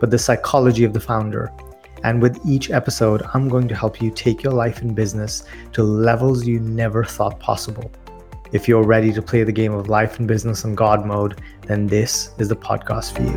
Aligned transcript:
but 0.00 0.10
the 0.10 0.18
psychology 0.18 0.84
of 0.84 0.92
the 0.92 1.00
founder 1.00 1.52
and 2.04 2.22
with 2.22 2.38
each 2.46 2.70
episode, 2.70 3.22
I'm 3.34 3.48
going 3.48 3.66
to 3.66 3.74
help 3.74 4.00
you 4.00 4.12
take 4.12 4.44
your 4.44 4.52
life 4.52 4.82
and 4.82 4.94
business 4.94 5.42
to 5.72 5.82
levels 5.82 6.46
you 6.46 6.60
never 6.60 7.02
thought 7.02 7.40
possible. 7.40 7.90
If 8.52 8.68
you're 8.68 8.84
ready 8.84 9.12
to 9.12 9.20
play 9.20 9.42
the 9.42 9.50
game 9.50 9.72
of 9.72 9.88
life 9.88 10.20
and 10.20 10.28
business 10.28 10.62
in 10.64 10.76
God 10.76 11.04
mode, 11.04 11.40
then 11.66 11.88
this 11.88 12.30
is 12.38 12.48
the 12.48 12.56
podcast 12.56 13.16
for 13.16 13.22
you. 13.22 13.36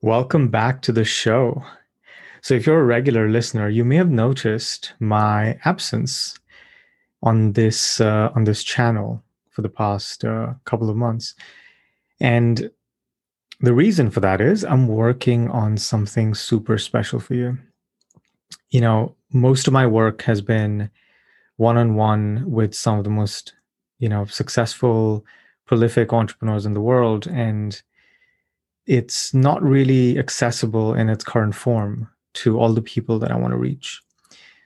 Welcome 0.00 0.48
back 0.48 0.80
to 0.82 0.92
the 0.92 1.04
show. 1.04 1.64
So, 2.40 2.54
if 2.54 2.64
you're 2.64 2.80
a 2.80 2.84
regular 2.84 3.28
listener, 3.28 3.68
you 3.68 3.84
may 3.84 3.96
have 3.96 4.10
noticed 4.10 4.92
my 5.00 5.58
absence 5.64 6.38
on 7.24 7.52
this 7.54 8.00
uh, 8.00 8.30
on 8.36 8.44
this 8.44 8.62
channel 8.62 9.24
for 9.50 9.62
the 9.62 9.68
past 9.68 10.24
uh, 10.24 10.54
couple 10.64 10.88
of 10.88 10.96
months, 10.96 11.34
and 12.20 12.70
the 13.60 13.74
reason 13.74 14.10
for 14.10 14.20
that 14.20 14.40
is 14.40 14.64
I'm 14.64 14.86
working 14.88 15.50
on 15.50 15.76
something 15.76 16.34
super 16.34 16.78
special 16.78 17.18
for 17.18 17.34
you. 17.34 17.58
You 18.70 18.80
know, 18.80 19.16
most 19.32 19.66
of 19.66 19.72
my 19.72 19.86
work 19.86 20.22
has 20.22 20.40
been 20.40 20.90
one 21.56 21.76
on 21.76 21.96
one 21.96 22.44
with 22.48 22.74
some 22.74 22.98
of 22.98 23.04
the 23.04 23.10
most, 23.10 23.54
you 23.98 24.08
know, 24.08 24.26
successful, 24.26 25.24
prolific 25.66 26.12
entrepreneurs 26.12 26.66
in 26.66 26.74
the 26.74 26.80
world. 26.80 27.26
And 27.26 27.80
it's 28.86 29.34
not 29.34 29.62
really 29.62 30.18
accessible 30.18 30.94
in 30.94 31.08
its 31.08 31.24
current 31.24 31.54
form 31.54 32.08
to 32.34 32.58
all 32.58 32.72
the 32.72 32.82
people 32.82 33.18
that 33.18 33.32
I 33.32 33.36
want 33.36 33.52
to 33.52 33.58
reach. 33.58 34.00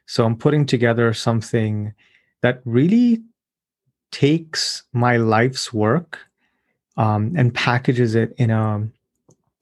So 0.06 0.26
I'm 0.26 0.36
putting 0.36 0.66
together 0.66 1.14
something 1.14 1.94
that 2.42 2.60
really 2.64 3.22
takes 4.10 4.82
my 4.92 5.16
life's 5.16 5.72
work 5.72 6.18
um, 6.96 7.32
and 7.36 7.54
packages 7.54 8.14
it 8.14 8.34
in 8.38 8.50
a 8.50 8.86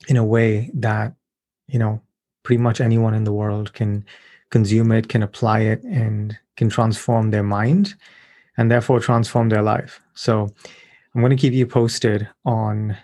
in 0.08 0.16
a 0.16 0.24
way 0.24 0.70
that 0.74 1.14
you 1.68 1.78
know 1.78 2.00
pretty 2.42 2.60
much 2.60 2.80
anyone 2.80 3.14
in 3.14 3.24
the 3.24 3.32
world 3.32 3.72
can 3.72 4.04
consume 4.50 4.90
it 4.90 5.08
can 5.08 5.22
apply 5.22 5.60
it 5.60 5.82
and 5.84 6.36
can 6.56 6.68
transform 6.68 7.30
their 7.30 7.42
mind 7.42 7.94
and 8.56 8.70
therefore 8.70 8.98
transform 8.98 9.48
their 9.48 9.62
life. 9.62 10.00
So 10.14 10.48
i'm 11.14 11.20
going 11.20 11.36
to 11.36 11.40
keep 11.40 11.52
you 11.52 11.66
posted 11.66 12.28
on 12.44 12.96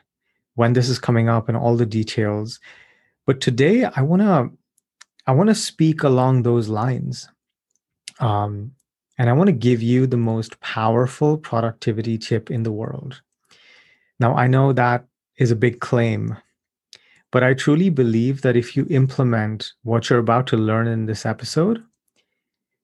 when 0.55 0.73
this 0.73 0.89
is 0.89 0.99
coming 0.99 1.29
up 1.29 1.49
and 1.49 1.57
all 1.57 1.77
the 1.77 1.87
details. 1.87 2.61
But 3.27 3.41
today 3.41 3.85
i 3.85 4.03
want 4.03 4.23
to 4.23 4.51
i 5.27 5.33
want 5.33 5.49
to 5.49 5.55
speak 5.55 6.03
along 6.03 6.43
those 6.43 6.69
lines 6.69 7.29
um, 8.21 8.73
and 9.19 9.29
i 9.29 9.33
want 9.33 9.49
to 9.49 9.53
give 9.53 9.83
you 9.83 10.07
the 10.07 10.17
most 10.17 10.61
powerful 10.61 11.37
productivity 11.37 12.19
tip 12.19 12.51
in 12.51 12.63
the 12.63 12.73
world 12.73 13.23
now, 14.19 14.35
I 14.35 14.47
know 14.47 14.73
that 14.73 15.07
is 15.39 15.51
a 15.51 15.57
big 15.57 15.81
claim, 15.81 16.37
but 17.31 17.43
I 17.43 17.55
truly 17.55 17.91
believe 17.91 18.43
that 18.43 18.57
if 18.57 18.77
you 18.77 18.87
implement 18.89 19.73
what 19.83 20.09
you're 20.09 20.19
about 20.19 20.47
to 20.49 20.57
learn 20.57 20.87
in 20.87 21.07
this 21.07 21.27
episode, 21.27 21.83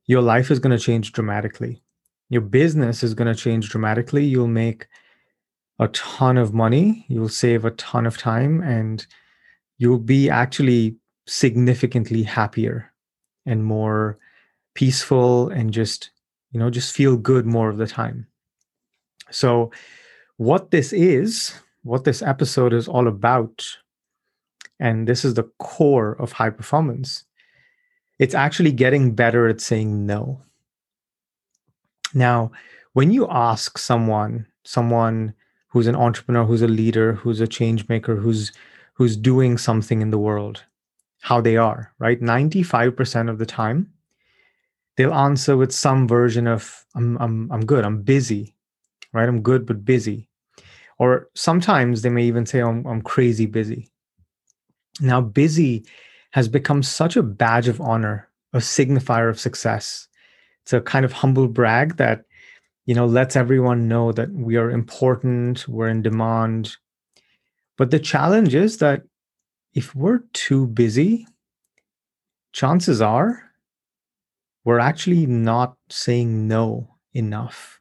your 0.06 0.20
life 0.20 0.50
is 0.50 0.58
going 0.58 0.76
to 0.76 0.84
change 0.84 1.12
dramatically. 1.12 1.82
Your 2.28 2.42
business 2.42 3.02
is 3.02 3.14
going 3.14 3.32
to 3.32 3.40
change 3.40 3.70
dramatically. 3.70 4.24
You'll 4.24 4.48
make 4.48 4.88
a 5.78 5.88
ton 5.88 6.36
of 6.36 6.52
money, 6.52 7.04
you'll 7.08 7.28
save 7.28 7.64
a 7.64 7.70
ton 7.72 8.06
of 8.06 8.18
time, 8.18 8.60
and 8.62 9.06
you'll 9.78 9.98
be 9.98 10.28
actually 10.28 10.96
significantly 11.26 12.22
happier 12.22 12.92
and 13.46 13.64
more 13.64 14.18
peaceful 14.74 15.48
and 15.48 15.72
just, 15.72 16.10
you 16.52 16.60
know, 16.60 16.70
just 16.70 16.94
feel 16.94 17.16
good 17.16 17.46
more 17.46 17.68
of 17.68 17.78
the 17.78 17.86
time. 17.86 18.26
So, 19.30 19.72
what 20.42 20.72
this 20.72 20.92
is, 20.92 21.54
what 21.84 22.02
this 22.02 22.20
episode 22.20 22.72
is 22.72 22.88
all 22.88 23.06
about, 23.06 23.64
and 24.80 25.06
this 25.06 25.24
is 25.24 25.34
the 25.34 25.48
core 25.60 26.16
of 26.18 26.32
high 26.32 26.50
performance, 26.50 27.24
it's 28.18 28.34
actually 28.34 28.72
getting 28.72 29.14
better 29.14 29.46
at 29.46 29.60
saying 29.60 30.04
no. 30.04 30.42
Now, 32.12 32.50
when 32.92 33.12
you 33.12 33.28
ask 33.30 33.78
someone, 33.78 34.46
someone 34.64 35.32
who's 35.68 35.86
an 35.86 35.94
entrepreneur, 35.94 36.44
who's 36.44 36.62
a 36.62 36.68
leader, 36.68 37.12
who's 37.12 37.40
a 37.40 37.46
change 37.46 37.88
maker, 37.88 38.16
who's 38.16 38.52
who's 38.94 39.16
doing 39.16 39.56
something 39.56 40.02
in 40.02 40.10
the 40.10 40.18
world, 40.18 40.64
how 41.20 41.40
they 41.40 41.56
are, 41.56 41.94
right? 41.98 42.20
95% 42.20 43.30
of 43.30 43.38
the 43.38 43.46
time, 43.46 43.90
they'll 44.96 45.14
answer 45.14 45.56
with 45.56 45.72
some 45.72 46.08
version 46.08 46.48
of 46.48 46.84
I'm 46.96 47.16
I'm 47.18 47.50
I'm 47.52 47.64
good, 47.64 47.84
I'm 47.84 48.02
busy, 48.02 48.56
right? 49.12 49.28
I'm 49.28 49.40
good 49.40 49.66
but 49.66 49.84
busy. 49.84 50.28
Or 50.98 51.28
sometimes 51.34 52.02
they 52.02 52.10
may 52.10 52.24
even 52.24 52.46
say, 52.46 52.60
I'm, 52.60 52.86
I'm 52.86 53.02
crazy 53.02 53.46
busy. 53.46 53.90
Now, 55.00 55.20
busy 55.20 55.84
has 56.32 56.48
become 56.48 56.82
such 56.82 57.16
a 57.16 57.22
badge 57.22 57.68
of 57.68 57.80
honor, 57.80 58.28
a 58.52 58.58
signifier 58.58 59.28
of 59.28 59.40
success. 59.40 60.08
It's 60.62 60.72
a 60.72 60.80
kind 60.80 61.04
of 61.04 61.12
humble 61.12 61.48
brag 61.48 61.96
that, 61.96 62.24
you 62.86 62.94
know, 62.94 63.06
lets 63.06 63.36
everyone 63.36 63.88
know 63.88 64.12
that 64.12 64.30
we 64.30 64.56
are 64.56 64.70
important, 64.70 65.66
we're 65.68 65.88
in 65.88 66.02
demand. 66.02 66.76
But 67.76 67.90
the 67.90 67.98
challenge 67.98 68.54
is 68.54 68.78
that 68.78 69.02
if 69.74 69.94
we're 69.94 70.22
too 70.32 70.66
busy, 70.68 71.26
chances 72.52 73.00
are 73.00 73.52
we're 74.64 74.78
actually 74.78 75.26
not 75.26 75.76
saying 75.88 76.46
no 76.46 76.94
enough. 77.14 77.80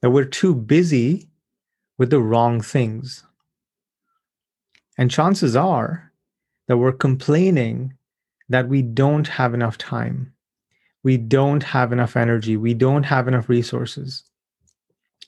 That 0.00 0.10
we're 0.10 0.24
too 0.24 0.54
busy 0.54 1.29
with 2.00 2.08
the 2.08 2.18
wrong 2.18 2.62
things. 2.62 3.24
And 4.96 5.10
chances 5.10 5.54
are 5.54 6.10
that 6.66 6.78
we're 6.78 6.92
complaining 6.92 7.92
that 8.48 8.68
we 8.68 8.80
don't 8.80 9.28
have 9.28 9.52
enough 9.52 9.76
time, 9.76 10.32
we 11.02 11.18
don't 11.18 11.62
have 11.62 11.92
enough 11.92 12.16
energy, 12.16 12.56
we 12.56 12.72
don't 12.72 13.02
have 13.02 13.28
enough 13.28 13.50
resources 13.50 14.24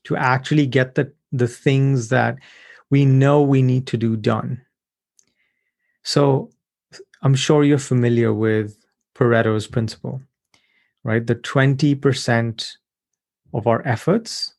to 0.05 0.17
actually 0.17 0.67
get 0.67 0.95
the, 0.95 1.13
the 1.31 1.47
things 1.47 2.09
that 2.09 2.39
we 2.89 3.05
know 3.05 3.43
we 3.43 3.61
need 3.61 3.87
to 3.89 3.99
do 3.99 4.17
done. 4.17 4.59
So 6.05 6.49
I'm 7.21 7.35
sure 7.35 7.65
you're 7.65 7.77
familiar 7.77 8.33
with 8.33 8.83
Pareto's 9.15 9.67
principle, 9.67 10.23
right? 11.05 11.27
The 11.27 11.37
20% 11.37 12.77
of 13.53 13.67
our 13.67 13.87
efforts 13.87 14.55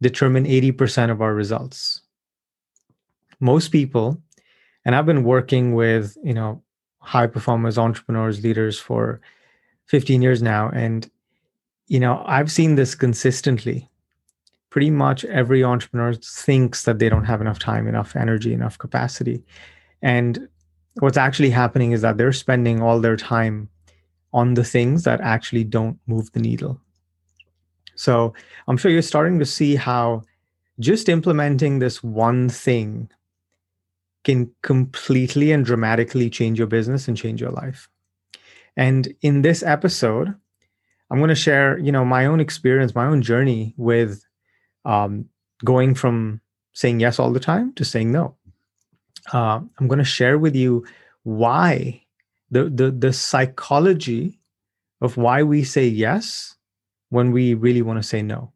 determine 0.00 0.44
80% 0.44 1.10
of 1.10 1.20
our 1.20 1.34
results. 1.34 2.02
Most 3.40 3.68
people, 3.68 4.20
and 4.84 4.94
I've 4.94 5.06
been 5.06 5.24
working 5.24 5.74
with, 5.74 6.16
you 6.22 6.34
know, 6.34 6.62
high 7.00 7.26
performers, 7.26 7.78
entrepreneurs, 7.78 8.42
leaders 8.42 8.78
for 8.78 9.20
15 9.86 10.22
years 10.22 10.42
now. 10.42 10.70
And, 10.70 11.10
you 11.88 11.98
know, 11.98 12.22
I've 12.26 12.50
seen 12.50 12.74
this 12.76 12.94
consistently. 12.94 13.88
Pretty 14.70 14.90
much 14.90 15.24
every 15.24 15.64
entrepreneur 15.64 16.14
thinks 16.14 16.84
that 16.84 16.98
they 16.98 17.08
don't 17.08 17.24
have 17.24 17.40
enough 17.40 17.58
time, 17.58 17.88
enough 17.88 18.14
energy, 18.14 18.52
enough 18.52 18.78
capacity. 18.78 19.42
And 20.00 20.48
what's 21.00 21.16
actually 21.16 21.50
happening 21.50 21.92
is 21.92 22.02
that 22.02 22.18
they're 22.18 22.32
spending 22.32 22.80
all 22.80 23.00
their 23.00 23.16
time 23.16 23.68
on 24.32 24.54
the 24.54 24.64
things 24.64 25.02
that 25.04 25.20
actually 25.20 25.64
don't 25.64 25.98
move 26.06 26.30
the 26.32 26.40
needle 26.40 26.80
so 28.00 28.32
I'm 28.66 28.78
sure 28.78 28.90
you're 28.90 29.02
starting 29.02 29.38
to 29.40 29.44
see 29.44 29.76
how 29.76 30.22
just 30.78 31.06
implementing 31.06 31.80
this 31.80 32.02
one 32.02 32.48
thing 32.48 33.10
can 34.24 34.50
completely 34.62 35.52
and 35.52 35.66
dramatically 35.66 36.30
change 36.30 36.56
your 36.56 36.66
business 36.66 37.08
and 37.08 37.14
change 37.14 37.42
your 37.42 37.50
life. 37.50 37.90
And 38.74 39.14
in 39.20 39.42
this 39.42 39.62
episode, 39.62 40.34
I'm 41.10 41.18
going 41.18 41.28
to 41.28 41.34
share, 41.34 41.76
you 41.76 41.92
know, 41.92 42.02
my 42.02 42.24
own 42.24 42.40
experience, 42.40 42.94
my 42.94 43.04
own 43.04 43.20
journey 43.20 43.74
with 43.76 44.24
um, 44.86 45.28
going 45.62 45.94
from 45.94 46.40
saying 46.72 47.00
yes 47.00 47.18
all 47.18 47.34
the 47.34 47.38
time 47.38 47.74
to 47.74 47.84
saying 47.84 48.12
no. 48.12 48.34
Uh, 49.30 49.60
I'm 49.78 49.88
going 49.88 49.98
to 49.98 50.04
share 50.04 50.38
with 50.38 50.56
you 50.56 50.86
why 51.24 52.02
the 52.50 52.70
the 52.70 52.90
the 52.90 53.12
psychology 53.12 54.38
of 55.02 55.18
why 55.18 55.42
we 55.42 55.64
say 55.64 55.86
yes 55.86 56.56
when 57.10 57.32
we 57.32 57.54
really 57.54 57.82
want 57.82 57.98
to 58.02 58.08
say 58.08 58.22
no. 58.22 58.52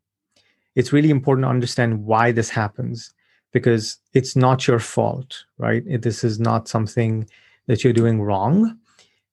It's 0.74 0.92
really 0.92 1.10
important 1.10 1.44
to 1.44 1.50
understand 1.50 2.04
why 2.04 2.32
this 2.32 2.48
happens 2.48 3.12
because 3.52 3.98
it's 4.12 4.34
not 4.34 4.66
your 4.66 4.80
fault, 4.80 5.44
right? 5.58 5.84
This 6.02 6.24
is 6.24 6.40
not 6.40 6.66
something 6.66 7.28
that 7.66 7.84
you're 7.84 7.92
doing 7.92 8.20
wrong. 8.20 8.76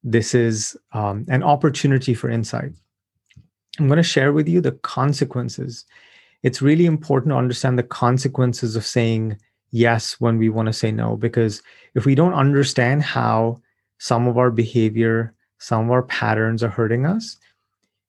This 0.03 0.35
is 0.35 0.77
um, 0.93 1.25
an 1.27 1.41
opportunity 1.43 2.13
for 2.13 2.29
insight. 2.29 2.71
I'm 3.79 3.87
going 3.87 3.97
to 3.97 4.03
share 4.03 4.33
with 4.33 4.47
you 4.47 4.61
the 4.61 4.73
consequences. 4.73 5.85
It's 6.43 6.61
really 6.61 6.85
important 6.85 7.31
to 7.31 7.37
understand 7.37 7.79
the 7.79 7.83
consequences 7.83 8.75
of 8.75 8.85
saying 8.85 9.37
yes 9.71 10.19
when 10.19 10.37
we 10.37 10.49
want 10.49 10.67
to 10.67 10.73
say 10.73 10.91
no, 10.91 11.17
because 11.17 11.61
if 11.95 12.05
we 12.05 12.13
don't 12.13 12.33
understand 12.33 13.03
how 13.03 13.61
some 13.97 14.27
of 14.27 14.37
our 14.37 14.51
behavior, 14.51 15.33
some 15.59 15.85
of 15.85 15.91
our 15.91 16.03
patterns 16.03 16.63
are 16.63 16.69
hurting 16.69 17.05
us, 17.05 17.37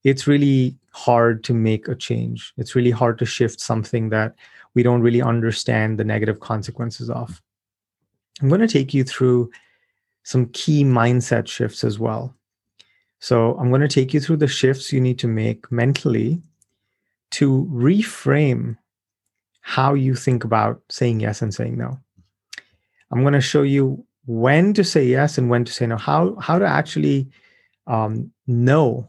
it's 0.05 0.27
really 0.27 0.77
hard 0.93 1.43
to 1.45 1.55
make 1.55 1.89
a 1.89 1.95
change. 1.95 2.53
It's 2.57 2.75
really 2.75 2.91
hard 2.91 3.19
to 3.19 3.27
shift 3.27 3.61
something 3.61 4.11
that 4.11 4.35
we 4.75 4.83
don't 4.83 5.03
really 5.03 5.23
understand 5.23 5.99
the 5.99 6.05
negative 6.05 6.41
consequences 6.41 7.11
of. 7.11 7.43
I'm 8.41 8.49
going 8.49 8.61
to 8.61 8.69
take 8.69 8.95
you 8.95 9.05
through 9.05 9.51
some 10.23 10.47
key 10.47 10.85
mindset 10.85 11.49
shifts 11.49 11.85
as 11.85 11.99
well. 11.99 12.35
So, 13.19 13.57
I'm 13.59 13.69
going 13.69 13.83
to 13.83 13.89
take 13.89 14.13
you 14.13 14.21
through 14.21 14.39
the 14.39 14.49
shifts 14.49 14.93
you 14.93 15.01
need 15.01 15.19
to 15.21 15.29
make 15.29 15.71
mentally 15.71 16.43
to 17.33 17.65
reframe 17.71 18.77
how 19.61 19.95
you 19.95 20.15
think 20.15 20.45
about 20.45 20.83
saying 20.91 21.21
yes 21.21 21.41
and 21.41 21.55
saying 21.55 21.79
no. 21.79 21.99
I'm 23.11 23.23
going 23.23 23.33
to 23.35 23.41
show 23.41 23.63
you 23.63 24.05
when 24.27 24.75
to 24.75 24.85
say 24.85 25.05
yes 25.05 25.39
and 25.39 25.49
when 25.49 25.65
to 25.65 25.73
say 25.73 25.87
no, 25.87 25.97
how, 25.97 26.35
how 26.37 26.59
to 26.59 26.67
actually 26.67 27.29
um, 27.87 28.33
know 28.47 29.09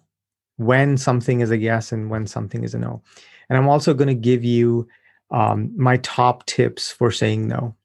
when 0.58 0.98
something 0.98 1.42
is 1.42 1.52
a 1.52 1.58
yes 1.58 1.92
and 1.92 2.10
when 2.10 2.28
something 2.28 2.64
is 2.64 2.74
a 2.74 2.80
no. 2.80 3.02
And 3.50 3.58
I'm 3.58 3.70
also 3.70 3.94
going 3.94 4.08
to 4.08 4.14
give 4.14 4.44
you 4.44 4.88
um, 5.32 5.72
my 5.76 5.98
top 5.98 6.46
tips 6.46 6.92
for 6.92 7.12
saying 7.12 7.48
no 7.48 7.76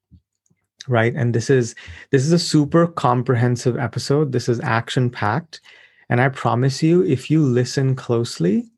right? 0.86 1.14
And 1.14 1.34
this 1.34 1.50
is 1.50 1.74
this 2.12 2.24
is 2.24 2.32
a 2.32 2.38
super 2.38 2.86
comprehensive 2.86 3.76
episode. 3.76 4.32
This 4.32 4.48
is 4.48 4.58
action 4.60 5.10
packed 5.10 5.60
and 6.08 6.20
i 6.20 6.28
promise 6.28 6.82
you 6.82 7.04
if 7.04 7.30
you 7.30 7.42
listen 7.42 7.94
closely 7.94 8.70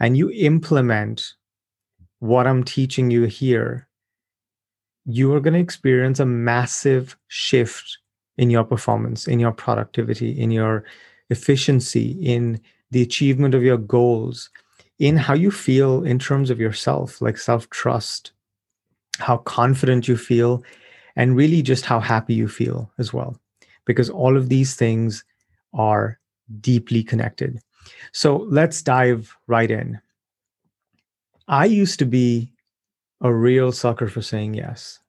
and 0.00 0.16
you 0.16 0.30
implement 0.30 1.34
what 2.20 2.46
i'm 2.46 2.64
teaching 2.64 3.10
you 3.10 3.24
here 3.24 3.88
you 5.04 5.32
are 5.32 5.40
going 5.40 5.54
to 5.54 5.60
experience 5.60 6.20
a 6.20 6.26
massive 6.26 7.16
shift 7.28 7.98
in 8.36 8.50
your 8.50 8.64
performance 8.64 9.26
in 9.26 9.38
your 9.40 9.52
productivity 9.52 10.30
in 10.30 10.50
your 10.50 10.84
efficiency 11.30 12.10
in 12.22 12.60
the 12.90 13.02
achievement 13.02 13.54
of 13.54 13.62
your 13.62 13.76
goals 13.76 14.50
in 14.98 15.16
how 15.16 15.34
you 15.34 15.50
feel 15.50 16.04
in 16.04 16.18
terms 16.18 16.50
of 16.50 16.60
yourself, 16.60 17.20
like 17.20 17.38
self 17.38 17.68
trust, 17.70 18.32
how 19.18 19.38
confident 19.38 20.08
you 20.08 20.16
feel, 20.16 20.62
and 21.16 21.36
really 21.36 21.62
just 21.62 21.84
how 21.84 22.00
happy 22.00 22.34
you 22.34 22.48
feel 22.48 22.90
as 22.98 23.12
well. 23.12 23.38
Because 23.84 24.10
all 24.10 24.36
of 24.36 24.48
these 24.48 24.74
things 24.74 25.24
are 25.74 26.18
deeply 26.60 27.02
connected. 27.02 27.60
So 28.12 28.46
let's 28.48 28.82
dive 28.82 29.36
right 29.46 29.70
in. 29.70 30.00
I 31.46 31.64
used 31.64 31.98
to 32.00 32.04
be 32.04 32.52
a 33.20 33.32
real 33.32 33.72
sucker 33.72 34.08
for 34.08 34.22
saying 34.22 34.54
yes. 34.54 35.00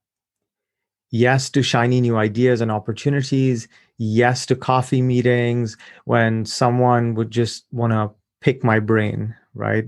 Yes 1.11 1.49
to 1.51 1.63
shiny 1.63 2.01
new 2.01 2.17
ideas 2.17 2.61
and 2.61 2.71
opportunities. 2.71 3.67
Yes 3.99 4.47
to 4.47 4.55
coffee 4.55 5.03
meetings 5.03 5.77
when 6.05 6.45
someone 6.45 7.13
would 7.13 7.29
just 7.29 7.65
want 7.71 7.93
to 7.93 8.09
pick 8.41 8.63
my 8.63 8.79
brain 8.79 9.35
right? 9.59 9.85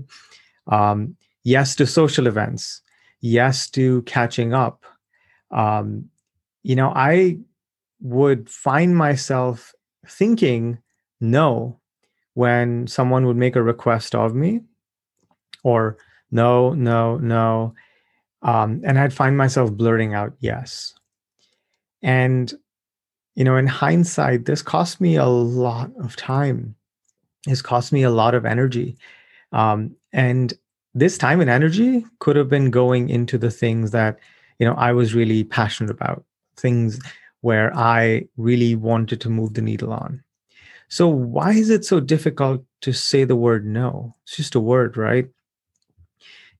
Um, 0.68 1.16
yes 1.42 1.74
to 1.76 1.86
social 1.86 2.26
events, 2.26 2.82
yes 3.20 3.68
to 3.70 4.02
catching 4.02 4.54
up. 4.54 4.84
Um, 5.50 6.08
you 6.62 6.76
know, 6.76 6.92
I 6.94 7.38
would 8.00 8.48
find 8.48 8.96
myself 8.96 9.74
thinking 10.06 10.78
no 11.20 11.80
when 12.34 12.86
someone 12.86 13.26
would 13.26 13.36
make 13.36 13.56
a 13.56 13.62
request 13.62 14.14
of 14.14 14.34
me 14.34 14.60
or 15.64 15.96
no, 16.30 16.72
no, 16.72 17.16
no. 17.18 17.74
Um, 18.42 18.80
and 18.84 18.98
I'd 18.98 19.12
find 19.12 19.36
myself 19.36 19.72
blurting 19.72 20.14
out 20.14 20.32
yes. 20.40 20.94
And, 22.02 22.52
you 23.34 23.44
know, 23.44 23.56
in 23.56 23.66
hindsight, 23.66 24.44
this 24.44 24.62
cost 24.62 25.00
me 25.00 25.16
a 25.16 25.26
lot 25.26 25.90
of 26.02 26.16
time. 26.16 26.74
It's 27.46 27.62
cost 27.62 27.92
me 27.92 28.02
a 28.02 28.10
lot 28.10 28.34
of 28.34 28.44
energy. 28.44 28.96
Um, 29.52 29.96
and 30.12 30.52
this 30.94 31.16
time 31.18 31.40
and 31.40 31.50
energy 31.50 32.04
could 32.18 32.36
have 32.36 32.48
been 32.48 32.70
going 32.70 33.08
into 33.08 33.38
the 33.38 33.50
things 33.50 33.90
that 33.92 34.18
you 34.58 34.66
know 34.66 34.74
I 34.74 34.92
was 34.92 35.14
really 35.14 35.44
passionate 35.44 35.90
about, 35.90 36.24
things 36.56 37.00
where 37.40 37.74
I 37.76 38.28
really 38.36 38.76
wanted 38.76 39.20
to 39.22 39.30
move 39.30 39.54
the 39.54 39.62
needle 39.62 39.92
on. 39.92 40.22
So 40.88 41.08
why 41.08 41.52
is 41.52 41.70
it 41.70 41.84
so 41.84 42.00
difficult 42.00 42.62
to 42.82 42.92
say 42.92 43.24
the 43.24 43.36
word 43.36 43.66
no? 43.66 44.14
It's 44.24 44.36
just 44.36 44.54
a 44.54 44.60
word, 44.60 44.96
right? 44.96 45.26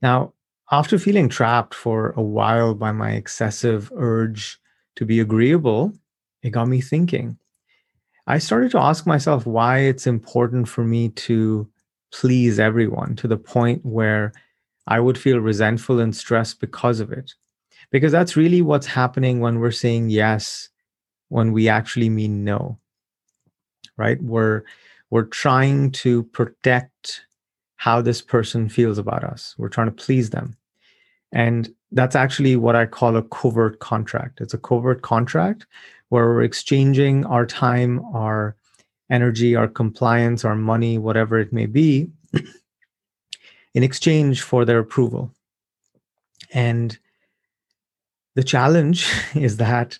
Now, 0.00 0.32
after 0.70 0.98
feeling 0.98 1.28
trapped 1.28 1.74
for 1.74 2.12
a 2.16 2.22
while 2.22 2.74
by 2.74 2.92
my 2.92 3.12
excessive 3.12 3.92
urge 3.94 4.58
to 4.96 5.04
be 5.04 5.20
agreeable, 5.20 5.92
it 6.42 6.50
got 6.50 6.68
me 6.68 6.80
thinking. 6.80 7.38
I 8.26 8.38
started 8.38 8.70
to 8.72 8.78
ask 8.78 9.06
myself 9.06 9.46
why 9.46 9.80
it's 9.80 10.06
important 10.06 10.68
for 10.68 10.84
me 10.84 11.08
to 11.10 11.68
please 12.12 12.58
everyone 12.58 13.16
to 13.16 13.26
the 13.26 13.36
point 13.36 13.84
where 13.84 14.32
I 14.86 15.00
would 15.00 15.18
feel 15.18 15.38
resentful 15.38 16.00
and 16.00 16.14
stressed 16.14 16.60
because 16.60 17.00
of 17.00 17.10
it. 17.12 17.34
Because 17.90 18.12
that's 18.12 18.36
really 18.36 18.62
what's 18.62 18.86
happening 18.86 19.40
when 19.40 19.58
we're 19.58 19.70
saying 19.70 20.10
yes 20.10 20.68
when 21.28 21.52
we 21.52 21.68
actually 21.68 22.08
mean 22.08 22.44
no. 22.44 22.78
Right? 23.96 24.22
We're 24.22 24.62
we're 25.10 25.24
trying 25.24 25.90
to 25.92 26.24
protect 26.24 27.26
how 27.76 28.00
this 28.00 28.22
person 28.22 28.68
feels 28.68 28.96
about 28.98 29.24
us. 29.24 29.54
We're 29.58 29.68
trying 29.68 29.88
to 29.88 30.04
please 30.04 30.30
them. 30.30 30.56
And 31.32 31.72
that's 31.90 32.16
actually 32.16 32.56
what 32.56 32.76
I 32.76 32.86
call 32.86 33.16
a 33.16 33.22
covert 33.22 33.78
contract. 33.80 34.40
It's 34.40 34.54
a 34.54 34.58
covert 34.58 35.02
contract 35.02 35.66
where 36.08 36.26
we're 36.26 36.42
exchanging 36.42 37.24
our 37.26 37.46
time, 37.46 38.04
our 38.14 38.54
energy, 39.10 39.56
our 39.56 39.68
compliance, 39.68 40.44
our 40.44 40.56
money, 40.56 40.98
whatever 40.98 41.38
it 41.38 41.52
may 41.52 41.66
be, 41.66 42.10
in 43.74 43.82
exchange 43.82 44.42
for 44.42 44.64
their 44.64 44.78
approval. 44.78 45.32
And 46.52 46.98
the 48.34 48.44
challenge 48.44 49.10
is 49.34 49.56
that 49.58 49.98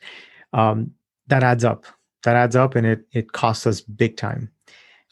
um, 0.53 0.93
that 1.29 1.43
adds 1.43 1.65
up. 1.65 1.87
That 2.25 2.37
adds 2.37 2.55
up, 2.55 2.77
and 2.77 2.87
it 2.87 3.07
it 3.13 3.33
costs 3.33 3.67
us 3.67 3.81
big 3.81 4.17
time. 4.17 4.51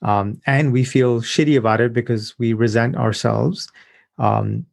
Um, 0.03 0.41
and 0.47 0.73
we 0.73 0.85
feel 0.85 1.21
shitty 1.21 1.57
about 1.57 1.81
it 1.81 1.93
because 1.93 2.39
we 2.39 2.53
resent 2.53 2.97
ourselves 2.97 3.71
um, 4.19 4.65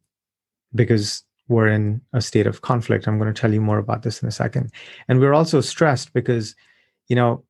because 0.74 1.22
we're 1.48 1.68
in 1.68 2.00
a 2.12 2.20
state 2.20 2.46
of 2.46 2.60
conflict. 2.60 3.08
I'm 3.08 3.18
going 3.18 3.32
to 3.32 3.40
tell 3.40 3.52
you 3.52 3.60
more 3.60 3.78
about 3.78 4.02
this 4.02 4.22
in 4.22 4.28
a 4.28 4.32
second. 4.32 4.70
And 5.08 5.18
we're 5.18 5.34
also 5.34 5.60
stressed 5.60 6.12
because, 6.12 6.54
you 7.08 7.16
know, 7.16 7.44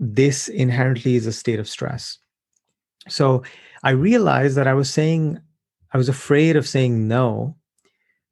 this 0.00 0.48
inherently 0.48 1.16
is 1.16 1.26
a 1.26 1.32
state 1.32 1.58
of 1.58 1.68
stress. 1.68 2.18
So 3.08 3.42
I 3.82 3.90
realized 3.90 4.56
that 4.56 4.66
I 4.66 4.74
was 4.74 4.88
saying, 4.88 5.40
I 5.92 5.98
was 5.98 6.08
afraid 6.08 6.56
of 6.56 6.66
saying 6.66 7.06
no 7.06 7.56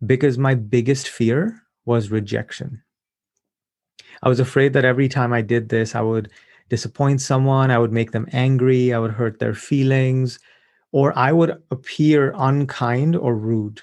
because 0.04 0.38
my 0.38 0.54
biggest 0.54 1.08
fear 1.08 1.62
was 1.84 2.10
rejection. 2.10 2.82
I 4.22 4.28
was 4.28 4.40
afraid 4.40 4.72
that 4.72 4.84
every 4.84 5.08
time 5.08 5.32
I 5.32 5.42
did 5.42 5.68
this, 5.68 5.94
I 5.94 6.00
would 6.00 6.30
disappoint 6.68 7.20
someone, 7.20 7.70
I 7.70 7.78
would 7.78 7.92
make 7.92 8.12
them 8.12 8.28
angry, 8.32 8.92
I 8.92 8.98
would 8.98 9.10
hurt 9.10 9.40
their 9.40 9.54
feelings, 9.54 10.38
or 10.92 11.16
I 11.18 11.32
would 11.32 11.60
appear 11.70 12.32
unkind 12.36 13.16
or 13.16 13.34
rude. 13.36 13.82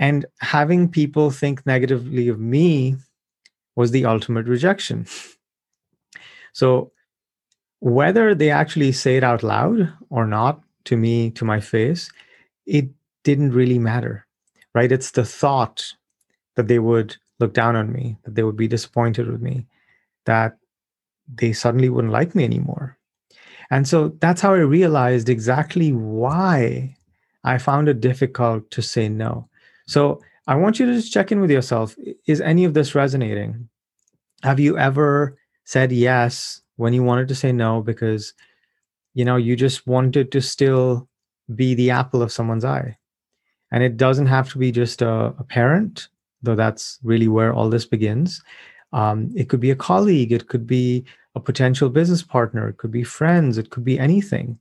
And 0.00 0.24
having 0.40 0.88
people 0.88 1.30
think 1.30 1.64
negatively 1.66 2.28
of 2.28 2.40
me 2.40 2.96
was 3.76 3.90
the 3.90 4.06
ultimate 4.06 4.46
rejection. 4.46 5.06
So 6.54 6.90
whether 7.80 8.34
they 8.34 8.50
actually 8.50 8.92
say 8.92 9.18
it 9.18 9.22
out 9.22 9.42
loud 9.42 9.92
or 10.08 10.26
not 10.26 10.62
to 10.86 10.96
me, 10.96 11.30
to 11.32 11.44
my 11.44 11.60
face, 11.60 12.10
it 12.64 12.88
didn't 13.24 13.52
really 13.52 13.78
matter, 13.78 14.26
right? 14.74 14.90
It's 14.90 15.10
the 15.10 15.24
thought 15.24 15.94
that 16.56 16.66
they 16.66 16.78
would 16.78 17.16
look 17.38 17.52
down 17.52 17.76
on 17.76 17.92
me, 17.92 18.16
that 18.24 18.34
they 18.34 18.42
would 18.42 18.56
be 18.56 18.68
disappointed 18.68 19.28
with 19.30 19.42
me, 19.42 19.66
that 20.24 20.56
they 21.32 21.52
suddenly 21.52 21.90
wouldn't 21.90 22.12
like 22.12 22.34
me 22.34 22.44
anymore. 22.44 22.96
And 23.70 23.86
so 23.86 24.08
that's 24.20 24.40
how 24.40 24.54
I 24.54 24.60
realized 24.60 25.28
exactly 25.28 25.92
why 25.92 26.96
I 27.44 27.58
found 27.58 27.88
it 27.88 28.00
difficult 28.00 28.70
to 28.72 28.80
say 28.80 29.08
no. 29.08 29.49
So 29.90 30.20
I 30.46 30.54
want 30.54 30.78
you 30.78 30.86
to 30.86 30.94
just 30.94 31.12
check 31.12 31.32
in 31.32 31.40
with 31.40 31.50
yourself. 31.50 31.96
Is 32.28 32.40
any 32.40 32.64
of 32.64 32.74
this 32.74 32.94
resonating? 32.94 33.68
Have 34.44 34.60
you 34.60 34.78
ever 34.78 35.36
said 35.64 35.90
yes 35.90 36.62
when 36.76 36.92
you 36.92 37.02
wanted 37.02 37.26
to 37.26 37.34
say 37.34 37.50
no 37.50 37.82
because 37.82 38.32
you 39.14 39.24
know 39.24 39.34
you 39.34 39.56
just 39.56 39.88
wanted 39.88 40.30
to 40.30 40.40
still 40.40 41.08
be 41.56 41.74
the 41.74 41.90
apple 41.90 42.22
of 42.22 42.30
someone's 42.30 42.64
eye 42.64 42.96
and 43.72 43.82
it 43.82 43.96
doesn't 43.96 44.26
have 44.26 44.48
to 44.52 44.58
be 44.58 44.70
just 44.70 45.02
a, 45.02 45.34
a 45.38 45.44
parent 45.44 46.08
though 46.40 46.54
that's 46.54 47.00
really 47.02 47.28
where 47.28 47.52
all 47.52 47.68
this 47.68 47.84
begins. 47.84 48.42
Um, 48.92 49.32
it 49.34 49.48
could 49.48 49.60
be 49.60 49.72
a 49.72 49.76
colleague, 49.90 50.30
it 50.30 50.46
could 50.46 50.68
be 50.68 51.04
a 51.34 51.40
potential 51.40 51.88
business 51.88 52.22
partner, 52.22 52.68
it 52.68 52.78
could 52.78 52.92
be 52.92 53.02
friends, 53.02 53.58
it 53.58 53.70
could 53.70 53.84
be 53.84 53.98
anything. 53.98 54.58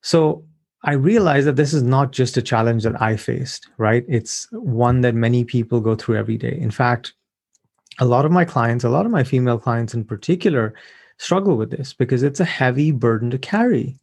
So 0.00 0.44
I 0.86 0.92
realized 0.92 1.46
that 1.46 1.56
this 1.56 1.72
is 1.72 1.82
not 1.82 2.12
just 2.12 2.36
a 2.36 2.42
challenge 2.42 2.82
that 2.82 3.00
I 3.00 3.16
faced, 3.16 3.70
right? 3.78 4.04
It's 4.06 4.46
one 4.52 5.00
that 5.00 5.14
many 5.14 5.42
people 5.42 5.80
go 5.80 5.94
through 5.94 6.16
every 6.18 6.36
day. 6.36 6.58
In 6.60 6.70
fact, 6.70 7.14
a 8.00 8.04
lot 8.04 8.26
of 8.26 8.32
my 8.32 8.44
clients, 8.44 8.84
a 8.84 8.90
lot 8.90 9.06
of 9.06 9.12
my 9.12 9.24
female 9.24 9.58
clients 9.58 9.94
in 9.94 10.04
particular, 10.04 10.74
struggle 11.16 11.56
with 11.56 11.70
this 11.70 11.94
because 11.94 12.22
it's 12.22 12.40
a 12.40 12.44
heavy 12.44 12.90
burden 12.90 13.30
to 13.30 13.38
carry. 13.38 13.98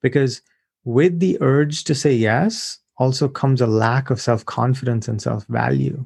Because 0.00 0.40
with 0.84 1.20
the 1.20 1.36
urge 1.42 1.84
to 1.84 1.94
say 1.94 2.14
yes 2.14 2.78
also 2.96 3.28
comes 3.28 3.60
a 3.60 3.66
lack 3.66 4.08
of 4.08 4.18
self 4.20 4.46
confidence 4.46 5.08
and 5.08 5.20
self 5.20 5.44
value, 5.48 6.02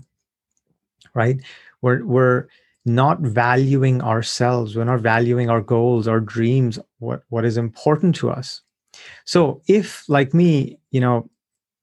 right? 1.14 1.40
We're, 1.82 2.04
we're 2.04 2.48
not 2.84 3.20
valuing 3.20 4.02
ourselves, 4.02 4.74
we're 4.74 4.84
not 4.84 5.00
valuing 5.00 5.50
our 5.50 5.60
goals, 5.60 6.08
our 6.08 6.18
dreams, 6.18 6.80
what, 6.98 7.22
what 7.28 7.44
is 7.44 7.56
important 7.56 8.16
to 8.16 8.30
us. 8.30 8.62
So 9.24 9.62
if, 9.66 10.08
like 10.08 10.34
me, 10.34 10.78
you 10.90 11.00
know, 11.00 11.28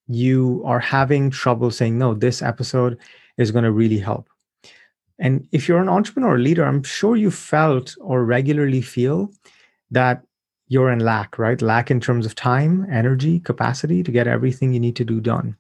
you 0.08 0.64
are 0.66 0.80
having 0.80 1.30
trouble 1.30 1.72
saying, 1.72 1.98
no, 1.98 2.14
this 2.14 2.42
episode 2.42 2.98
is 3.38 3.52
going 3.52 3.66
to 3.66 3.72
really 3.72 4.00
help 4.00 4.30
and 5.20 5.48
if 5.52 5.68
you're 5.68 5.82
an 5.82 5.90
entrepreneur 5.90 6.36
or 6.36 6.40
leader, 6.40 6.64
I'm 6.64 6.84
sure 6.84 7.16
you 7.16 7.32
felt 7.32 7.96
or 8.00 8.24
regularly 8.24 8.82
feel 8.82 9.32
that 9.92 10.24
you're 10.68 10.92
in 10.92 11.00
lack, 11.00 11.40
right? 11.40 11.62
Lack 11.62 11.90
in 11.90 12.00
terms 12.00 12.26
of 12.26 12.36
time, 12.36 12.86
energy, 12.92 13.40
capacity 13.40 14.04
to 14.04 14.12
get 14.12 14.28
everything 14.28 14.74
you 14.74 14.80
need 14.80 14.96
to 14.98 15.06
do 15.06 15.20
done. 15.20 15.56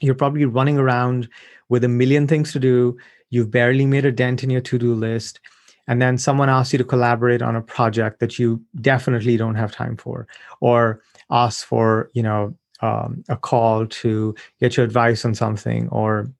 You're 0.00 0.14
probably 0.14 0.44
running 0.44 0.76
around 0.76 1.28
with 1.68 1.84
a 1.84 1.88
million 1.88 2.26
things 2.26 2.52
to 2.52 2.58
do. 2.58 2.98
You've 3.30 3.50
barely 3.50 3.86
made 3.86 4.04
a 4.04 4.12
dent 4.12 4.42
in 4.42 4.50
your 4.50 4.60
to 4.62 4.78
do 4.78 4.92
list. 4.94 5.40
And 5.86 6.00
then 6.00 6.16
someone 6.16 6.48
asks 6.48 6.72
you 6.72 6.78
to 6.78 6.84
collaborate 6.84 7.42
on 7.42 7.56
a 7.56 7.62
project 7.62 8.20
that 8.20 8.38
you 8.38 8.62
definitely 8.80 9.36
don't 9.36 9.54
have 9.54 9.72
time 9.72 9.96
for, 9.96 10.26
or 10.60 11.02
ask 11.30 11.66
for, 11.66 12.10
you 12.14 12.22
know, 12.22 12.54
um, 12.80 13.24
a 13.28 13.36
call 13.36 13.86
to 13.86 14.34
get 14.60 14.76
your 14.76 14.84
advice 14.84 15.24
on 15.24 15.34
something, 15.34 15.88
or 15.88 16.30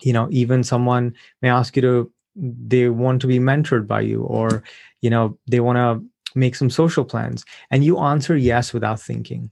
you 0.00 0.12
know 0.12 0.28
even 0.30 0.64
someone 0.64 1.14
may 1.40 1.48
ask 1.48 1.76
you 1.76 1.82
to 1.82 2.12
they 2.36 2.88
want 2.88 3.20
to 3.20 3.26
be 3.26 3.38
mentored 3.38 3.86
by 3.86 4.00
you 4.00 4.22
or 4.22 4.64
you 5.02 5.10
know 5.10 5.38
they 5.46 5.60
want 5.60 5.76
to 5.76 6.04
make 6.36 6.56
some 6.56 6.68
social 6.68 7.04
plans 7.04 7.44
and 7.70 7.84
you 7.84 7.98
answer 7.98 8.36
yes 8.36 8.72
without 8.72 9.00
thinking. 9.00 9.50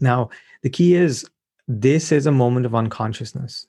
Now 0.00 0.30
the 0.62 0.70
key 0.70 0.94
is 0.94 1.28
this 1.68 2.12
is 2.12 2.26
a 2.26 2.32
moment 2.32 2.66
of 2.66 2.74
unconsciousness 2.74 3.66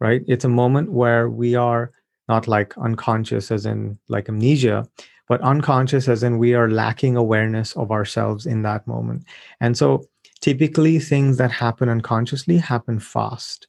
right? 0.00 0.22
It's 0.26 0.44
a 0.44 0.48
moment 0.48 0.92
where 0.92 1.28
we 1.28 1.54
are 1.54 1.92
not 2.28 2.48
like 2.48 2.76
unconscious 2.78 3.50
as 3.50 3.66
in 3.66 3.98
like 4.08 4.28
amnesia 4.28 4.86
but 5.28 5.40
unconscious 5.40 6.08
as 6.08 6.22
in 6.22 6.38
we 6.38 6.54
are 6.54 6.70
lacking 6.70 7.16
awareness 7.16 7.76
of 7.76 7.90
ourselves 7.90 8.46
in 8.46 8.62
that 8.62 8.86
moment 8.86 9.24
and 9.60 9.76
so 9.76 10.04
typically 10.40 10.98
things 10.98 11.36
that 11.36 11.50
happen 11.50 11.88
unconsciously 11.88 12.58
happen 12.58 12.98
fast 13.00 13.66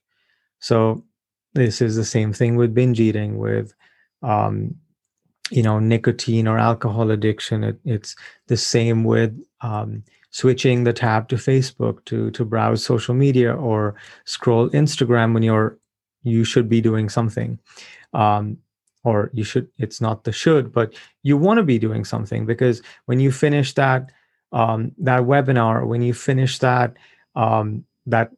so 0.60 1.04
this 1.54 1.82
is 1.82 1.96
the 1.96 2.06
same 2.06 2.34
thing 2.34 2.56
with 2.56 2.74
binge 2.74 3.00
eating, 3.00 3.38
with 3.38 3.74
um, 4.22 4.76
you 5.50 5.64
know 5.64 5.80
nicotine 5.80 6.48
or 6.48 6.58
alcohol 6.58 7.12
addiction. 7.12 7.64
It, 7.64 7.80
it's 7.86 8.16
the 8.48 8.58
same 8.58 9.04
with 9.04 9.38
um, 9.62 10.04
switching 10.30 10.84
the 10.84 10.94
tab 10.94 11.28
to 11.30 11.36
Facebook 11.36 12.06
to 12.06 12.32
to 12.32 12.46
browse 12.46 12.84
social 12.84 13.16
media 13.16 13.54
or 13.54 13.96
scroll 14.26 14.70
Instagram 14.70 15.34
when 15.34 15.44
you're 15.44 15.78
you 16.28 16.44
should 16.44 16.70
be 16.70 16.82
doing 16.82 17.10
something. 17.10 17.60
Um, 18.14 18.58
or 19.04 19.30
you 19.34 19.44
should 19.44 19.68
it's 19.78 20.02
not 20.02 20.24
the 20.24 20.32
should 20.32 20.74
but 20.74 20.94
you 21.24 21.38
want 21.38 21.60
to 21.60 21.64
be 21.64 21.80
doing 21.80 22.04
something 22.04 22.46
because 22.46 22.82
when 23.06 23.20
you 23.20 23.32
finish 23.32 23.74
that 23.76 24.12
um, 24.52 24.92
that 24.98 25.22
webinar 25.22 25.86
when 25.86 26.02
you 26.02 26.14
finish 26.14 26.58
that 26.60 26.94
um, 27.36 27.86
that 28.06 28.32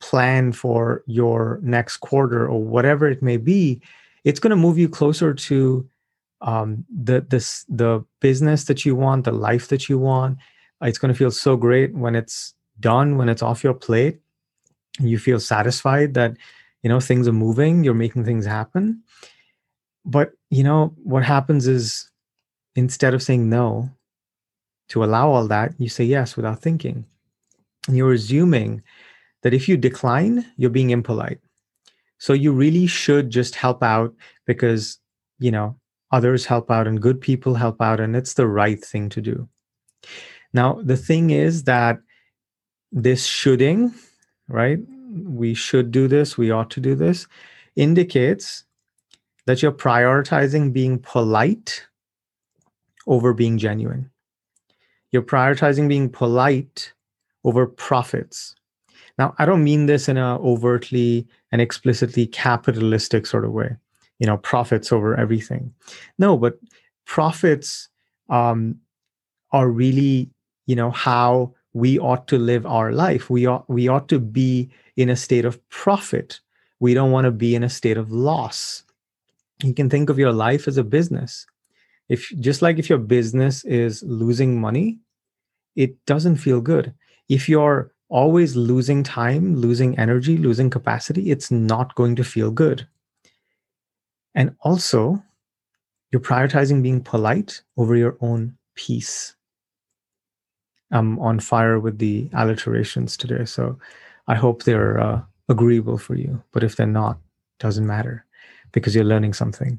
plan 0.00 0.52
for 0.52 1.02
your 1.06 1.58
next 1.62 1.98
quarter 1.98 2.46
or 2.46 2.62
whatever 2.62 3.08
it 3.08 3.22
may 3.22 3.36
be, 3.36 3.80
it's 4.24 4.40
going 4.40 4.50
to 4.50 4.56
move 4.56 4.78
you 4.78 4.88
closer 4.88 5.32
to 5.32 5.88
um, 6.42 6.84
the 6.90 7.22
this 7.28 7.64
the 7.68 8.04
business 8.20 8.64
that 8.64 8.84
you 8.84 8.94
want, 8.94 9.24
the 9.24 9.32
life 9.32 9.68
that 9.68 9.88
you 9.88 9.98
want. 9.98 10.38
It's 10.82 10.98
going 10.98 11.12
to 11.12 11.18
feel 11.18 11.30
so 11.30 11.56
great 11.56 11.94
when 11.94 12.14
it's 12.14 12.54
done, 12.78 13.16
when 13.16 13.28
it's 13.28 13.42
off 13.42 13.64
your 13.64 13.74
plate. 13.74 14.20
You 14.98 15.18
feel 15.18 15.40
satisfied 15.40 16.14
that 16.14 16.36
you 16.86 16.88
know 16.88 17.00
things 17.00 17.26
are 17.26 17.32
moving, 17.32 17.82
you're 17.82 17.94
making 17.94 18.24
things 18.24 18.46
happen. 18.46 19.02
But 20.04 20.30
you 20.50 20.62
know 20.62 20.94
what 21.02 21.24
happens 21.24 21.66
is 21.66 22.08
instead 22.76 23.12
of 23.12 23.24
saying 23.24 23.50
no 23.50 23.90
to 24.90 25.02
allow 25.02 25.28
all 25.28 25.48
that, 25.48 25.74
you 25.78 25.88
say 25.88 26.04
yes 26.04 26.36
without 26.36 26.62
thinking. 26.62 27.04
And 27.88 27.96
you're 27.96 28.12
assuming 28.12 28.84
that 29.42 29.52
if 29.52 29.68
you 29.68 29.76
decline, 29.76 30.46
you're 30.58 30.70
being 30.70 30.90
impolite. 30.90 31.40
So 32.18 32.34
you 32.34 32.52
really 32.52 32.86
should 32.86 33.30
just 33.30 33.56
help 33.56 33.82
out 33.82 34.14
because, 34.44 35.00
you 35.40 35.50
know, 35.50 35.74
others 36.12 36.46
help 36.46 36.70
out 36.70 36.86
and 36.86 37.02
good 37.02 37.20
people 37.20 37.54
help 37.56 37.82
out, 37.82 37.98
and 37.98 38.14
it's 38.14 38.34
the 38.34 38.46
right 38.46 38.78
thing 38.78 39.08
to 39.08 39.20
do. 39.20 39.48
Now, 40.52 40.78
the 40.84 40.96
thing 40.96 41.30
is 41.30 41.64
that 41.64 41.98
this 42.92 43.26
shoulding, 43.26 43.92
right? 44.46 44.78
We 45.24 45.54
should 45.54 45.90
do 45.90 46.08
this, 46.08 46.36
we 46.36 46.50
ought 46.50 46.70
to 46.70 46.80
do 46.80 46.94
this, 46.94 47.26
indicates 47.74 48.64
that 49.46 49.62
you're 49.62 49.72
prioritizing 49.72 50.72
being 50.72 50.98
polite 50.98 51.86
over 53.06 53.32
being 53.32 53.58
genuine. 53.58 54.10
You're 55.12 55.22
prioritizing 55.22 55.88
being 55.88 56.10
polite 56.10 56.92
over 57.44 57.66
profits. 57.66 58.54
Now, 59.18 59.34
I 59.38 59.46
don't 59.46 59.64
mean 59.64 59.86
this 59.86 60.08
in 60.08 60.16
a 60.18 60.38
overtly 60.40 61.26
and 61.52 61.62
explicitly 61.62 62.26
capitalistic 62.26 63.26
sort 63.26 63.44
of 63.44 63.52
way, 63.52 63.76
you 64.18 64.26
know, 64.26 64.36
profits 64.36 64.92
over 64.92 65.16
everything. 65.16 65.72
No, 66.18 66.36
but 66.36 66.58
profits 67.06 67.88
um, 68.28 68.80
are 69.52 69.68
really, 69.68 70.30
you 70.66 70.76
know, 70.76 70.90
how 70.90 71.54
we 71.76 71.98
ought 71.98 72.26
to 72.26 72.38
live 72.38 72.64
our 72.64 72.90
life. 72.90 73.28
We 73.28 73.44
ought 73.44 73.68
we 73.68 73.86
ought 73.86 74.08
to 74.08 74.18
be 74.18 74.70
in 74.96 75.10
a 75.10 75.16
state 75.16 75.44
of 75.44 75.60
profit. 75.68 76.40
We 76.80 76.94
don't 76.94 77.12
want 77.12 77.26
to 77.26 77.30
be 77.30 77.54
in 77.54 77.62
a 77.62 77.68
state 77.68 77.98
of 77.98 78.10
loss. 78.10 78.82
You 79.62 79.74
can 79.74 79.90
think 79.90 80.08
of 80.08 80.18
your 80.18 80.32
life 80.32 80.66
as 80.68 80.78
a 80.78 80.84
business. 80.84 81.46
If 82.08 82.32
just 82.40 82.62
like 82.62 82.78
if 82.78 82.88
your 82.88 82.98
business 82.98 83.62
is 83.64 84.02
losing 84.04 84.58
money, 84.58 85.00
it 85.74 85.92
doesn't 86.06 86.36
feel 86.36 86.62
good. 86.62 86.94
If 87.28 87.46
you're 87.46 87.92
always 88.08 88.56
losing 88.56 89.02
time, 89.02 89.56
losing 89.56 89.98
energy, 89.98 90.38
losing 90.38 90.70
capacity, 90.70 91.30
it's 91.30 91.50
not 91.50 91.94
going 91.94 92.16
to 92.16 92.24
feel 92.24 92.50
good. 92.50 92.88
And 94.34 94.56
also, 94.60 95.22
you're 96.10 96.22
prioritizing 96.22 96.82
being 96.82 97.02
polite 97.02 97.60
over 97.76 97.96
your 97.96 98.16
own 98.22 98.56
peace. 98.76 99.36
I'm 100.90 101.18
on 101.18 101.40
fire 101.40 101.80
with 101.80 101.98
the 101.98 102.28
alliterations 102.32 103.16
today, 103.16 103.44
so 103.44 103.78
I 104.28 104.34
hope 104.34 104.62
they're 104.62 105.00
uh, 105.00 105.22
agreeable 105.48 105.98
for 105.98 106.14
you. 106.14 106.42
But 106.52 106.62
if 106.62 106.76
they're 106.76 106.86
not, 106.86 107.18
doesn't 107.58 107.86
matter 107.86 108.24
because 108.72 108.94
you're 108.94 109.04
learning 109.04 109.32
something. 109.32 109.78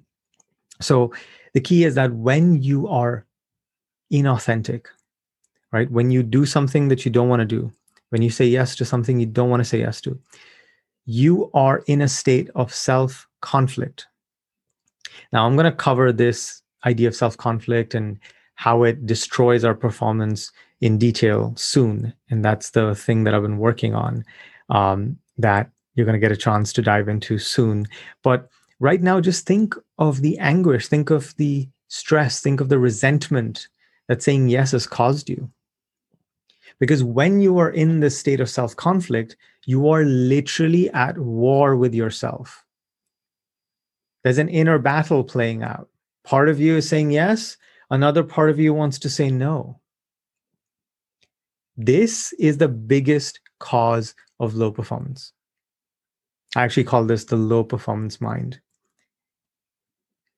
So 0.81 1.13
the 1.53 1.61
key 1.61 1.83
is 1.83 1.95
that 1.95 2.13
when 2.13 2.61
you 2.61 2.87
are 2.87 3.25
inauthentic, 4.11 4.85
right? 5.71 5.89
When 5.91 6.11
you 6.11 6.23
do 6.23 6.45
something 6.45 6.87
that 6.89 7.05
you 7.05 7.11
don't 7.11 7.29
want 7.29 7.41
to 7.41 7.45
do, 7.45 7.71
when 8.09 8.21
you 8.21 8.29
say 8.29 8.45
yes 8.45 8.75
to 8.77 8.85
something 8.85 9.19
you 9.19 9.25
don't 9.25 9.49
want 9.49 9.61
to 9.61 9.65
say 9.69 9.79
yes 9.79 10.01
to, 10.01 10.19
you 11.05 11.49
are 11.53 11.83
in 11.87 12.01
a 12.01 12.07
state 12.07 12.49
of 12.55 12.73
self 12.73 13.27
conflict. 13.41 14.07
Now, 15.31 15.45
I'm 15.45 15.55
going 15.55 15.65
to 15.65 15.71
cover 15.71 16.11
this 16.11 16.61
idea 16.85 17.07
of 17.07 17.15
self 17.15 17.37
conflict 17.37 17.95
and 17.95 18.19
how 18.55 18.83
it 18.83 19.05
destroys 19.05 19.63
our 19.63 19.75
performance 19.75 20.51
in 20.81 20.97
detail 20.97 21.53
soon. 21.55 22.13
And 22.29 22.43
that's 22.43 22.71
the 22.71 22.95
thing 22.95 23.23
that 23.23 23.33
I've 23.33 23.41
been 23.41 23.57
working 23.57 23.95
on 23.95 24.23
um, 24.69 25.17
that 25.37 25.69
you're 25.95 26.05
going 26.05 26.19
to 26.19 26.19
get 26.19 26.31
a 26.31 26.37
chance 26.37 26.71
to 26.73 26.81
dive 26.81 27.07
into 27.07 27.39
soon. 27.39 27.87
But 28.23 28.49
right 28.79 29.01
now, 29.01 29.19
just 29.19 29.45
think 29.45 29.75
of 29.97 30.21
the 30.21 30.37
anguish, 30.37 30.87
think 30.87 31.09
of 31.09 31.35
the 31.37 31.67
stress, 31.87 32.41
think 32.41 32.61
of 32.61 32.69
the 32.69 32.79
resentment 32.79 33.67
that 34.07 34.21
saying 34.21 34.49
yes 34.49 34.71
has 34.71 34.85
caused 34.85 35.29
you. 35.29 35.49
Because 36.79 37.03
when 37.03 37.41
you 37.41 37.57
are 37.57 37.71
in 37.71 37.99
this 37.99 38.17
state 38.17 38.39
of 38.39 38.49
self 38.49 38.75
conflict, 38.75 39.35
you 39.65 39.89
are 39.89 40.03
literally 40.03 40.89
at 40.91 41.17
war 41.17 41.75
with 41.75 41.93
yourself. 41.95 42.63
There's 44.23 44.37
an 44.37 44.49
inner 44.49 44.77
battle 44.77 45.23
playing 45.23 45.63
out. 45.63 45.89
Part 46.23 46.49
of 46.49 46.59
you 46.59 46.77
is 46.77 46.87
saying 46.87 47.11
yes, 47.11 47.57
another 47.89 48.23
part 48.23 48.49
of 48.49 48.59
you 48.59 48.73
wants 48.73 48.99
to 48.99 49.09
say 49.09 49.31
no. 49.31 49.79
This 51.77 52.33
is 52.33 52.57
the 52.57 52.67
biggest 52.67 53.39
cause 53.59 54.15
of 54.39 54.55
low 54.55 54.71
performance. 54.71 55.31
I 56.55 56.63
actually 56.63 56.85
call 56.85 57.05
this 57.05 57.25
the 57.25 57.35
low 57.35 57.63
performance 57.63 58.19
mind. 58.19 58.59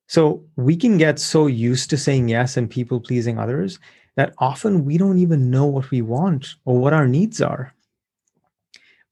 So 0.08 0.43
we 0.55 0.75
can 0.75 0.98
get 0.98 1.19
so 1.19 1.48
used 1.48 1.89
to 1.91 1.98
saying 1.98 2.29
yes 2.29 2.58
and 2.58 2.69
people 2.69 3.00
pleasing 3.00 3.38
others 3.38 3.79
that 4.15 4.34
often 4.39 4.84
we 4.84 4.98
don't 4.98 5.19
even 5.19 5.50
know 5.50 5.65
what 5.65 5.91
we 5.91 6.01
want 6.01 6.55
or 6.65 6.77
what 6.77 6.93
our 6.93 7.08
needs 7.08 7.41
are. 7.41 7.74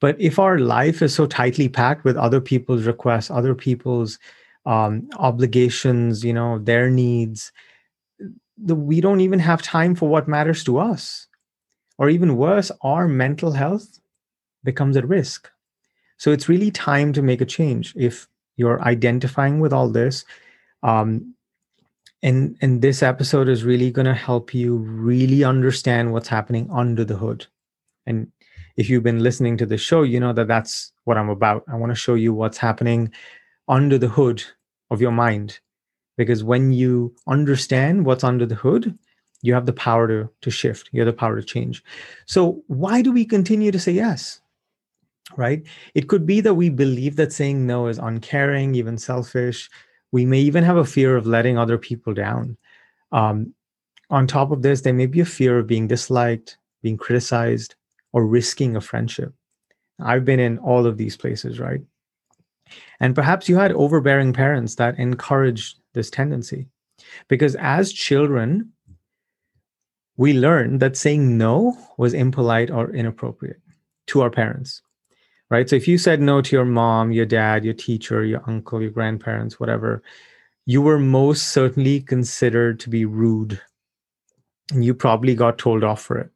But 0.01 0.19
if 0.19 0.38
our 0.38 0.60
life 0.60 1.01
is 1.01 1.13
so 1.13 1.25
tightly 1.25 1.69
packed 1.69 2.03
with 2.03 2.17
other 2.17 2.41
people's 2.41 2.86
requests, 2.86 3.31
other 3.31 3.55
people's 3.55 4.19
um, 4.65 5.07
obligations, 5.17 6.25
you 6.25 6.34
know, 6.34 6.60
their 6.60 6.89
needs, 6.89 7.51
we 8.65 9.00
don't 9.01 9.22
even 9.22 9.39
have 9.39 9.62
time 9.62 9.96
for 9.96 10.10
what 10.10 10.27
matters 10.27 10.63
to 10.65 10.77
us. 10.77 11.26
Or 11.97 12.09
even 12.09 12.37
worse, 12.37 12.71
our 12.81 13.07
mental 13.07 13.51
health 13.51 13.99
becomes 14.63 14.97
at 14.97 15.07
risk. 15.07 15.49
So 16.17 16.31
it's 16.31 16.49
really 16.49 16.71
time 16.71 17.13
to 17.13 17.21
make 17.21 17.41
a 17.41 17.45
change. 17.45 17.93
If 17.95 18.27
you're 18.55 18.81
identifying 18.81 19.59
with 19.59 19.73
all 19.73 19.89
this, 19.89 20.25
um, 20.83 21.35
and 22.23 22.57
and 22.61 22.81
this 22.81 23.03
episode 23.03 23.47
is 23.47 23.63
really 23.63 23.91
going 23.91 24.05
to 24.05 24.13
help 24.13 24.53
you 24.53 24.77
really 24.77 25.43
understand 25.43 26.11
what's 26.11 26.27
happening 26.27 26.69
under 26.71 27.05
the 27.05 27.15
hood 27.15 27.45
and 28.05 28.31
if 28.75 28.89
you've 28.89 29.03
been 29.03 29.23
listening 29.23 29.57
to 29.57 29.65
the 29.65 29.77
show 29.77 30.03
you 30.03 30.19
know 30.19 30.33
that 30.33 30.47
that's 30.47 30.91
what 31.03 31.17
i'm 31.17 31.29
about 31.29 31.63
i 31.67 31.75
want 31.75 31.91
to 31.91 31.95
show 31.95 32.15
you 32.15 32.33
what's 32.33 32.57
happening 32.57 33.11
under 33.67 33.97
the 33.97 34.07
hood 34.07 34.43
of 34.89 35.01
your 35.01 35.11
mind 35.11 35.59
because 36.17 36.43
when 36.43 36.71
you 36.71 37.13
understand 37.27 38.05
what's 38.05 38.23
under 38.23 38.45
the 38.45 38.55
hood 38.55 38.97
you 39.47 39.53
have 39.53 39.65
the 39.65 39.73
power 39.73 40.07
to 40.07 40.29
to 40.41 40.51
shift 40.51 40.89
you 40.91 41.01
have 41.01 41.07
the 41.07 41.13
power 41.13 41.35
to 41.39 41.45
change 41.45 41.83
so 42.25 42.61
why 42.67 43.01
do 43.01 43.11
we 43.11 43.25
continue 43.25 43.71
to 43.71 43.79
say 43.79 43.91
yes 43.91 44.41
right 45.35 45.63
it 45.95 46.07
could 46.07 46.25
be 46.25 46.41
that 46.41 46.53
we 46.53 46.69
believe 46.69 47.15
that 47.15 47.33
saying 47.33 47.65
no 47.65 47.87
is 47.87 47.97
uncaring 47.97 48.75
even 48.75 48.97
selfish 48.97 49.69
we 50.11 50.25
may 50.25 50.39
even 50.39 50.63
have 50.63 50.77
a 50.77 50.85
fear 50.85 51.15
of 51.15 51.27
letting 51.27 51.57
other 51.57 51.77
people 51.77 52.13
down. 52.13 52.57
Um, 53.11 53.53
on 54.09 54.25
top 54.25 54.51
of 54.51 54.61
this, 54.61 54.81
there 54.81 54.93
may 54.93 55.05
be 55.05 55.19
a 55.19 55.25
fear 55.25 55.59
of 55.59 55.67
being 55.67 55.87
disliked, 55.87 56.57
being 56.81 56.97
criticized, 56.97 57.75
or 58.13 58.25
risking 58.25 58.75
a 58.75 58.81
friendship. 58.81 59.33
I've 59.99 60.23
been 60.23 60.39
in 60.39 60.59
all 60.59 60.85
of 60.85 60.97
these 60.97 61.17
places, 61.17 61.59
right? 61.59 61.81
And 62.99 63.15
perhaps 63.15 63.49
you 63.49 63.57
had 63.57 63.71
overbearing 63.73 64.33
parents 64.33 64.75
that 64.75 64.97
encouraged 64.97 65.79
this 65.93 66.09
tendency. 66.09 66.67
Because 67.27 67.55
as 67.55 67.91
children, 67.91 68.71
we 70.17 70.33
learned 70.33 70.79
that 70.79 70.97
saying 70.97 71.38
no 71.38 71.77
was 71.97 72.13
impolite 72.13 72.71
or 72.71 72.91
inappropriate 72.91 73.62
to 74.07 74.21
our 74.21 74.29
parents 74.29 74.81
right? 75.50 75.69
So 75.69 75.75
if 75.75 75.88
you 75.88 75.97
said 75.97 76.21
no 76.21 76.41
to 76.41 76.55
your 76.55 76.65
mom, 76.65 77.12
your 77.12 77.25
dad, 77.25 77.63
your 77.63 77.74
teacher, 77.74 78.24
your 78.24 78.43
uncle, 78.47 78.81
your 78.81 78.91
grandparents, 78.91 79.59
whatever, 79.59 80.03
you 80.65 80.81
were 80.81 81.00
most 81.00 81.50
certainly 81.50 82.01
considered 82.01 82.79
to 82.81 82.89
be 82.89 83.05
rude. 83.05 83.62
And 84.71 84.83
you 84.83 84.93
probably 84.93 85.36
got 85.36 85.57
told 85.57 85.83
off 85.83 86.01
for 86.01 86.17
it, 86.17 86.29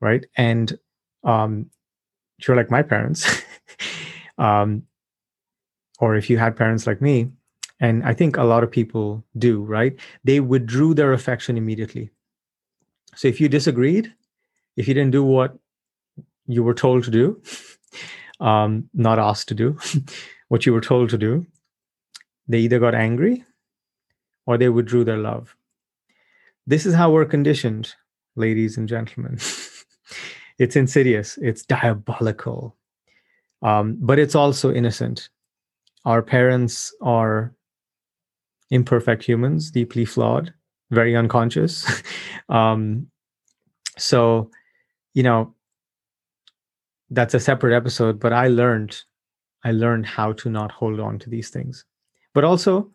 right? 0.00 0.24
And 0.36 0.78
um, 1.24 1.70
you're 2.46 2.56
like 2.56 2.70
my 2.70 2.82
parents, 2.82 3.42
um, 4.38 4.84
or 5.98 6.14
if 6.14 6.30
you 6.30 6.38
had 6.38 6.56
parents 6.56 6.86
like 6.86 7.00
me, 7.02 7.30
and 7.80 8.04
I 8.04 8.14
think 8.14 8.36
a 8.36 8.44
lot 8.44 8.62
of 8.62 8.70
people 8.70 9.24
do, 9.36 9.62
right? 9.62 9.98
They 10.22 10.38
withdrew 10.38 10.94
their 10.94 11.12
affection 11.12 11.56
immediately. 11.56 12.10
So 13.14 13.28
if 13.28 13.40
you 13.40 13.48
disagreed, 13.48 14.12
if 14.76 14.88
you 14.88 14.94
didn't 14.94 15.12
do 15.12 15.24
what 15.24 15.58
you 16.46 16.62
were 16.62 16.74
told 16.74 17.04
to 17.04 17.10
do, 17.10 17.42
um, 18.40 18.88
not 18.94 19.18
asked 19.18 19.48
to 19.48 19.54
do, 19.54 19.78
what 20.48 20.66
you 20.66 20.72
were 20.72 20.80
told 20.80 21.10
to 21.10 21.18
do, 21.18 21.46
they 22.48 22.58
either 22.60 22.78
got 22.78 22.94
angry 22.94 23.44
or 24.46 24.58
they 24.58 24.68
withdrew 24.68 25.04
their 25.04 25.18
love. 25.18 25.54
This 26.66 26.86
is 26.86 26.94
how 26.94 27.10
we're 27.10 27.24
conditioned, 27.24 27.94
ladies 28.36 28.76
and 28.76 28.88
gentlemen. 28.88 29.38
it's 30.58 30.76
insidious, 30.76 31.38
it's 31.38 31.64
diabolical, 31.64 32.76
um, 33.62 33.96
but 34.00 34.18
it's 34.18 34.34
also 34.34 34.72
innocent. 34.72 35.28
Our 36.04 36.22
parents 36.22 36.94
are 37.02 37.54
imperfect 38.70 39.24
humans, 39.24 39.70
deeply 39.70 40.04
flawed, 40.04 40.54
very 40.90 41.16
unconscious. 41.16 41.86
um, 42.48 43.06
so, 43.98 44.50
you 45.14 45.22
know, 45.22 45.54
that's 47.10 47.34
a 47.34 47.40
separate 47.40 47.76
episode 47.76 48.18
but 48.20 48.32
i 48.32 48.48
learned 48.48 49.02
i 49.64 49.72
learned 49.72 50.06
how 50.06 50.32
to 50.32 50.48
not 50.48 50.70
hold 50.70 51.00
on 51.00 51.18
to 51.18 51.28
these 51.28 51.50
things 51.50 51.84
but 52.34 52.44
also 52.44 52.88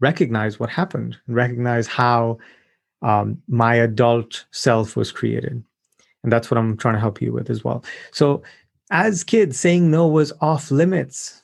recognize 0.00 0.60
what 0.60 0.70
happened 0.70 1.16
and 1.26 1.36
recognize 1.36 1.86
how 1.86 2.38
um, 3.02 3.40
my 3.48 3.74
adult 3.74 4.46
self 4.52 4.96
was 4.96 5.12
created. 5.12 5.62
And 6.22 6.32
that's 6.32 6.50
what 6.50 6.58
i'm 6.58 6.76
trying 6.76 6.94
to 6.94 7.00
help 7.00 7.20
you 7.20 7.32
with 7.32 7.50
as 7.50 7.64
well. 7.64 7.84
So 8.12 8.42
as 8.90 9.24
kids 9.24 9.58
saying 9.58 9.90
no 9.90 10.06
was 10.06 10.32
off 10.40 10.70
limits 10.70 11.42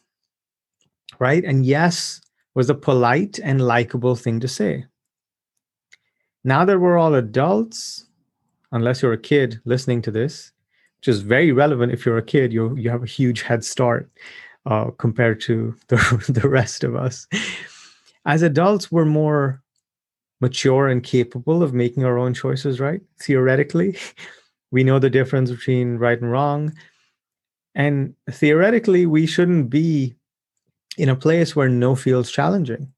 right? 1.19 1.45
And 1.45 1.65
yes 1.65 2.21
was 2.55 2.69
a 2.69 2.75
polite 2.75 3.39
and 3.43 3.61
likable 3.61 4.17
thing 4.17 4.41
to 4.41 4.49
say 4.49 4.85
now 6.45 6.65
that 6.65 6.79
we're 6.79 6.99
all 6.99 7.15
adults 7.15 8.07
unless 8.73 9.03
you're 9.03 9.13
a 9.13 9.19
kid 9.19 9.61
listening 9.65 10.03
to 10.03 10.11
this 10.11 10.53
which 11.03 11.09
is 11.09 11.23
very 11.23 11.51
relevant 11.51 11.93
if 11.93 12.07
you're 12.07 12.19
a 12.19 12.23
kid. 12.23 12.53
You 12.53 12.77
you 12.77 12.89
have 12.89 13.03
a 13.03 13.07
huge 13.07 13.43
head 13.43 13.65
start 13.65 14.09
uh, 14.67 14.93
compared 14.99 15.41
to 15.43 15.75
the 15.89 16.25
the 16.29 16.49
rest 16.49 16.85
of 16.85 16.95
us. 16.95 17.27
As 18.25 18.43
adults, 18.43 18.93
we're 18.93 19.05
more 19.05 19.61
mature 20.41 20.87
and 20.87 21.03
capable 21.03 21.63
of 21.63 21.75
making 21.75 22.05
our 22.05 22.19
own 22.19 22.35
choices. 22.35 22.79
Right? 22.79 23.01
Theoretically, 23.21 23.99
we 24.71 24.85
know 24.85 25.01
the 25.01 25.11
difference 25.11 25.51
between 25.51 25.97
right 25.97 26.21
and 26.21 26.31
wrong, 26.31 26.73
and 27.75 28.15
theoretically, 28.31 29.05
we 29.05 29.27
shouldn't 29.27 29.71
be 29.71 30.15
in 30.97 31.09
a 31.09 31.17
place 31.17 31.57
where 31.57 31.69
no 31.69 31.97
feels 31.97 32.31
challenging. 32.31 32.93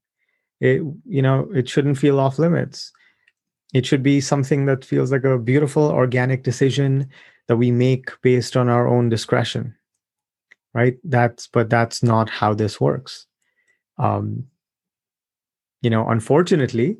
It 0.59 0.83
you 1.05 1.23
know 1.23 1.49
it 1.55 1.67
shouldn't 1.67 1.97
feel 1.97 2.19
off 2.19 2.37
limits. 2.37 2.91
It 3.75 3.85
should 3.85 4.03
be 4.03 4.21
something 4.21 4.65
that 4.67 4.85
feels 4.85 5.11
like 5.11 5.25
a 5.25 5.37
beautiful 5.37 5.83
organic 5.91 6.43
decision 6.43 7.09
that 7.47 7.57
we 7.57 7.71
make 7.71 8.09
based 8.21 8.55
on 8.55 8.69
our 8.69 8.87
own 8.87 9.09
discretion 9.09 9.75
right? 10.75 10.97
That's 11.05 11.47
but 11.47 11.69
that's 11.69 12.03
not 12.03 12.29
how 12.29 12.53
this 12.53 12.79
works. 12.79 13.25
Um 13.97 14.47
you 15.81 15.89
know 15.89 16.07
unfortunately 16.09 16.97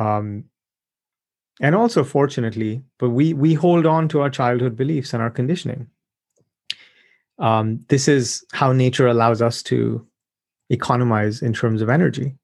um 0.00 0.44
and 1.60 1.74
also 1.74 2.04
fortunately 2.04 2.82
but 2.98 3.10
we 3.10 3.32
we 3.32 3.54
hold 3.54 3.86
on 3.86 4.08
to 4.08 4.20
our 4.20 4.30
childhood 4.30 4.76
beliefs 4.76 5.14
and 5.14 5.22
our 5.22 5.30
conditioning. 5.30 5.88
Um 7.38 7.80
this 7.88 8.08
is 8.08 8.44
how 8.52 8.72
nature 8.72 9.08
allows 9.08 9.42
us 9.42 9.62
to 9.64 10.06
economize 10.70 11.42
in 11.42 11.52
terms 11.52 11.82
of 11.82 11.88
energy 11.88 12.36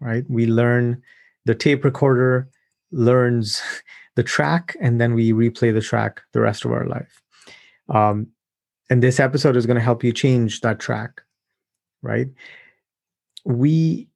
right? 0.00 0.24
We 0.28 0.46
learn 0.46 1.02
the 1.44 1.54
tape 1.54 1.84
recorder 1.84 2.48
learns 2.90 3.62
the 4.16 4.22
track 4.22 4.76
and 4.80 5.00
then 5.00 5.14
we 5.14 5.32
replay 5.32 5.72
the 5.72 5.80
track 5.80 6.22
the 6.32 6.40
rest 6.40 6.64
of 6.64 6.72
our 6.72 6.86
life. 6.86 7.22
Um, 7.88 8.28
and 8.90 9.02
this 9.02 9.20
episode 9.20 9.56
is 9.56 9.66
going 9.66 9.76
to 9.76 9.82
help 9.82 10.02
you 10.02 10.12
change 10.12 10.60
that 10.62 10.80
track, 10.80 11.22
right? 12.02 12.28
We, 13.44 14.08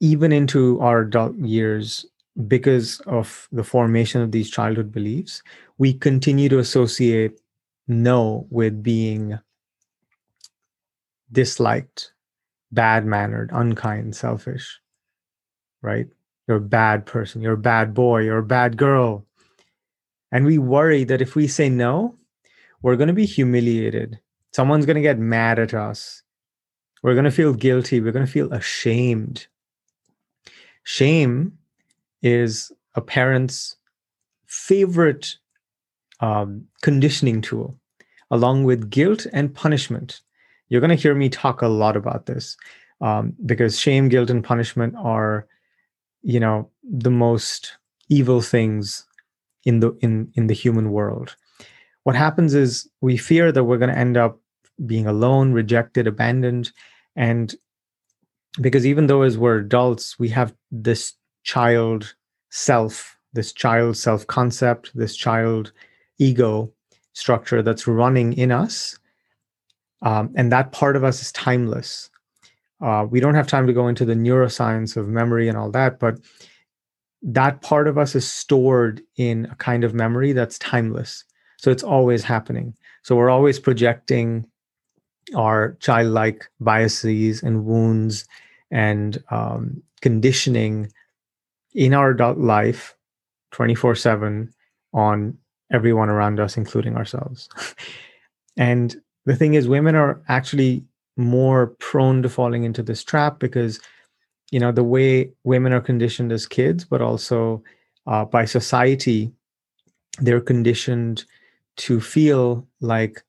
even 0.00 0.32
into 0.32 0.80
our 0.80 1.00
adult 1.00 1.36
years, 1.38 2.06
because 2.48 3.00
of 3.00 3.48
the 3.52 3.62
formation 3.62 4.20
of 4.20 4.32
these 4.32 4.50
childhood 4.50 4.90
beliefs, 4.90 5.42
we 5.78 5.92
continue 5.94 6.48
to 6.48 6.58
associate 6.58 7.40
no 7.86 8.46
with 8.50 8.82
being 8.82 9.38
disliked, 11.30 12.12
bad 12.72 13.04
mannered, 13.04 13.50
unkind, 13.52 14.16
selfish, 14.16 14.80
right? 15.82 16.06
You're 16.46 16.58
a 16.58 16.60
bad 16.60 17.06
person, 17.06 17.40
you're 17.40 17.54
a 17.54 17.58
bad 17.58 17.94
boy, 17.94 18.22
you're 18.22 18.38
a 18.38 18.42
bad 18.42 18.76
girl, 18.76 19.24
and 20.30 20.44
we 20.44 20.58
worry 20.58 21.04
that 21.04 21.22
if 21.22 21.36
we 21.36 21.46
say 21.46 21.68
no, 21.68 22.16
we're 22.82 22.96
going 22.96 23.08
to 23.08 23.14
be 23.14 23.24
humiliated. 23.24 24.18
Someone's 24.52 24.84
going 24.84 24.96
to 24.96 25.02
get 25.02 25.18
mad 25.18 25.58
at 25.58 25.74
us. 25.74 26.22
We're 27.02 27.14
going 27.14 27.24
to 27.24 27.30
feel 27.30 27.54
guilty. 27.54 28.00
We're 28.00 28.12
going 28.12 28.26
to 28.26 28.30
feel 28.30 28.52
ashamed. 28.52 29.46
Shame 30.82 31.56
is 32.22 32.72
a 32.94 33.00
parent's 33.00 33.76
favorite 34.46 35.36
um, 36.20 36.66
conditioning 36.82 37.40
tool, 37.40 37.78
along 38.30 38.64
with 38.64 38.90
guilt 38.90 39.26
and 39.32 39.54
punishment. 39.54 40.20
You're 40.68 40.80
going 40.80 40.96
to 40.96 41.02
hear 41.02 41.14
me 41.14 41.28
talk 41.28 41.62
a 41.62 41.68
lot 41.68 41.96
about 41.96 42.26
this 42.26 42.56
um, 43.00 43.34
because 43.44 43.78
shame, 43.78 44.08
guilt, 44.08 44.30
and 44.30 44.42
punishment 44.42 44.94
are, 44.96 45.46
you 46.24 46.40
know, 46.40 46.68
the 46.82 47.10
most 47.10 47.76
evil 48.08 48.40
things 48.40 49.06
in 49.64 49.80
the 49.80 49.96
in 50.00 50.30
in 50.34 50.48
the 50.48 50.54
human 50.54 50.90
world 50.90 51.36
what 52.04 52.14
happens 52.16 52.54
is 52.54 52.88
we 53.00 53.16
fear 53.16 53.50
that 53.50 53.64
we're 53.64 53.78
going 53.78 53.92
to 53.92 53.98
end 53.98 54.16
up 54.16 54.38
being 54.86 55.06
alone, 55.06 55.52
rejected, 55.52 56.06
abandoned. 56.06 56.70
And 57.16 57.54
because 58.60 58.86
even 58.86 59.06
though 59.06 59.22
as 59.22 59.36
we're 59.36 59.58
adults, 59.58 60.18
we 60.18 60.28
have 60.28 60.54
this 60.70 61.14
child 61.42 62.14
self, 62.50 63.18
this 63.32 63.52
child 63.52 63.96
self 63.96 64.26
concept, 64.26 64.92
this 64.94 65.16
child 65.16 65.72
ego 66.18 66.70
structure 67.14 67.62
that's 67.62 67.86
running 67.86 68.34
in 68.34 68.52
us. 68.52 68.98
Um, 70.02 70.30
and 70.36 70.52
that 70.52 70.72
part 70.72 70.96
of 70.96 71.04
us 71.04 71.22
is 71.22 71.32
timeless. 71.32 72.10
Uh, 72.84 73.06
we 73.06 73.18
don't 73.18 73.34
have 73.34 73.46
time 73.46 73.66
to 73.66 73.72
go 73.72 73.88
into 73.88 74.04
the 74.04 74.14
neuroscience 74.14 74.94
of 74.94 75.08
memory 75.08 75.48
and 75.48 75.56
all 75.56 75.70
that, 75.70 75.98
but 75.98 76.18
that 77.22 77.62
part 77.62 77.88
of 77.88 77.96
us 77.96 78.14
is 78.14 78.30
stored 78.30 79.00
in 79.16 79.46
a 79.46 79.54
kind 79.54 79.84
of 79.84 79.94
memory 79.94 80.32
that's 80.32 80.58
timeless. 80.58 81.24
So 81.56 81.70
it's 81.70 81.82
always 81.82 82.22
happening. 82.22 82.74
So 83.02 83.16
we're 83.16 83.30
always 83.30 83.58
projecting 83.58 84.46
our 85.34 85.78
childlike 85.80 86.44
biases 86.60 87.42
and 87.42 87.64
wounds 87.64 88.26
and 88.70 89.22
um, 89.30 89.82
conditioning 90.02 90.92
in 91.74 91.94
our 91.94 92.10
adult 92.10 92.36
life 92.36 92.94
24 93.52 93.94
7 93.94 94.52
on 94.92 95.38
everyone 95.72 96.10
around 96.10 96.38
us, 96.38 96.58
including 96.58 96.96
ourselves. 96.96 97.48
and 98.58 99.00
the 99.24 99.36
thing 99.36 99.54
is, 99.54 99.68
women 99.68 99.94
are 99.94 100.22
actually 100.28 100.84
more 101.16 101.68
prone 101.78 102.22
to 102.22 102.28
falling 102.28 102.64
into 102.64 102.82
this 102.82 103.04
trap 103.04 103.38
because 103.38 103.80
you 104.50 104.58
know 104.58 104.72
the 104.72 104.84
way 104.84 105.30
women 105.44 105.72
are 105.72 105.80
conditioned 105.80 106.32
as 106.32 106.46
kids 106.46 106.84
but 106.84 107.00
also 107.00 107.62
uh, 108.06 108.24
by 108.24 108.44
society 108.44 109.32
they're 110.18 110.40
conditioned 110.40 111.24
to 111.76 112.00
feel 112.00 112.66
like 112.80 113.22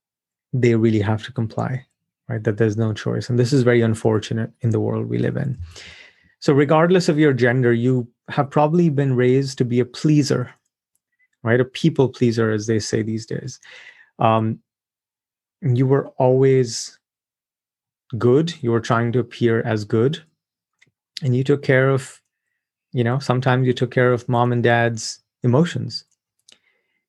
they 0.54 0.76
really 0.76 1.02
have 1.02 1.24
to 1.24 1.32
comply 1.32 1.86
right? 2.28 2.44
That 2.44 2.58
there's 2.58 2.76
no 2.76 2.92
choice. 2.92 3.30
And 3.30 3.38
this 3.38 3.54
is 3.54 3.62
very 3.62 3.82
unfortunate 3.82 4.52
in 4.62 4.72
the 4.72 4.80
world 4.80 5.08
we 5.08 5.20
live 5.20 5.38
in. 5.38 5.60
So 6.40 6.54
regardless 6.54 7.08
of 7.08 7.20
your 7.20 7.34
gender 7.34 7.72
you 7.72 8.08
have 8.30 8.50
probably 8.50 8.90
been 8.90 9.16
raised 9.16 9.60
to 9.60 9.66
be 9.66 9.80
a 9.80 9.86
pleaser 9.86 10.52
right? 11.46 11.62
A 11.62 11.66
people 11.66 12.10
pleaser 12.10 12.52
as 12.52 12.66
they 12.66 12.80
say 12.80 13.04
these 13.04 13.28
days. 13.28 13.60
Um, 14.18 14.60
you 15.62 15.86
were 15.86 16.08
always 16.18 16.98
good 18.18 18.54
you 18.62 18.72
were 18.72 18.82
trying 18.82 19.12
to 19.14 19.20
appear 19.20 19.62
as 19.62 19.86
good. 19.86 20.22
And 21.22 21.36
you 21.36 21.44
took 21.44 21.64
care 21.64 21.90
of 21.90 22.22
you 22.92 23.04
know 23.04 23.20
sometimes 23.20 23.68
you 23.68 23.74
took 23.74 23.92
care 23.92 24.14
of 24.14 24.30
mom 24.30 24.52
and 24.52 24.64
dad's 24.64 25.20
emotions. 25.44 26.06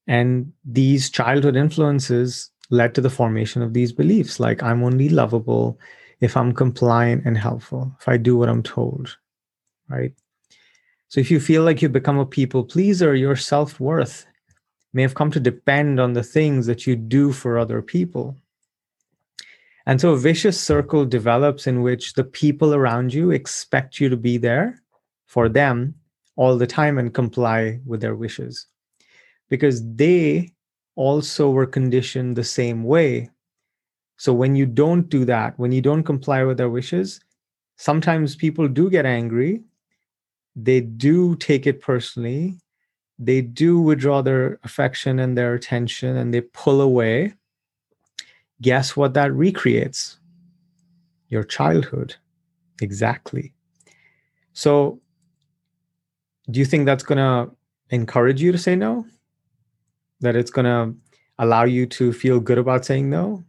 And 0.08 0.52
these 0.64 1.10
childhood 1.10 1.56
influences 1.56 2.50
led 2.70 2.94
to 2.94 3.00
the 3.00 3.10
formation 3.10 3.62
of 3.62 3.72
these 3.72 3.92
beliefs 3.92 4.40
like 4.40 4.62
i'm 4.62 4.82
only 4.82 5.08
lovable 5.08 5.78
if 6.20 6.36
i'm 6.36 6.52
compliant 6.52 7.24
and 7.24 7.38
helpful 7.38 7.94
if 8.00 8.08
i 8.08 8.16
do 8.16 8.36
what 8.36 8.48
i'm 8.48 8.62
told 8.62 9.16
right? 9.88 10.12
So 11.08 11.20
if 11.20 11.30
you 11.30 11.38
feel 11.38 11.62
like 11.62 11.80
you 11.80 11.88
become 11.88 12.18
a 12.18 12.26
people 12.26 12.64
pleaser 12.64 13.14
your 13.14 13.36
self-worth 13.36 14.26
may 14.92 15.02
have 15.02 15.14
come 15.14 15.30
to 15.30 15.40
depend 15.40 16.00
on 16.00 16.14
the 16.14 16.22
things 16.22 16.66
that 16.66 16.86
you 16.86 16.96
do 16.96 17.32
for 17.32 17.58
other 17.58 17.82
people 17.82 18.36
and 19.86 20.00
so 20.00 20.12
a 20.12 20.18
vicious 20.18 20.60
circle 20.60 21.04
develops 21.04 21.66
in 21.66 21.82
which 21.82 22.14
the 22.14 22.24
people 22.24 22.74
around 22.74 23.14
you 23.14 23.30
expect 23.30 24.00
you 24.00 24.08
to 24.08 24.16
be 24.16 24.36
there 24.36 24.82
for 25.26 25.48
them 25.48 25.94
all 26.34 26.58
the 26.58 26.66
time 26.66 26.98
and 26.98 27.14
comply 27.14 27.80
with 27.86 28.00
their 28.00 28.16
wishes 28.16 28.66
because 29.48 29.82
they 29.94 30.52
also 30.96 31.50
were 31.50 31.66
conditioned 31.66 32.34
the 32.34 32.44
same 32.44 32.82
way. 32.82 33.30
So 34.16 34.32
when 34.32 34.56
you 34.56 34.66
don't 34.66 35.08
do 35.08 35.24
that, 35.26 35.58
when 35.58 35.72
you 35.72 35.82
don't 35.82 36.02
comply 36.02 36.42
with 36.42 36.56
their 36.56 36.70
wishes, 36.70 37.20
sometimes 37.76 38.34
people 38.34 38.66
do 38.66 38.90
get 38.90 39.06
angry. 39.06 39.62
They 40.56 40.80
do 40.80 41.36
take 41.36 41.66
it 41.66 41.80
personally. 41.80 42.58
They 43.18 43.40
do 43.40 43.78
withdraw 43.78 44.22
their 44.22 44.58
affection 44.64 45.20
and 45.20 45.36
their 45.36 45.54
attention 45.54 46.16
and 46.16 46.32
they 46.32 46.40
pull 46.40 46.80
away 46.80 47.34
guess 48.60 48.96
what 48.96 49.14
that 49.14 49.32
recreates? 49.32 50.18
Your 51.28 51.44
childhood. 51.44 52.14
Exactly. 52.80 53.52
So, 54.52 55.00
do 56.50 56.60
you 56.60 56.64
think 56.66 56.86
that's 56.86 57.02
going 57.02 57.18
to 57.18 57.54
encourage 57.90 58.40
you 58.40 58.52
to 58.52 58.58
say 58.58 58.76
no? 58.76 59.06
That 60.20 60.36
it's 60.36 60.50
going 60.50 60.64
to 60.64 60.96
allow 61.38 61.64
you 61.64 61.86
to 61.86 62.12
feel 62.12 62.40
good 62.40 62.58
about 62.58 62.84
saying 62.84 63.10
no? 63.10 63.44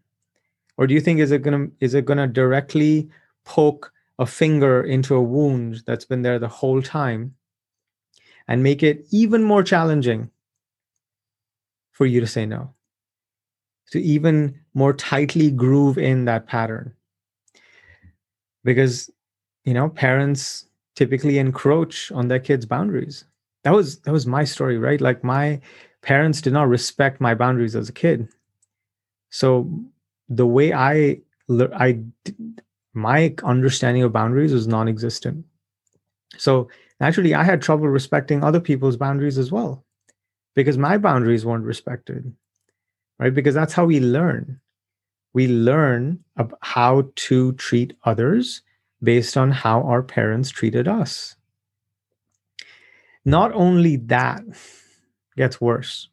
Or 0.77 0.87
do 0.87 0.93
you 0.93 1.01
think 1.01 1.19
is 1.19 1.31
it 1.31 1.41
going 1.41 1.67
to 1.67 1.75
is 1.79 1.93
it 1.93 2.05
going 2.05 2.17
to 2.17 2.27
directly 2.27 3.09
poke 3.45 3.91
a 4.19 4.25
finger 4.25 4.83
into 4.83 5.15
a 5.15 5.21
wound 5.21 5.83
that's 5.85 6.05
been 6.05 6.21
there 6.21 6.39
the 6.39 6.47
whole 6.47 6.81
time 6.81 7.35
and 8.47 8.63
make 8.63 8.83
it 8.83 9.05
even 9.11 9.43
more 9.43 9.63
challenging 9.63 10.29
for 11.91 12.05
you 12.05 12.19
to 12.19 12.27
say 12.27 12.45
no? 12.45 12.73
To 13.91 14.01
even 14.01 14.59
more 14.73 14.93
tightly 14.93 15.51
groove 15.51 15.97
in 15.97 16.25
that 16.25 16.47
pattern. 16.47 16.93
Because 18.63 19.09
you 19.65 19.73
know 19.73 19.89
parents 19.89 20.65
typically 20.95 21.37
encroach 21.37 22.11
on 22.11 22.27
their 22.27 22.39
kids 22.39 22.65
boundaries. 22.65 23.25
That 23.63 23.73
was 23.73 23.99
that 23.99 24.11
was 24.11 24.25
my 24.27 24.43
story 24.43 24.77
right? 24.77 24.99
Like 25.01 25.23
my 25.23 25.61
parents 26.01 26.41
did 26.41 26.53
not 26.53 26.69
respect 26.69 27.21
my 27.21 27.35
boundaries 27.35 27.75
as 27.75 27.89
a 27.89 27.93
kid. 27.93 28.27
So 29.29 29.69
the 30.29 30.45
way 30.45 30.73
i 30.73 31.21
i 31.49 31.99
my 32.93 33.33
understanding 33.43 34.03
of 34.03 34.11
boundaries 34.11 34.53
was 34.53 34.67
non-existent. 34.67 35.45
So 36.37 36.69
naturally 36.99 37.33
i 37.35 37.43
had 37.43 37.61
trouble 37.61 37.87
respecting 37.87 38.43
other 38.43 38.59
people's 38.59 38.97
boundaries 38.97 39.37
as 39.37 39.51
well 39.51 39.85
because 40.55 40.77
my 40.77 40.97
boundaries 40.97 41.45
weren't 41.45 41.65
respected 41.65 42.33
right? 43.19 43.33
Because 43.33 43.55
that's 43.55 43.73
how 43.73 43.85
we 43.85 43.99
learn. 43.99 44.59
We 45.33 45.47
learn 45.47 46.23
how 46.61 47.11
to 47.15 47.53
treat 47.53 47.93
others 48.03 48.61
based 49.03 49.37
on 49.37 49.51
how 49.51 49.83
our 49.83 50.01
parents 50.01 50.49
treated 50.49 50.87
us. 50.87 51.35
Not 53.25 53.51
only 53.53 53.97
that 53.97 54.41
gets 55.35 55.61
worse, 55.61 56.09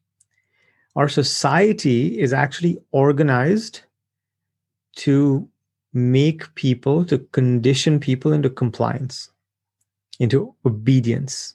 our 0.97 1.09
society 1.09 2.21
is 2.21 2.33
actually 2.33 2.79
organized 2.93 3.83
to 4.97 5.49
make 5.93 6.55
people, 6.55 7.05
to 7.07 7.19
condition 7.19 8.01
people 8.01 8.33
into 8.33 8.51
compliance, 8.51 9.31
into 10.19 10.55
obedience, 10.67 11.55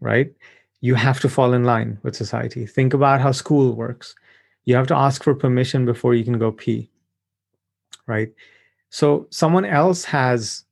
right? 0.00 0.32
You 0.80 0.94
have 0.94 1.20
to 1.20 1.28
fall 1.28 1.52
in 1.52 1.64
line 1.64 1.98
with 2.02 2.16
society. 2.16 2.66
Think 2.66 2.94
about 2.94 3.20
how 3.20 3.32
school 3.32 3.74
works 3.74 4.14
you 4.66 4.76
have 4.76 4.86
to 4.88 4.96
ask 4.96 5.22
for 5.24 5.34
permission 5.34 5.86
before 5.86 6.14
you 6.14 6.24
can 6.24 6.38
go 6.38 6.52
pee 6.52 6.90
right? 8.08 8.32
So 8.90 9.26
someone 9.30 9.64
else 9.64 10.04
has 10.04 10.64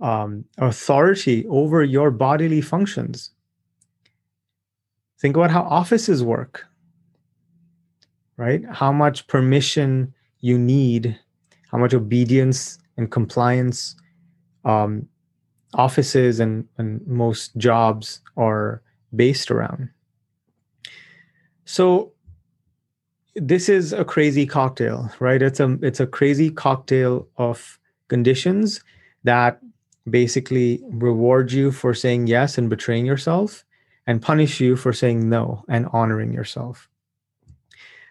um, 0.00 0.46
authority 0.56 1.44
over 1.48 1.82
your 1.82 2.10
bodily 2.10 2.62
functions. 2.62 3.32
Think 5.20 5.36
about 5.36 5.50
how 5.50 5.62
offices 5.62 6.22
work 6.22 6.64
right? 8.36 8.62
How 8.70 8.92
much 8.92 9.26
permission 9.26 10.12
you 10.40 10.58
need 10.58 11.18
how 11.74 11.78
much 11.78 11.92
obedience 11.92 12.78
and 12.96 13.10
compliance 13.10 13.96
um, 14.64 15.08
offices 15.74 16.38
and, 16.38 16.68
and 16.78 17.04
most 17.04 17.56
jobs 17.56 18.20
are 18.36 18.80
based 19.16 19.50
around. 19.50 19.88
So 21.64 22.12
this 23.34 23.68
is 23.68 23.92
a 23.92 24.04
crazy 24.04 24.46
cocktail, 24.46 25.10
right? 25.18 25.42
It's 25.42 25.60
a 25.60 25.78
it's 25.82 26.00
a 26.00 26.06
crazy 26.06 26.50
cocktail 26.50 27.28
of 27.36 27.78
conditions 28.08 28.82
that 29.24 29.60
basically 30.08 30.80
reward 30.90 31.50
you 31.50 31.72
for 31.72 31.94
saying 31.94 32.26
yes 32.26 32.58
and 32.58 32.70
betraying 32.70 33.06
yourself 33.06 33.64
and 34.06 34.20
punish 34.20 34.60
you 34.60 34.76
for 34.76 34.92
saying 34.92 35.28
no 35.28 35.64
and 35.68 35.86
honoring 35.92 36.32
yourself. 36.32 36.88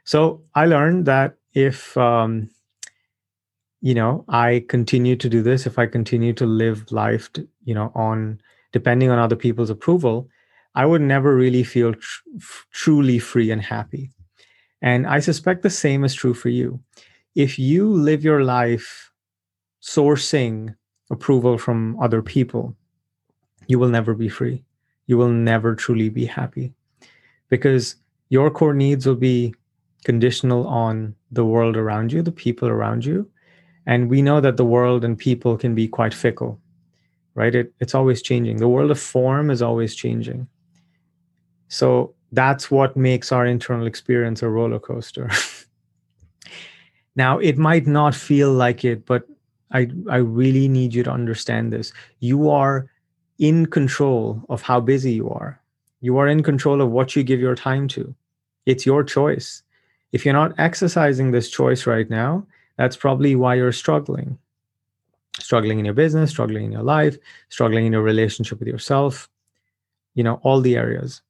So 0.03 0.41
I 0.55 0.65
learned 0.65 1.05
that 1.05 1.35
if 1.53 1.95
um, 1.97 2.49
you 3.81 3.93
know 3.93 4.25
I 4.27 4.65
continue 4.67 5.15
to 5.15 5.29
do 5.29 5.41
this, 5.41 5.65
if 5.65 5.79
I 5.79 5.85
continue 5.85 6.33
to 6.33 6.45
live 6.45 6.91
life, 6.91 7.29
you 7.63 7.73
know, 7.73 7.91
on 7.95 8.41
depending 8.73 9.09
on 9.09 9.19
other 9.19 9.37
people's 9.37 9.69
approval, 9.69 10.27
I 10.75 10.85
would 10.85 11.01
never 11.01 11.35
really 11.35 11.63
feel 11.63 11.93
tr- 11.93 12.21
truly 12.71 13.19
free 13.19 13.51
and 13.51 13.61
happy. 13.61 14.09
And 14.83 15.07
I 15.07 15.19
suspect 15.19 15.63
the 15.63 15.69
same 15.69 16.03
is 16.03 16.13
true 16.13 16.33
for 16.33 16.49
you. 16.49 16.79
If 17.35 17.57
you 17.57 17.89
live 17.89 18.23
your 18.23 18.43
life 18.43 19.11
sourcing 19.81 20.75
approval 21.09 21.57
from 21.57 21.97
other 22.01 22.21
people, 22.21 22.75
you 23.67 23.79
will 23.79 23.89
never 23.89 24.13
be 24.13 24.27
free. 24.27 24.63
You 25.07 25.17
will 25.17 25.29
never 25.29 25.73
truly 25.73 26.09
be 26.09 26.25
happy 26.25 26.73
because 27.49 27.95
your 28.29 28.51
core 28.51 28.73
needs 28.73 29.05
will 29.05 29.15
be 29.15 29.53
conditional 30.03 30.67
on 30.67 31.15
the 31.31 31.45
world 31.45 31.77
around 31.77 32.11
you, 32.11 32.21
the 32.21 32.31
people 32.31 32.67
around 32.67 33.05
you. 33.05 33.29
And 33.85 34.09
we 34.09 34.21
know 34.21 34.41
that 34.41 34.57
the 34.57 34.65
world 34.65 35.05
and 35.05 35.17
people 35.17 35.57
can 35.57 35.75
be 35.75 35.87
quite 35.87 36.13
fickle, 36.13 36.59
right? 37.35 37.55
It, 37.55 37.73
it's 37.79 37.95
always 37.95 38.21
changing. 38.21 38.57
The 38.57 38.69
world 38.69 38.91
of 38.91 38.99
form 38.99 39.49
is 39.49 39.61
always 39.61 39.95
changing. 39.95 40.47
So 41.69 42.13
that's 42.33 42.71
what 42.71 42.97
makes 42.97 43.31
our 43.31 43.45
internal 43.45 43.85
experience 43.85 44.41
a 44.41 44.49
roller 44.49 44.79
coaster. 44.79 45.29
now, 47.15 47.37
it 47.37 47.57
might 47.57 47.85
not 47.85 48.15
feel 48.15 48.51
like 48.51 48.83
it, 48.83 49.05
but 49.05 49.27
I, 49.71 49.87
I 50.09 50.17
really 50.17 50.67
need 50.67 50.95
you 50.95 51.03
to 51.03 51.11
understand 51.11 51.71
this. 51.71 51.93
You 52.19 52.49
are 52.49 52.89
in 53.37 53.67
control 53.67 54.43
of 54.49 54.63
how 54.63 54.79
busy 54.79 55.13
you 55.13 55.29
are. 55.29 55.59
You 56.01 56.17
are 56.17 56.27
in 56.27 56.41
control 56.41 56.81
of 56.81 56.89
what 56.89 57.15
you 57.15 57.23
give 57.23 57.39
your 57.39 57.55
time 57.55 57.87
to. 57.89 58.13
It's 58.65 58.85
your 58.85 59.03
choice. 59.03 59.61
If 60.11 60.25
you're 60.25 60.33
not 60.33 60.55
exercising 60.57 61.31
this 61.31 61.49
choice 61.49 61.85
right 61.85 62.09
now, 62.09 62.45
that's 62.77 62.97
probably 62.97 63.35
why 63.35 63.55
you're 63.55 63.71
struggling. 63.71 64.39
Struggling 65.39 65.77
in 65.77 65.85
your 65.85 65.93
business, 65.93 66.31
struggling 66.31 66.65
in 66.65 66.71
your 66.71 66.83
life, 66.83 67.15
struggling 67.49 67.85
in 67.85 67.93
your 67.93 68.01
relationship 68.01 68.59
with 68.59 68.67
yourself, 68.67 69.29
you 70.15 70.23
know, 70.23 70.39
all 70.43 70.61
the 70.61 70.77
areas. 70.77 71.21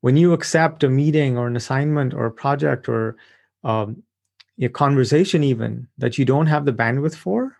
When 0.00 0.16
you 0.16 0.32
accept 0.32 0.84
a 0.84 0.88
meeting 0.88 1.36
or 1.36 1.46
an 1.46 1.56
assignment 1.56 2.14
or 2.14 2.26
a 2.26 2.30
project 2.30 2.88
or 2.88 3.16
um, 3.64 4.02
a 4.60 4.68
conversation, 4.68 5.44
even 5.44 5.88
that 5.98 6.18
you 6.18 6.24
don't 6.24 6.46
have 6.46 6.64
the 6.64 6.72
bandwidth 6.72 7.14
for, 7.14 7.56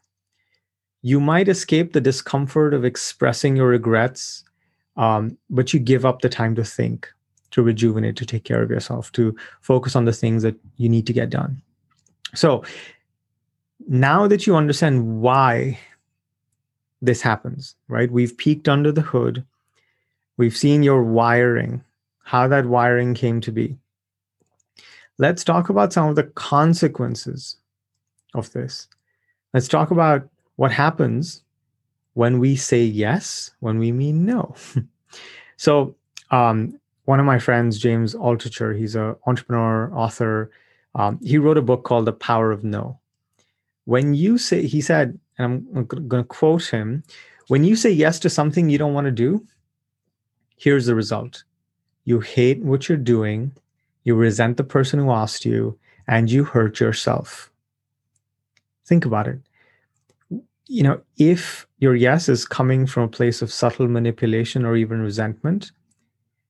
you 1.03 1.21
might 1.21 1.49
escape 1.49 1.93
the 1.93 2.01
discomfort 2.01 2.75
of 2.75 2.85
expressing 2.85 3.57
your 3.57 3.69
regrets, 3.69 4.45
um, 4.97 5.37
but 5.49 5.73
you 5.73 5.81
give 5.81 6.05
up 6.05 6.21
the 6.21 6.29
time 6.29 6.55
to 6.55 6.65
think, 6.65 7.09
to 7.53 7.63
rejuvenate, 7.63 8.17
to 8.17 8.27
take 8.27 8.45
care 8.45 8.63
of 8.63 8.71
yourself, 8.71 9.11
to 9.13 9.35
focus 9.61 9.97
on 9.97 10.05
the 10.05 10.13
things 10.13 10.43
that 10.43 10.57
you 10.77 10.89
need 10.89 11.07
to 11.07 11.13
get 11.13 11.31
done. 11.31 11.61
So 12.35 12.65
now 13.89 14.27
that 14.29 14.47
you 14.47 14.57
understand 14.57 15.21
why 15.21 15.79
this 17.03 17.23
happens, 17.23 17.75
right? 17.89 18.11
We've 18.11 18.37
peeked 18.37 18.69
under 18.69 18.93
the 18.93 19.01
hood. 19.01 19.45
We've 20.37 20.57
seen 20.57 20.83
your 20.83 21.03
wiring, 21.03 21.83
how 22.23 22.49
that 22.49 22.67
wiring 22.67 23.15
came 23.15 23.41
to 23.43 23.53
be. 23.53 23.77
Let's 25.19 25.45
talk 25.45 25.69
about 25.69 25.93
some 25.93 26.09
of 26.09 26.17
the 26.17 26.25
consequences 26.25 27.57
of 28.35 28.53
this. 28.53 28.89
Let's 29.53 29.69
talk 29.69 29.91
about 29.91 30.29
what 30.57 30.73
happens 30.73 31.43
when 32.15 32.39
we 32.39 32.57
say 32.57 32.83
yes 32.83 33.51
when 33.61 33.79
we 33.79 33.93
mean 33.93 34.25
no. 34.25 34.55
so, 35.57 35.95
um, 36.31 36.79
one 37.05 37.19
of 37.19 37.27
my 37.27 37.39
friends, 37.39 37.79
James 37.79 38.15
Altucher, 38.15 38.79
he's 38.79 38.95
an 38.95 39.17
entrepreneur, 39.27 39.93
author. 39.93 40.51
Um, 40.95 41.19
he 41.23 41.39
wrote 41.39 41.59
a 41.59 41.63
book 41.63 41.83
called 41.83 42.05
The 42.05 42.13
Power 42.13 42.53
of 42.53 42.63
No. 42.63 43.01
When 43.85 44.15
you 44.15 44.39
say, 44.39 44.67
he 44.67 44.81
said, 44.81 45.19
and 45.37 45.67
I'm 45.75 45.85
going 45.87 46.23
to 46.23 46.25
quote 46.25 46.67
him 46.67 47.03
when 47.49 47.65
you 47.65 47.75
say 47.75 47.91
yes 47.91 48.21
to 48.21 48.31
something 48.31 48.71
you 48.71 48.79
don't 48.79 48.95
want 48.95 49.07
to 49.07 49.11
do, 49.11 49.45
here's 50.57 50.87
the 50.87 50.95
result 50.95 51.43
you 52.05 52.21
hate 52.21 52.63
what 52.63 52.89
you're 52.89 52.99
doing, 52.99 53.53
you 54.05 54.15
resent 54.15 54.57
the 54.57 54.65
person 54.65 54.99
who 54.99 55.11
asked 55.11 55.45
you, 55.45 55.79
and 56.07 56.31
you 56.31 56.45
hurt 56.45 56.81
yourself. 56.81 57.51
Think 58.85 59.05
about 59.05 59.29
it 59.29 59.41
you 60.71 60.85
know, 60.85 61.01
if 61.17 61.67
your 61.79 61.97
yes 61.97 62.29
is 62.29 62.47
coming 62.47 62.87
from 62.87 63.03
a 63.03 63.09
place 63.09 63.43
of 63.43 63.53
subtle 63.53 63.89
manipulation 63.89 64.65
or 64.65 64.77
even 64.77 65.03
resentment, 65.03 65.73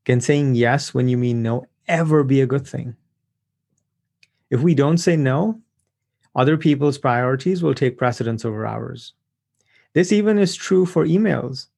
can 0.05 0.21
saying 0.21 0.57
yes 0.57 0.93
when 0.93 1.09
you 1.09 1.17
mean 1.17 1.43
no 1.43 1.65
ever 1.89 2.23
be 2.23 2.43
a 2.43 2.47
good 2.47 2.67
thing? 2.67 2.95
If 4.51 4.61
we 4.61 4.75
don't 4.75 4.99
say 4.99 5.17
no, 5.17 5.63
other 6.37 6.59
people's 6.59 6.99
priorities 6.99 7.63
will 7.63 7.73
take 7.73 7.97
precedence 7.97 8.45
over 8.45 8.67
ours. 8.67 9.15
This 9.95 10.13
even 10.13 10.39
is 10.39 10.55
true 10.55 10.85
for 10.85 11.07
emails. 11.07 11.69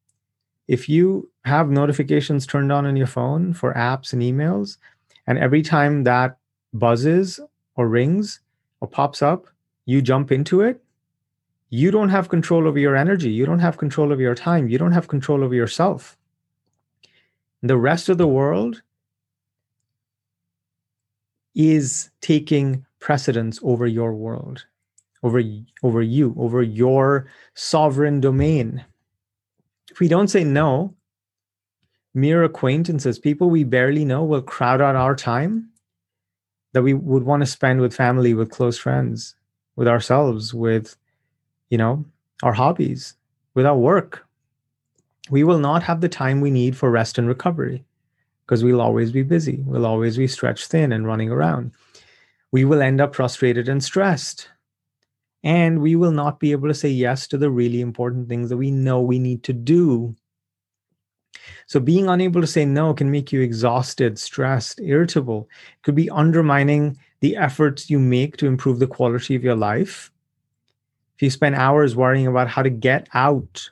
If 0.66 0.88
you 0.88 1.30
have 1.44 1.70
notifications 1.70 2.46
turned 2.46 2.70
on 2.70 2.86
on 2.86 2.96
your 2.96 3.06
phone 3.06 3.52
for 3.52 3.74
apps 3.74 4.12
and 4.12 4.22
emails, 4.22 4.78
and 5.26 5.38
every 5.38 5.62
time 5.62 6.04
that 6.04 6.38
buzzes 6.72 7.40
or 7.76 7.88
rings 7.88 8.40
or 8.80 8.88
pops 8.88 9.22
up, 9.22 9.46
you 9.86 10.00
jump 10.02 10.30
into 10.30 10.60
it, 10.60 10.82
you 11.70 11.90
don't 11.90 12.10
have 12.10 12.28
control 12.28 12.68
over 12.68 12.78
your 12.78 12.96
energy. 12.96 13.30
You 13.30 13.46
don't 13.46 13.58
have 13.58 13.78
control 13.78 14.12
over 14.12 14.20
your 14.20 14.34
time. 14.34 14.68
You 14.68 14.78
don't 14.78 14.92
have 14.92 15.08
control 15.08 15.42
over 15.42 15.54
yourself. 15.54 16.18
The 17.62 17.76
rest 17.76 18.08
of 18.08 18.18
the 18.18 18.26
world 18.26 18.82
is 21.54 22.10
taking 22.20 22.84
precedence 22.98 23.58
over 23.62 23.86
your 23.86 24.12
world, 24.14 24.66
over, 25.22 25.42
over 25.82 26.02
you, 26.02 26.34
over 26.38 26.62
your 26.62 27.26
sovereign 27.54 28.20
domain. 28.20 28.84
If 29.90 30.00
we 30.00 30.08
don't 30.08 30.28
say 30.28 30.44
no, 30.44 30.94
mere 32.14 32.44
acquaintances, 32.44 33.18
people 33.18 33.50
we 33.50 33.64
barely 33.64 34.04
know, 34.04 34.24
will 34.24 34.42
crowd 34.42 34.80
out 34.80 34.96
our 34.96 35.16
time 35.16 35.68
that 36.72 36.82
we 36.82 36.94
would 36.94 37.24
want 37.24 37.42
to 37.42 37.46
spend 37.46 37.80
with 37.80 37.94
family, 37.94 38.34
with 38.34 38.50
close 38.50 38.78
friends, 38.78 39.34
with 39.76 39.88
ourselves, 39.88 40.54
with 40.54 40.96
you 41.72 41.78
know, 41.78 42.04
our 42.42 42.52
hobbies, 42.52 43.14
with 43.54 43.64
our 43.64 43.78
work. 43.78 44.26
We 45.30 45.42
will 45.42 45.58
not 45.58 45.82
have 45.84 46.02
the 46.02 46.08
time 46.08 46.42
we 46.42 46.50
need 46.50 46.76
for 46.76 46.90
rest 46.90 47.16
and 47.16 47.26
recovery 47.26 47.82
because 48.44 48.62
we'll 48.62 48.82
always 48.82 49.10
be 49.10 49.22
busy. 49.22 49.62
We'll 49.64 49.86
always 49.86 50.18
be 50.18 50.26
stretched 50.26 50.66
thin 50.66 50.92
and 50.92 51.06
running 51.06 51.30
around. 51.30 51.72
We 52.50 52.66
will 52.66 52.82
end 52.82 53.00
up 53.00 53.14
frustrated 53.14 53.70
and 53.70 53.82
stressed. 53.82 54.50
And 55.42 55.80
we 55.80 55.96
will 55.96 56.10
not 56.10 56.38
be 56.38 56.52
able 56.52 56.68
to 56.68 56.74
say 56.74 56.90
yes 56.90 57.26
to 57.28 57.38
the 57.38 57.50
really 57.50 57.80
important 57.80 58.28
things 58.28 58.50
that 58.50 58.58
we 58.58 58.70
know 58.70 59.00
we 59.00 59.18
need 59.18 59.42
to 59.44 59.54
do. 59.54 60.14
So, 61.66 61.80
being 61.80 62.08
unable 62.08 62.40
to 62.40 62.46
say 62.46 62.64
no 62.64 62.94
can 62.94 63.10
make 63.10 63.32
you 63.32 63.40
exhausted, 63.40 64.18
stressed, 64.18 64.80
irritable. 64.80 65.48
It 65.78 65.82
could 65.82 65.94
be 65.94 66.10
undermining 66.10 66.98
the 67.20 67.36
efforts 67.36 67.88
you 67.88 67.98
make 67.98 68.36
to 68.38 68.46
improve 68.46 68.78
the 68.78 68.86
quality 68.86 69.34
of 69.34 69.44
your 69.44 69.56
life 69.56 70.12
if 71.22 71.26
you 71.26 71.30
spend 71.30 71.54
hours 71.54 71.94
worrying 71.94 72.26
about 72.26 72.48
how 72.48 72.62
to 72.62 72.68
get 72.68 73.08
out 73.14 73.70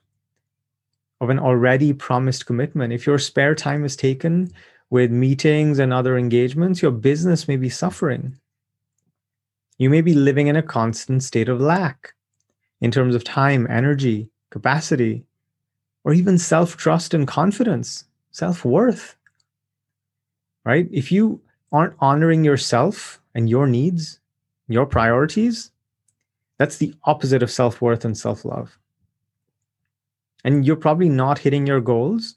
of 1.21 1.31
an 1.31 1.41
already 1.41 1.93
promised 1.93 2.47
commitment, 2.47 2.93
if 2.93 3.07
your 3.07 3.19
spare 3.19 3.57
time 3.57 3.85
is 3.85 3.97
taken 3.97 4.53
with 4.89 5.11
meetings 5.11 5.81
and 5.81 5.93
other 5.93 6.17
engagements, 6.17 6.81
your 6.81 6.93
business 6.93 7.49
may 7.49 7.57
be 7.57 7.69
suffering. 7.69 8.39
You 9.79 9.91
may 9.91 10.01
be 10.01 10.15
living 10.15 10.47
in 10.47 10.55
a 10.55 10.63
constant 10.63 11.25
state 11.25 11.49
of 11.49 11.61
lack 11.61 12.15
in 12.81 12.93
terms 12.93 13.17
of 13.17 13.25
time, 13.25 13.67
energy, 13.69 14.31
capacity, 14.51 15.25
or 16.05 16.13
even 16.13 16.39
self 16.39 16.77
trust 16.77 17.15
and 17.15 17.27
confidence, 17.27 18.05
self 18.31 18.65
worth. 18.65 19.17
Right? 20.65 20.89
If 20.93 21.11
you 21.11 21.41
aren't 21.73 21.95
honoring 22.01 22.45
yourself 22.45 23.21
and 23.35 23.49
your 23.49 23.67
needs, 23.67 24.21
your 24.69 24.87
priorities, 24.87 25.71
that's 26.59 26.77
the 26.77 26.95
opposite 27.05 27.43
of 27.43 27.51
self 27.51 27.81
worth 27.81 28.05
and 28.05 28.17
self 28.17 28.45
love. 28.45 28.79
And 30.45 30.65
you're 30.65 30.77
probably 30.77 31.09
not 31.09 31.39
hitting 31.39 31.67
your 31.67 31.81
goals. 31.81 32.35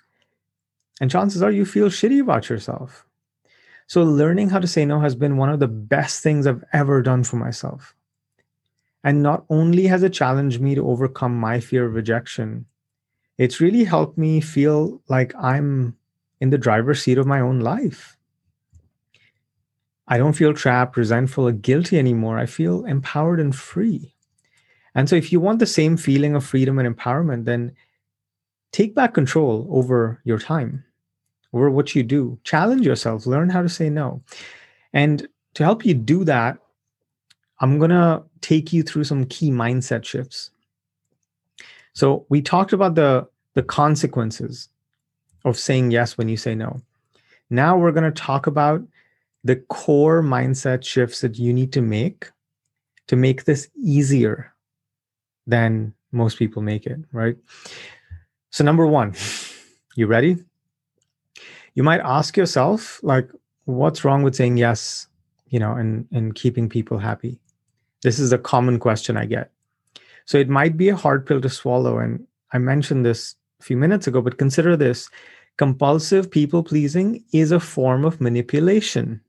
And 1.01 1.09
chances 1.09 1.41
are 1.41 1.51
you 1.51 1.65
feel 1.65 1.87
shitty 1.87 2.21
about 2.21 2.49
yourself. 2.49 3.05
So, 3.87 4.03
learning 4.03 4.49
how 4.49 4.59
to 4.59 4.67
say 4.67 4.85
no 4.85 4.99
has 4.99 5.15
been 5.15 5.37
one 5.37 5.49
of 5.49 5.59
the 5.59 5.67
best 5.67 6.23
things 6.23 6.47
I've 6.47 6.63
ever 6.73 7.01
done 7.01 7.23
for 7.23 7.35
myself. 7.35 7.95
And 9.03 9.21
not 9.21 9.43
only 9.49 9.87
has 9.87 10.03
it 10.03 10.13
challenged 10.13 10.61
me 10.61 10.75
to 10.75 10.87
overcome 10.87 11.37
my 11.37 11.59
fear 11.59 11.85
of 11.85 11.93
rejection, 11.93 12.65
it's 13.37 13.59
really 13.59 13.83
helped 13.83 14.17
me 14.17 14.41
feel 14.41 15.01
like 15.07 15.33
I'm 15.35 15.95
in 16.39 16.49
the 16.49 16.57
driver's 16.57 17.01
seat 17.01 17.17
of 17.17 17.27
my 17.27 17.39
own 17.39 17.59
life. 17.59 18.17
I 20.07 20.17
don't 20.17 20.33
feel 20.33 20.53
trapped, 20.53 20.97
resentful, 20.97 21.47
or 21.47 21.53
guilty 21.53 21.97
anymore. 21.97 22.37
I 22.37 22.45
feel 22.45 22.85
empowered 22.85 23.39
and 23.39 23.55
free. 23.55 24.13
And 24.95 25.09
so, 25.09 25.15
if 25.15 25.31
you 25.31 25.39
want 25.39 25.59
the 25.59 25.65
same 25.65 25.97
feeling 25.97 26.35
of 26.35 26.45
freedom 26.45 26.77
and 26.77 26.95
empowerment, 26.95 27.45
then 27.45 27.71
take 28.71 28.93
back 28.93 29.13
control 29.13 29.67
over 29.71 30.19
your 30.23 30.37
time, 30.37 30.83
over 31.53 31.71
what 31.71 31.95
you 31.95 32.03
do. 32.03 32.37
Challenge 32.43 32.85
yourself, 32.85 33.25
learn 33.25 33.49
how 33.49 33.61
to 33.61 33.69
say 33.69 33.89
no. 33.89 34.21
And 34.91 35.27
to 35.55 35.63
help 35.63 35.85
you 35.85 35.93
do 35.93 36.23
that, 36.25 36.57
I'm 37.59 37.79
going 37.79 37.91
to 37.91 38.23
take 38.41 38.73
you 38.73 38.83
through 38.83 39.05
some 39.05 39.25
key 39.25 39.49
mindset 39.49 40.03
shifts. 40.03 40.51
So, 41.93 42.25
we 42.29 42.41
talked 42.41 42.73
about 42.73 42.95
the, 42.95 43.27
the 43.53 43.63
consequences 43.63 44.69
of 45.45 45.57
saying 45.57 45.91
yes 45.91 46.17
when 46.17 46.29
you 46.29 46.37
say 46.37 46.55
no. 46.55 46.81
Now, 47.49 47.77
we're 47.77 47.91
going 47.91 48.11
to 48.11 48.11
talk 48.11 48.47
about 48.47 48.81
the 49.43 49.57
core 49.57 50.21
mindset 50.21 50.83
shifts 50.83 51.21
that 51.21 51.37
you 51.37 51.53
need 51.53 51.71
to 51.73 51.81
make 51.81 52.31
to 53.07 53.15
make 53.15 53.43
this 53.43 53.69
easier 53.75 54.53
than 55.45 55.93
most 56.11 56.37
people 56.37 56.61
make 56.61 56.85
it, 56.85 56.99
right? 57.11 57.35
So, 58.51 58.63
number 58.63 58.87
one, 58.87 59.13
you 59.95 60.07
ready? 60.07 60.37
You 61.75 61.83
might 61.83 62.01
ask 62.01 62.37
yourself, 62.37 62.99
like, 63.03 63.29
what's 63.65 64.05
wrong 64.05 64.23
with 64.23 64.35
saying 64.35 64.57
yes, 64.57 65.07
you 65.49 65.59
know, 65.59 65.73
and 65.73 66.07
and 66.11 66.35
keeping 66.35 66.69
people 66.69 66.97
happy? 66.97 67.39
This 68.03 68.19
is 68.19 68.31
a 68.31 68.37
common 68.37 68.79
question 68.79 69.17
I 69.17 69.25
get. 69.25 69.51
So 70.25 70.37
it 70.37 70.49
might 70.49 70.77
be 70.77 70.89
a 70.89 70.95
hard 70.95 71.25
pill 71.25 71.41
to 71.41 71.49
swallow. 71.49 71.99
And 71.99 72.25
I 72.51 72.57
mentioned 72.57 73.05
this 73.05 73.35
a 73.59 73.63
few 73.63 73.77
minutes 73.77 74.07
ago, 74.07 74.21
but 74.21 74.37
consider 74.37 74.77
this 74.77 75.09
compulsive 75.57 76.31
people 76.31 76.63
pleasing 76.63 77.23
is 77.33 77.51
a 77.51 77.59
form 77.59 78.05
of 78.05 78.21
manipulation. 78.21 79.21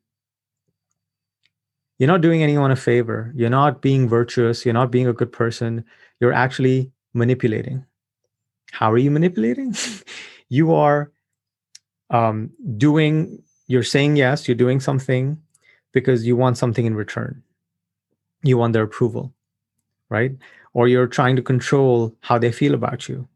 You're 1.99 2.09
not 2.09 2.23
doing 2.23 2.43
anyone 2.43 2.71
a 2.71 2.77
favor. 2.77 3.33
You're 3.37 3.51
not 3.51 3.81
being 3.81 4.09
virtuous. 4.09 4.65
You're 4.65 4.75
not 4.75 4.91
being 4.91 5.07
a 5.07 5.13
good 5.13 5.31
person. 5.31 5.85
You're 6.21 6.33
actually 6.33 6.91
manipulating. 7.13 7.85
How 8.73 8.91
are 8.91 8.99
you 8.99 9.11
manipulating? 9.11 9.75
you 10.49 10.75
are 10.75 11.13
um, 12.11 12.51
doing, 12.77 13.43
you're 13.69 13.85
saying 13.85 14.17
yes, 14.17 14.49
you're 14.49 14.57
doing 14.57 14.81
something 14.81 15.41
because 15.93 16.27
you 16.27 16.37
want 16.37 16.59
something 16.59 16.85
in 16.85 16.95
return. 16.95 17.43
You 18.43 18.59
want 18.59 18.73
their 18.73 18.83
approval, 18.83 19.33
right? 20.11 20.33
Or 20.75 20.89
you're 20.89 21.07
trying 21.07 21.37
to 21.37 21.43
control 21.43 22.15
how 22.21 22.39
they 22.39 22.53
feel 22.53 22.75
about 22.75 23.09
you. 23.09 23.27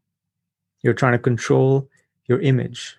You're 0.83 0.93
trying 0.93 1.13
to 1.13 1.19
control 1.19 1.89
your 2.27 2.39
image. 2.41 2.97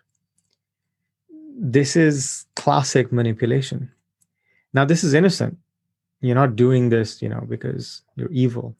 This 1.57 1.94
is 1.94 2.46
classic 2.57 3.12
manipulation. 3.12 3.90
Now, 4.72 4.85
this 4.85 5.05
is 5.05 5.14
innocent. 5.14 5.59
You're 6.20 6.35
not 6.35 6.57
doing 6.57 6.88
this, 6.88 7.22
you 7.22 7.29
know, 7.29 7.44
because 7.48 8.03
you're 8.16 8.33
evil. 8.33 8.76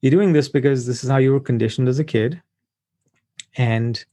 You're 0.00 0.10
doing 0.10 0.32
this 0.32 0.48
because 0.48 0.86
this 0.86 1.02
is 1.04 1.10
how 1.10 1.16
you 1.18 1.32
were 1.32 1.40
conditioned 1.40 1.88
as 1.88 1.98
a 1.98 2.04
kid. 2.04 2.40
And, 3.56 4.04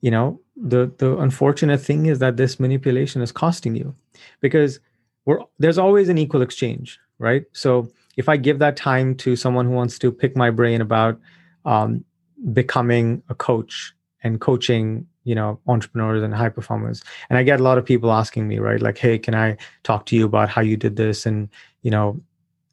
you 0.00 0.10
know, 0.10 0.40
the 0.56 0.92
the 0.98 1.16
unfortunate 1.18 1.80
thing 1.80 2.06
is 2.06 2.18
that 2.18 2.36
this 2.36 2.58
manipulation 2.58 3.22
is 3.22 3.30
costing 3.32 3.76
you 3.76 3.94
because 4.40 4.80
we're 5.24 5.40
there's 5.58 5.78
always 5.78 6.08
an 6.08 6.18
equal 6.18 6.42
exchange, 6.42 6.98
right? 7.18 7.44
So 7.52 7.90
if 8.18 8.28
I 8.28 8.36
give 8.36 8.58
that 8.58 8.76
time 8.76 9.14
to 9.14 9.36
someone 9.36 9.64
who 9.64 9.72
wants 9.72 9.98
to 10.00 10.12
pick 10.12 10.36
my 10.36 10.50
brain 10.50 10.80
about 10.82 11.18
um, 11.64 12.04
becoming 12.52 13.22
a 13.28 13.34
coach 13.34 13.94
and 14.22 14.40
coaching 14.40 15.06
you 15.24 15.34
know 15.34 15.60
entrepreneurs 15.68 16.22
and 16.22 16.34
high 16.34 16.48
performers 16.48 17.02
and 17.28 17.38
i 17.38 17.42
get 17.42 17.60
a 17.60 17.62
lot 17.62 17.76
of 17.76 17.84
people 17.84 18.10
asking 18.10 18.48
me 18.48 18.58
right? 18.58 18.80
Like 18.80 18.98
hey 18.98 19.18
can 19.18 19.34
i 19.34 19.56
talk 19.82 20.06
to 20.06 20.16
you 20.16 20.24
about 20.24 20.48
how 20.48 20.62
you 20.62 20.76
did 20.76 20.96
this 20.96 21.26
and 21.26 21.48
you 21.82 21.90
know 21.90 22.20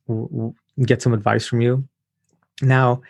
w- 0.07 0.29
w- 0.29 0.53
get 0.85 1.01
some 1.01 1.13
advice 1.13 1.45
from 1.45 1.61
you? 1.61 1.87
Now 2.61 3.01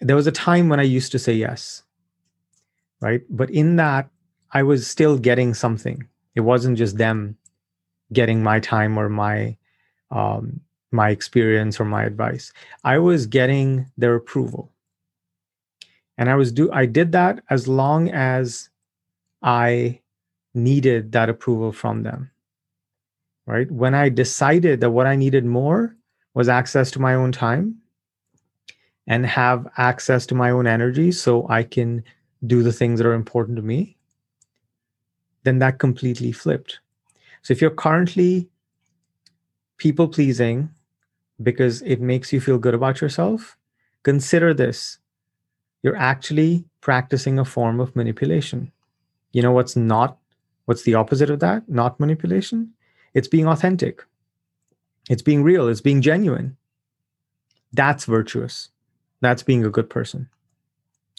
there 0.00 0.16
was 0.16 0.26
a 0.26 0.32
time 0.32 0.68
when 0.68 0.80
i 0.80 0.82
used 0.82 1.12
to 1.12 1.18
say 1.18 1.32
yes 1.32 1.82
right? 3.00 3.22
But 3.30 3.50
in 3.50 3.76
that 3.76 4.10
i 4.52 4.62
was 4.62 4.86
still 4.86 5.16
getting 5.16 5.54
something. 5.54 6.06
It 6.34 6.40
wasn't 6.40 6.76
just 6.76 6.98
them 6.98 7.36
getting 8.12 8.42
my 8.42 8.58
time 8.60 8.98
or 8.98 9.08
my 9.08 9.56
um, 10.10 10.60
my 10.92 11.10
experience 11.10 11.80
or 11.80 11.84
my 11.84 12.04
advice. 12.04 12.52
I 12.84 12.98
was 12.98 13.26
getting 13.26 13.86
their 13.96 14.14
approval. 14.14 14.72
And 16.18 16.28
i 16.28 16.34
was 16.34 16.52
do 16.52 16.70
i 16.70 16.84
did 16.84 17.12
that 17.12 17.42
as 17.48 17.66
long 17.66 18.10
as 18.10 18.68
i 19.42 19.98
needed 20.52 21.12
that 21.12 21.30
approval 21.30 21.72
from 21.72 22.02
them 22.02 22.30
right? 23.46 23.70
When 23.70 23.94
i 23.94 24.10
decided 24.10 24.82
that 24.82 24.90
what 24.90 25.06
i 25.06 25.16
needed 25.16 25.46
more 25.46 25.96
was 26.34 26.50
access 26.50 26.90
to 26.90 26.98
my 26.98 27.14
own 27.14 27.32
time 27.32 27.76
and 29.06 29.24
have 29.24 29.66
access 29.78 30.26
to 30.26 30.34
my 30.34 30.50
own 30.50 30.66
energy 30.66 31.10
so 31.10 31.48
i 31.48 31.62
can 31.62 32.04
do 32.46 32.62
the 32.62 32.72
things 32.72 33.00
that 33.00 33.06
are 33.06 33.14
important 33.14 33.56
to 33.56 33.62
me 33.62 33.96
then 35.44 35.58
that 35.58 35.78
completely 35.78 36.32
flipped. 36.32 36.80
So 37.42 37.52
if 37.52 37.60
you're 37.60 37.70
currently 37.70 38.48
people 39.80 40.06
pleasing 40.06 40.70
because 41.42 41.82
it 41.82 42.00
makes 42.00 42.32
you 42.32 42.40
feel 42.40 42.58
good 42.58 42.74
about 42.74 43.00
yourself 43.00 43.56
consider 44.04 44.54
this 44.54 45.00
you're 45.82 45.96
actually 45.96 46.64
practicing 46.80 47.38
a 47.38 47.44
form 47.44 47.80
of 47.80 47.96
manipulation. 47.96 48.72
You 49.32 49.42
know 49.42 49.52
what's 49.52 49.76
not, 49.76 50.18
what's 50.66 50.82
the 50.82 50.94
opposite 50.94 51.30
of 51.30 51.40
that? 51.40 51.68
Not 51.68 52.00
manipulation? 52.00 52.72
It's 53.14 53.28
being 53.28 53.46
authentic, 53.46 54.04
it's 55.08 55.22
being 55.22 55.42
real, 55.42 55.68
it's 55.68 55.80
being 55.80 56.02
genuine. 56.02 56.56
That's 57.72 58.04
virtuous. 58.04 58.68
That's 59.20 59.42
being 59.42 59.64
a 59.64 59.70
good 59.70 59.88
person. 59.88 60.28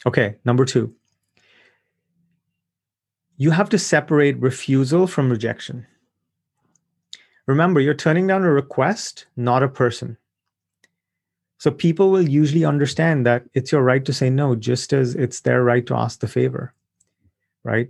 Okay, 0.05 0.35
number 0.43 0.65
two. 0.65 0.93
You 3.37 3.51
have 3.51 3.69
to 3.69 3.79
separate 3.79 4.39
refusal 4.39 5.07
from 5.07 5.29
rejection. 5.29 5.87
Remember, 7.51 7.81
you're 7.81 7.93
turning 7.93 8.27
down 8.27 8.43
a 8.43 8.49
request, 8.49 9.25
not 9.35 9.61
a 9.61 9.67
person. 9.67 10.15
So 11.57 11.69
people 11.69 12.09
will 12.09 12.27
usually 12.27 12.63
understand 12.63 13.25
that 13.25 13.43
it's 13.53 13.73
your 13.73 13.83
right 13.83 14.05
to 14.05 14.13
say 14.13 14.29
no, 14.29 14.55
just 14.55 14.93
as 14.93 15.15
it's 15.15 15.41
their 15.41 15.61
right 15.61 15.85
to 15.87 15.93
ask 15.93 16.21
the 16.21 16.29
favor, 16.29 16.73
right? 17.65 17.89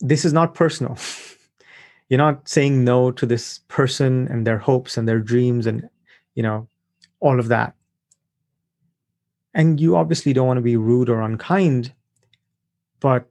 This 0.00 0.24
is 0.24 0.32
not 0.32 0.54
personal. 0.54 0.96
You're 2.08 2.16
not 2.16 2.48
saying 2.48 2.82
no 2.82 3.10
to 3.10 3.26
this 3.26 3.60
person 3.68 4.26
and 4.28 4.46
their 4.46 4.58
hopes 4.58 4.96
and 4.96 5.06
their 5.06 5.20
dreams 5.20 5.66
and, 5.66 5.86
you 6.34 6.42
know, 6.42 6.68
all 7.20 7.38
of 7.38 7.48
that. 7.48 7.74
And 9.52 9.78
you 9.78 9.96
obviously 9.96 10.32
don't 10.32 10.46
want 10.46 10.56
to 10.56 10.62
be 10.62 10.78
rude 10.78 11.10
or 11.10 11.20
unkind, 11.20 11.92
but 13.00 13.30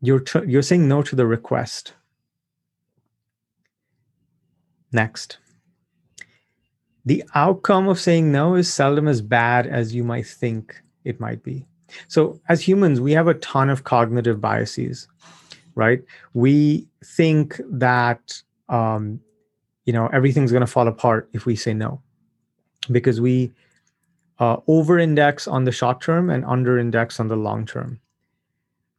you're 0.00 0.18
tr- 0.18 0.44
you're 0.44 0.62
saying 0.62 0.88
no 0.88 1.00
to 1.02 1.14
the 1.14 1.26
request. 1.26 1.94
Next 4.94 5.38
the 7.04 7.22
outcome 7.34 7.88
of 7.88 8.00
saying 8.00 8.32
no 8.32 8.54
is 8.54 8.72
seldom 8.72 9.08
as 9.08 9.20
bad 9.20 9.66
as 9.66 9.94
you 9.94 10.02
might 10.04 10.26
think 10.26 10.82
it 11.04 11.20
might 11.20 11.42
be. 11.42 11.66
So, 12.08 12.40
as 12.48 12.60
humans, 12.60 13.00
we 13.00 13.12
have 13.12 13.28
a 13.28 13.34
ton 13.34 13.70
of 13.70 13.84
cognitive 13.84 14.40
biases, 14.40 15.06
right? 15.74 16.02
We 16.32 16.88
think 17.04 17.60
that, 17.70 18.42
um, 18.68 19.20
you 19.84 19.92
know, 19.92 20.08
everything's 20.08 20.50
going 20.50 20.62
to 20.62 20.66
fall 20.66 20.88
apart 20.88 21.28
if 21.32 21.46
we 21.46 21.56
say 21.56 21.74
no, 21.74 22.00
because 22.90 23.20
we 23.20 23.52
uh, 24.38 24.56
over 24.66 24.98
index 24.98 25.46
on 25.46 25.64
the 25.64 25.72
short 25.72 26.00
term 26.00 26.30
and 26.30 26.44
under 26.46 26.78
index 26.78 27.20
on 27.20 27.28
the 27.28 27.36
long 27.36 27.66
term. 27.66 28.00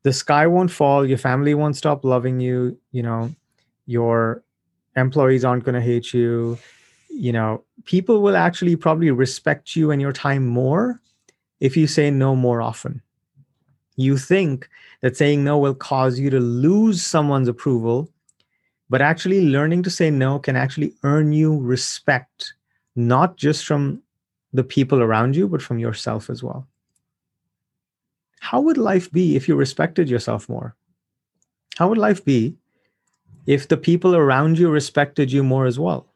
The 0.03 0.13
sky 0.13 0.45
won't 0.45 0.71
fall, 0.71 1.05
your 1.05 1.17
family 1.17 1.55
won't 1.55 1.75
stop 1.75 2.05
loving 2.05 2.39
you, 2.39 2.77
you 2.91 3.01
know, 3.01 3.33
your 3.87 4.43
employees 4.95 5.45
aren't 5.45 5.63
going 5.63 5.75
to 5.75 5.81
hate 5.81 6.13
you, 6.13 6.57
you 7.09 7.31
know, 7.31 7.63
people 7.85 8.21
will 8.21 8.35
actually 8.35 8.75
probably 8.75 9.11
respect 9.11 9.75
you 9.75 9.91
and 9.91 10.01
your 10.01 10.13
time 10.13 10.45
more 10.45 11.01
if 11.59 11.77
you 11.77 11.87
say 11.87 12.11
no 12.11 12.35
more 12.35 12.61
often. 12.61 13.01
You 13.95 14.17
think 14.17 14.69
that 15.01 15.15
saying 15.15 15.43
no 15.43 15.57
will 15.57 15.75
cause 15.75 16.19
you 16.19 16.29
to 16.29 16.39
lose 16.39 17.01
someone's 17.01 17.47
approval, 17.47 18.09
but 18.89 19.01
actually 19.01 19.47
learning 19.47 19.83
to 19.83 19.89
say 19.89 20.09
no 20.09 20.39
can 20.39 20.55
actually 20.55 20.93
earn 21.03 21.31
you 21.31 21.57
respect, 21.57 22.53
not 22.95 23.37
just 23.37 23.65
from 23.65 24.01
the 24.51 24.63
people 24.63 25.01
around 25.01 25.35
you, 25.35 25.47
but 25.47 25.61
from 25.61 25.79
yourself 25.79 26.29
as 26.29 26.43
well. 26.43 26.67
How 28.39 28.61
would 28.61 28.77
life 28.77 29.11
be 29.11 29.35
if 29.35 29.47
you 29.47 29.55
respected 29.55 30.09
yourself 30.09 30.47
more? 30.49 30.75
How 31.77 31.89
would 31.89 31.97
life 31.97 32.23
be 32.23 32.55
if 33.45 33.67
the 33.67 33.77
people 33.77 34.15
around 34.15 34.57
you 34.57 34.69
respected 34.69 35.31
you 35.31 35.43
more 35.43 35.65
as 35.65 35.79
well? 35.79 36.07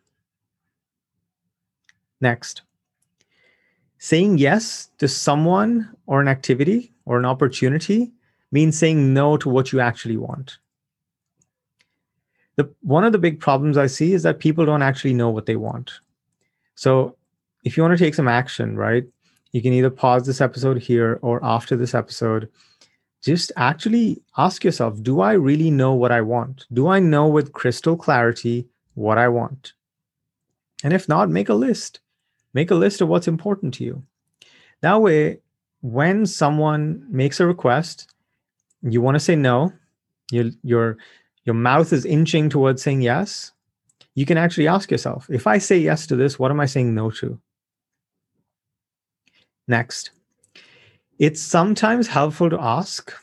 Next, 2.22 2.63
saying 3.98 4.38
yes 4.38 4.89
to 4.98 5.08
someone 5.08 5.89
or 6.06 6.22
an 6.22 6.28
activity 6.28 6.94
or 7.06 7.18
an 7.18 7.26
opportunity 7.26 8.12
means 8.52 8.78
saying 8.78 9.13
no 9.13 9.38
to 9.38 9.50
what 9.50 9.72
you 9.72 9.80
actually 9.80 10.18
want. 10.18 10.58
The, 12.56 12.70
one 12.82 13.06
of 13.06 13.14
the 13.14 13.18
big 13.20 13.39
problems 13.39 13.78
I 13.78 13.88
see 13.88 14.14
is 14.14 14.24
that 14.24 14.39
people 14.39 14.66
don't 14.66 14.82
actually 14.82 15.14
know 15.14 15.30
what 15.30 15.45
they 15.45 15.56
want. 15.56 15.91
So, 16.76 17.16
if 17.64 17.78
you 17.78 17.84
want 17.84 17.97
to 17.97 18.03
take 18.03 18.16
some 18.16 18.28
action, 18.28 18.76
right, 18.76 19.06
you 19.51 19.62
can 19.62 19.74
either 19.74 19.89
pause 19.89 20.26
this 20.26 20.41
episode 20.41 20.82
here 20.82 21.20
or 21.22 21.43
after 21.43 21.76
this 21.76 21.93
episode. 21.93 22.49
Just 23.24 23.51
actually 23.57 24.22
ask 24.38 24.63
yourself 24.63 25.01
Do 25.01 25.22
I 25.22 25.34
really 25.34 25.72
know 25.72 25.93
what 25.93 26.11
I 26.11 26.22
want? 26.22 26.65
Do 26.72 26.88
I 26.88 26.99
know 26.99 27.28
with 27.28 27.53
crystal 27.53 27.97
clarity 27.97 28.67
what 28.93 29.17
I 29.17 29.28
want? 29.28 29.74
And 30.84 30.93
if 30.93 31.09
not, 31.09 31.30
make 31.30 31.49
a 31.49 31.53
list 31.53 31.99
make 32.53 32.72
a 32.72 32.76
list 32.76 33.01
of 33.01 33.07
what's 33.07 33.28
important 33.28 33.74
to 33.76 33.84
you. 33.84 34.03
That 34.82 35.01
way, 35.01 35.39
when 35.82 36.26
someone 36.26 37.05
makes 37.09 37.39
a 37.39 37.45
request, 37.45 38.13
you 38.82 39.01
want 39.01 39.15
to 39.15 39.20
say 39.20 39.36
no, 39.36 39.74
you, 40.32 40.51
your 40.63 40.97
your 41.45 41.55
mouth 41.55 41.93
is 41.93 42.05
inching 42.05 42.49
towards 42.49 42.82
saying 42.82 43.01
yes, 43.01 43.51
you 44.15 44.26
can 44.26 44.38
actually 44.38 44.67
ask 44.67 44.91
yourself, 44.91 45.28
if 45.30 45.47
I 45.47 45.57
say 45.57 45.78
yes 45.78 46.05
to 46.07 46.15
this, 46.15 46.38
what 46.38 46.51
am 46.51 46.59
I 46.59 46.65
saying 46.65 46.93
no 46.93 47.09
to? 47.11 47.39
Next, 49.67 50.11
it's 51.20 51.41
sometimes 51.41 52.07
helpful 52.07 52.49
to 52.49 52.59
ask 52.59 53.13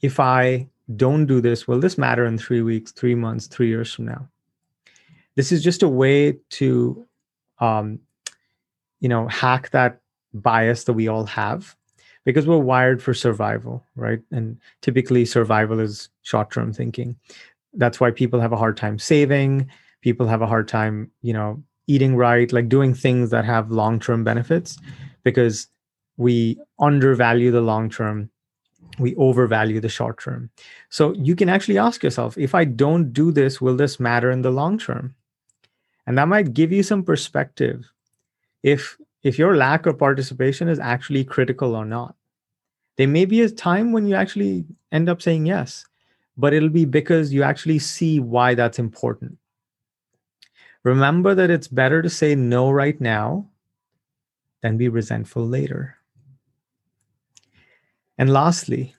if 0.00 0.18
I 0.18 0.66
don't 0.96 1.26
do 1.26 1.40
this, 1.40 1.68
will 1.68 1.78
this 1.78 1.98
matter 1.98 2.24
in 2.24 2.38
three 2.38 2.62
weeks, 2.62 2.90
three 2.90 3.14
months, 3.14 3.46
three 3.46 3.68
years 3.68 3.92
from 3.92 4.06
now? 4.06 4.28
This 5.36 5.52
is 5.52 5.62
just 5.62 5.82
a 5.82 5.88
way 5.88 6.38
to, 6.50 7.06
um, 7.58 8.00
you 8.98 9.08
know, 9.08 9.28
hack 9.28 9.70
that 9.70 10.00
bias 10.32 10.84
that 10.84 10.94
we 10.94 11.06
all 11.06 11.26
have 11.26 11.76
because 12.24 12.46
we're 12.46 12.58
wired 12.58 13.02
for 13.02 13.14
survival, 13.14 13.84
right? 13.94 14.20
And 14.30 14.58
typically, 14.80 15.24
survival 15.24 15.80
is 15.80 16.08
short 16.22 16.50
term 16.50 16.72
thinking. 16.72 17.16
That's 17.74 18.00
why 18.00 18.10
people 18.10 18.40
have 18.40 18.52
a 18.52 18.56
hard 18.56 18.76
time 18.76 18.98
saving. 18.98 19.70
People 20.00 20.26
have 20.26 20.42
a 20.42 20.46
hard 20.46 20.66
time, 20.66 21.10
you 21.22 21.32
know, 21.32 21.62
eating 21.86 22.16
right, 22.16 22.50
like 22.52 22.68
doing 22.68 22.94
things 22.94 23.30
that 23.30 23.44
have 23.44 23.70
long 23.70 24.00
term 24.00 24.24
benefits 24.24 24.78
because 25.22 25.68
we 26.20 26.60
undervalue 26.78 27.50
the 27.50 27.62
long 27.62 27.88
term 27.88 28.30
we 28.98 29.14
overvalue 29.16 29.80
the 29.80 29.88
short 29.88 30.20
term. 30.20 30.50
So 30.90 31.14
you 31.14 31.34
can 31.34 31.48
actually 31.48 31.78
ask 31.78 32.02
yourself 32.02 32.36
if 32.36 32.54
i 32.54 32.64
don't 32.64 33.12
do 33.12 33.30
this 33.32 33.60
will 33.60 33.76
this 33.76 33.98
matter 33.98 34.30
in 34.30 34.42
the 34.42 34.50
long 34.50 34.78
term? 34.78 35.14
And 36.06 36.18
that 36.18 36.28
might 36.28 36.54
give 36.54 36.72
you 36.72 36.82
some 36.82 37.02
perspective 37.02 37.90
if 38.62 38.98
if 39.22 39.38
your 39.38 39.56
lack 39.56 39.86
of 39.86 39.98
participation 39.98 40.68
is 40.68 40.78
actually 40.78 41.24
critical 41.24 41.74
or 41.74 41.84
not. 41.84 42.14
There 42.96 43.08
may 43.08 43.24
be 43.24 43.40
a 43.42 43.48
time 43.48 43.92
when 43.92 44.06
you 44.06 44.14
actually 44.14 44.66
end 44.92 45.08
up 45.08 45.22
saying 45.22 45.46
yes 45.46 45.86
but 46.36 46.54
it'll 46.54 46.70
be 46.70 46.86
because 46.86 47.34
you 47.34 47.42
actually 47.42 47.78
see 47.78 48.18
why 48.18 48.54
that's 48.54 48.78
important. 48.78 49.36
Remember 50.82 51.34
that 51.34 51.50
it's 51.50 51.68
better 51.68 52.00
to 52.00 52.08
say 52.08 52.34
no 52.34 52.70
right 52.70 52.98
now 52.98 53.46
than 54.62 54.78
be 54.78 54.88
resentful 54.88 55.46
later 55.46 55.99
and 58.20 58.34
lastly, 58.34 58.94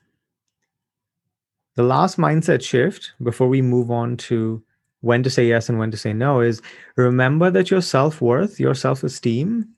the 1.75 1.83
last 1.83 2.17
mindset 2.17 2.63
shift 2.63 3.11
before 3.21 3.47
we 3.47 3.61
move 3.61 3.91
on 3.91 4.17
to 4.17 4.63
when 5.01 5.21
to 5.21 5.29
say 5.29 5.47
yes 5.47 5.69
and 5.69 5.77
when 5.77 5.91
to 5.91 5.97
say 5.97 6.11
no 6.11 6.41
is 6.41 6.59
remember 6.95 7.51
that 7.51 7.69
your 7.69 7.81
self 7.81 8.19
worth, 8.19 8.59
your 8.59 8.73
self 8.73 9.03
esteem, 9.03 9.69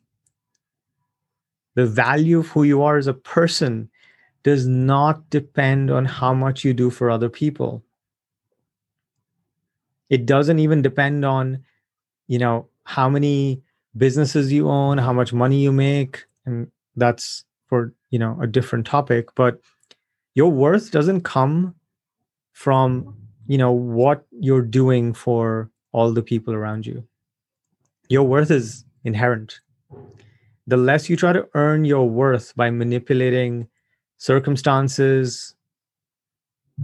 the 1.76 1.86
value 1.86 2.40
of 2.40 2.48
who 2.48 2.64
you 2.64 2.84
are 2.84 2.96
as 2.96 3.08
a 3.08 3.14
person 3.14 3.90
does 4.44 4.66
not 4.66 5.30
depend 5.30 5.92
on 5.92 6.06
how 6.06 6.34
much 6.34 6.64
you 6.64 6.74
do 6.74 6.90
for 6.90 7.12
other 7.12 7.28
people. 7.28 7.84
It 10.10 10.26
doesn't 10.26 10.60
even 10.60 10.82
depend 10.82 11.26
on, 11.26 11.66
you 12.28 12.40
know, 12.40 12.70
how 12.86 13.10
many 13.10 13.62
businesses 13.98 14.54
you 14.54 14.70
own, 14.70 15.00
how 15.00 15.12
much 15.12 15.34
money 15.34 15.58
you 15.58 15.74
make. 15.74 16.24
And 16.46 16.72
that's 16.96 17.44
for 17.68 17.94
you 18.14 18.20
know 18.20 18.38
a 18.40 18.46
different 18.46 18.86
topic 18.86 19.30
but 19.34 19.60
your 20.36 20.52
worth 20.52 20.92
doesn't 20.92 21.22
come 21.22 21.74
from 22.52 23.16
you 23.48 23.58
know 23.58 23.72
what 23.72 24.26
you're 24.32 24.62
doing 24.62 25.14
for 25.14 25.70
all 25.92 26.12
the 26.12 26.24
people 26.24 26.54
around 26.54 26.86
you. 26.86 27.04
Your 28.10 28.24
worth 28.24 28.52
is 28.52 28.86
inherent. 29.04 29.60
The 30.66 30.78
less 30.78 31.10
you 31.10 31.16
try 31.16 31.34
to 31.34 31.48
earn 31.56 31.86
your 31.86 32.08
worth 32.10 32.56
by 32.56 32.70
manipulating 32.70 33.68
circumstances 34.18 35.56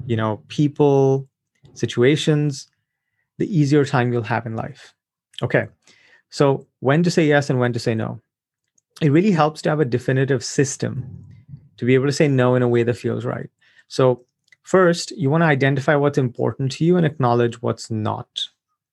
you 0.06 0.18
know 0.18 0.42
people 0.48 1.30
situations 1.74 2.68
the 3.38 3.48
easier 3.58 3.86
time 3.86 4.12
you'll 4.12 4.24
have 4.24 4.48
in 4.48 4.56
life. 4.56 4.96
Okay 5.44 5.68
so 6.32 6.68
when 6.80 7.04
to 7.04 7.12
say 7.12 7.26
yes 7.26 7.50
and 7.52 7.60
when 7.60 7.74
to 7.74 7.80
say 7.80 7.94
no 7.96 8.20
it 9.02 9.12
really 9.12 9.32
helps 9.32 9.62
to 9.62 9.70
have 9.70 9.80
a 9.80 9.86
definitive 9.86 10.44
system 10.44 11.26
to 11.78 11.86
be 11.86 11.94
able 11.94 12.06
to 12.06 12.12
say 12.12 12.28
no 12.28 12.56
in 12.56 12.62
a 12.62 12.68
way 12.68 12.84
that 12.84 12.98
feels 12.98 13.26
right. 13.26 13.50
So, 13.88 14.26
first, 14.64 15.12
you 15.12 15.30
want 15.30 15.42
to 15.42 15.48
identify 15.48 15.96
what's 15.96 16.18
important 16.18 16.72
to 16.74 16.86
you 16.86 16.98
and 16.98 17.06
acknowledge 17.06 17.62
what's 17.62 17.90
not. 17.90 18.28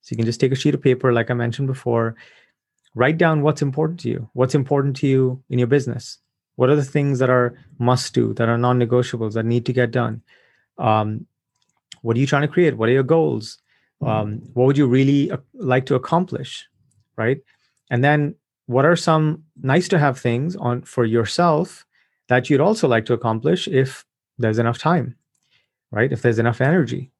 So, 0.03 0.13
you 0.13 0.17
can 0.17 0.27
just 0.27 0.41
take 0.41 0.53
a 0.53 0.57
sheet 0.57 0.75
of 0.75 0.83
paper, 0.83 1.13
like 1.13 1.31
I 1.31 1.35
mentioned 1.35 1.67
before, 1.67 2.15
write 2.95 3.19
down 3.19 3.43
what's 3.43 3.63
important 3.63 4.01
to 4.01 4.09
you, 4.09 4.31
what's 4.35 4.55
important 4.55 4.97
to 4.97 5.07
you 5.07 5.43
in 5.51 5.59
your 5.59 5.69
business. 5.69 6.19
What 6.55 6.71
are 6.71 6.77
the 6.77 6.85
things 6.85 7.19
that 7.19 7.29
are 7.29 7.59
must 7.79 8.15
do, 8.15 8.33
that 8.35 8.49
are 8.49 8.57
non 8.57 8.79
negotiables, 8.79 9.35
that 9.35 9.45
need 9.45 9.67
to 9.67 9.73
get 9.73 9.91
done? 9.91 10.23
Um, 10.79 11.27
what 12.03 12.17
are 12.17 12.21
you 12.21 12.27
trying 12.27 12.43
to 12.43 12.49
create? 12.49 12.77
What 12.77 12.89
are 12.89 12.93
your 12.93 13.03
goals? 13.03 13.59
Um, 14.01 14.43
what 14.53 14.67
would 14.67 14.79
you 14.79 14.87
really 14.87 15.31
uh, 15.31 15.39
like 15.55 15.87
to 15.87 15.95
accomplish? 15.95 16.69
Right. 17.17 17.41
And 17.91 18.05
then 18.05 18.37
what 18.67 18.85
are 18.85 18.97
some 18.97 19.45
nice 19.62 19.89
to 19.89 19.99
have 19.99 20.19
things 20.19 20.57
on 20.57 20.83
for 20.83 21.05
yourself 21.05 21.87
that 22.29 22.51
you'd 22.51 22.61
also 22.61 22.89
like 22.89 23.07
to 23.07 23.12
accomplish 23.12 23.69
if 23.69 24.05
there's 24.39 24.59
enough 24.59 24.79
time 24.79 25.17
right? 25.91 26.12
If 26.12 26.23
there's 26.23 26.39
enough 26.39 26.61
energy. 26.61 27.11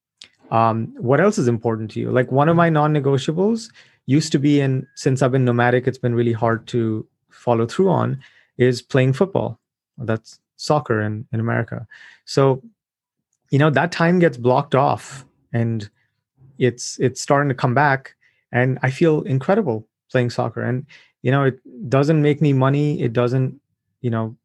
Um, 0.51 0.95
what 0.99 1.21
else 1.21 1.39
is 1.39 1.49
important 1.49 1.91
to 1.93 2.01
you? 2.01 2.11
Like 2.11 2.31
one 2.31 2.49
of 2.49 2.57
my 2.57 2.69
non-negotiables 2.69 3.73
used 4.07 4.31
to 4.31 4.39
be 4.39 4.61
in 4.61 4.87
since 4.95 5.21
i've 5.21 5.33
been 5.33 5.45
nomadic 5.45 5.89
it's 5.89 5.99
been 5.99 6.15
really 6.15 6.33
hard 6.33 6.65
to 6.69 7.05
follow 7.29 7.67
through 7.67 7.91
on 7.91 8.21
is 8.57 8.81
playing 8.81 9.13
football. 9.13 9.59
That's 9.99 10.39
soccer 10.57 11.03
in, 11.03 11.27
in 11.33 11.41
america. 11.41 11.87
So 12.25 12.63
you 13.51 13.59
know 13.59 13.71
that 13.71 13.91
time 13.91 14.21
gets 14.21 14.37
blocked 14.37 14.77
off 14.77 15.25
and 15.53 15.89
it's 16.59 16.99
it's 17.01 17.21
starting 17.21 17.49
to 17.49 17.55
come 17.55 17.75
back 17.75 18.15
and 18.53 18.79
i 18.83 18.91
feel 18.91 19.23
incredible 19.23 19.87
playing 20.11 20.31
soccer. 20.31 20.63
And 20.63 20.87
you 21.27 21.33
know 21.33 21.43
it 21.43 21.59
doesn't 21.91 22.23
make 22.23 22.41
me 22.41 22.53
money. 22.53 23.03
It 23.03 23.13
doesn't 23.13 23.61
you 24.01 24.11
know 24.11 24.37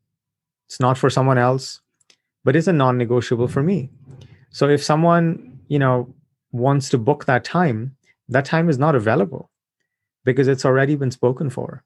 it's 0.68 0.80
not 0.80 0.98
for 0.98 1.10
someone 1.12 1.38
else 1.38 1.80
but 2.44 2.56
it's 2.56 2.68
a 2.68 2.74
non-negotiable 2.74 3.48
for 3.48 3.62
me. 3.62 3.92
So 4.50 4.68
if 4.68 4.84
someone 4.84 5.60
you 5.68 5.78
know 5.78 6.12
wants 6.52 6.90
to 6.90 6.98
book 6.98 7.26
that 7.26 7.44
time 7.44 7.96
that 8.30 8.46
time 8.46 8.68
is 8.68 8.80
not 8.80 8.96
available 8.96 9.52
because 10.26 10.48
it's 10.48 10.66
already 10.66 10.96
been 10.96 11.12
spoken 11.12 11.52
for. 11.52 11.84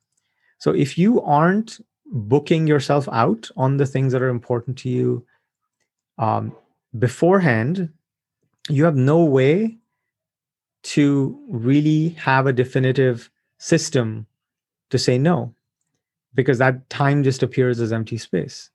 So 0.59 0.71
if 0.71 0.97
you 0.97 1.21
aren't 1.21 1.81
booking 2.05 2.65
yourself 2.65 3.09
out 3.11 3.49
on 3.57 3.75
the 3.75 3.85
things 3.85 4.13
that 4.13 4.21
are 4.21 4.29
important 4.29 4.77
to 4.83 4.89
you 4.89 5.25
um, 6.17 6.55
beforehand 6.97 7.89
you 8.69 8.85
have 8.85 8.95
no 8.95 9.25
way 9.25 9.77
to 10.83 11.37
really 11.49 12.09
have 12.27 12.47
a 12.47 12.53
definitive 12.53 13.29
system 13.57 14.25
to 14.89 14.97
say 14.97 15.17
no 15.17 15.53
because 16.33 16.57
that 16.57 16.89
time 16.89 17.23
just 17.23 17.43
appears 17.43 17.79
as 17.79 17.93
empty 17.93 18.17
space. 18.17 18.69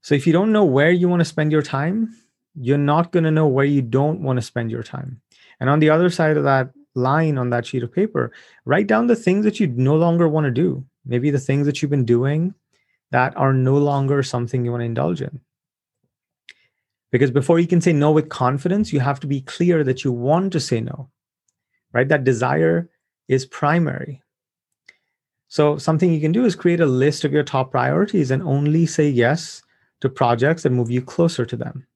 So 0.00 0.14
if 0.14 0.26
you 0.26 0.32
don't 0.32 0.52
know 0.52 0.64
where 0.64 0.90
you 0.90 1.08
want 1.08 1.20
to 1.20 1.24
spend 1.24 1.52
your 1.52 1.62
time, 1.62 2.16
you're 2.54 2.78
not 2.78 3.12
going 3.12 3.24
to 3.24 3.30
know 3.30 3.46
where 3.46 3.64
you 3.64 3.82
don't 3.82 4.22
want 4.22 4.36
to 4.36 4.42
spend 4.42 4.70
your 4.70 4.82
time. 4.82 5.20
And 5.60 5.70
on 5.70 5.78
the 5.78 5.90
other 5.90 6.10
side 6.10 6.36
of 6.36 6.44
that 6.44 6.70
line 6.94 7.38
on 7.38 7.50
that 7.50 7.66
sheet 7.66 7.82
of 7.82 7.92
paper, 7.92 8.32
write 8.64 8.86
down 8.86 9.06
the 9.06 9.16
things 9.16 9.44
that 9.44 9.60
you 9.60 9.68
no 9.68 9.96
longer 9.96 10.28
want 10.28 10.44
to 10.44 10.50
do. 10.50 10.84
Maybe 11.04 11.30
the 11.30 11.38
things 11.38 11.66
that 11.66 11.80
you've 11.80 11.90
been 11.90 12.04
doing 12.04 12.54
that 13.10 13.36
are 13.36 13.52
no 13.52 13.76
longer 13.76 14.22
something 14.22 14.64
you 14.64 14.70
want 14.70 14.82
to 14.82 14.86
indulge 14.86 15.22
in. 15.22 15.40
Because 17.10 17.30
before 17.30 17.58
you 17.58 17.66
can 17.66 17.80
say 17.80 17.92
no 17.92 18.10
with 18.10 18.30
confidence, 18.30 18.92
you 18.92 19.00
have 19.00 19.20
to 19.20 19.26
be 19.26 19.42
clear 19.42 19.84
that 19.84 20.02
you 20.02 20.12
want 20.12 20.52
to 20.52 20.60
say 20.60 20.80
no, 20.80 21.10
right? 21.92 22.08
That 22.08 22.24
desire 22.24 22.88
is 23.28 23.44
primary. 23.44 24.21
So, 25.52 25.76
something 25.76 26.10
you 26.10 26.18
can 26.18 26.32
do 26.32 26.46
is 26.46 26.56
create 26.56 26.80
a 26.80 26.86
list 26.86 27.26
of 27.26 27.32
your 27.34 27.42
top 27.42 27.72
priorities 27.72 28.30
and 28.30 28.42
only 28.42 28.86
say 28.86 29.06
yes 29.06 29.62
to 30.00 30.08
projects 30.08 30.62
that 30.62 30.70
move 30.70 30.90
you 30.90 31.02
closer 31.02 31.44
to 31.44 31.56
them. 31.58 31.86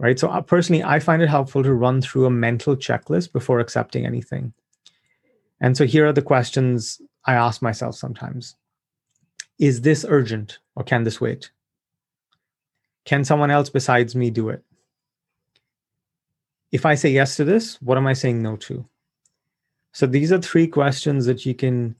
Right. 0.00 0.18
So, 0.18 0.28
uh, 0.28 0.40
personally, 0.40 0.82
I 0.82 0.98
find 0.98 1.22
it 1.22 1.28
helpful 1.28 1.62
to 1.62 1.72
run 1.72 2.02
through 2.02 2.26
a 2.26 2.30
mental 2.30 2.74
checklist 2.74 3.32
before 3.32 3.60
accepting 3.60 4.04
anything. 4.04 4.52
And 5.60 5.76
so, 5.76 5.86
here 5.86 6.08
are 6.08 6.12
the 6.12 6.22
questions 6.22 7.00
I 7.24 7.34
ask 7.34 7.62
myself 7.62 7.94
sometimes 7.94 8.56
Is 9.60 9.82
this 9.82 10.04
urgent 10.08 10.58
or 10.74 10.82
can 10.82 11.04
this 11.04 11.20
wait? 11.20 11.52
Can 13.04 13.22
someone 13.22 13.52
else 13.52 13.70
besides 13.70 14.16
me 14.16 14.28
do 14.28 14.48
it? 14.48 14.64
If 16.72 16.84
I 16.84 16.96
say 16.96 17.10
yes 17.10 17.36
to 17.36 17.44
this, 17.44 17.80
what 17.80 17.96
am 17.96 18.08
I 18.08 18.12
saying 18.12 18.42
no 18.42 18.56
to? 18.56 18.84
So, 19.92 20.04
these 20.08 20.32
are 20.32 20.42
three 20.42 20.66
questions 20.66 21.26
that 21.26 21.46
you 21.46 21.54
can 21.54 21.94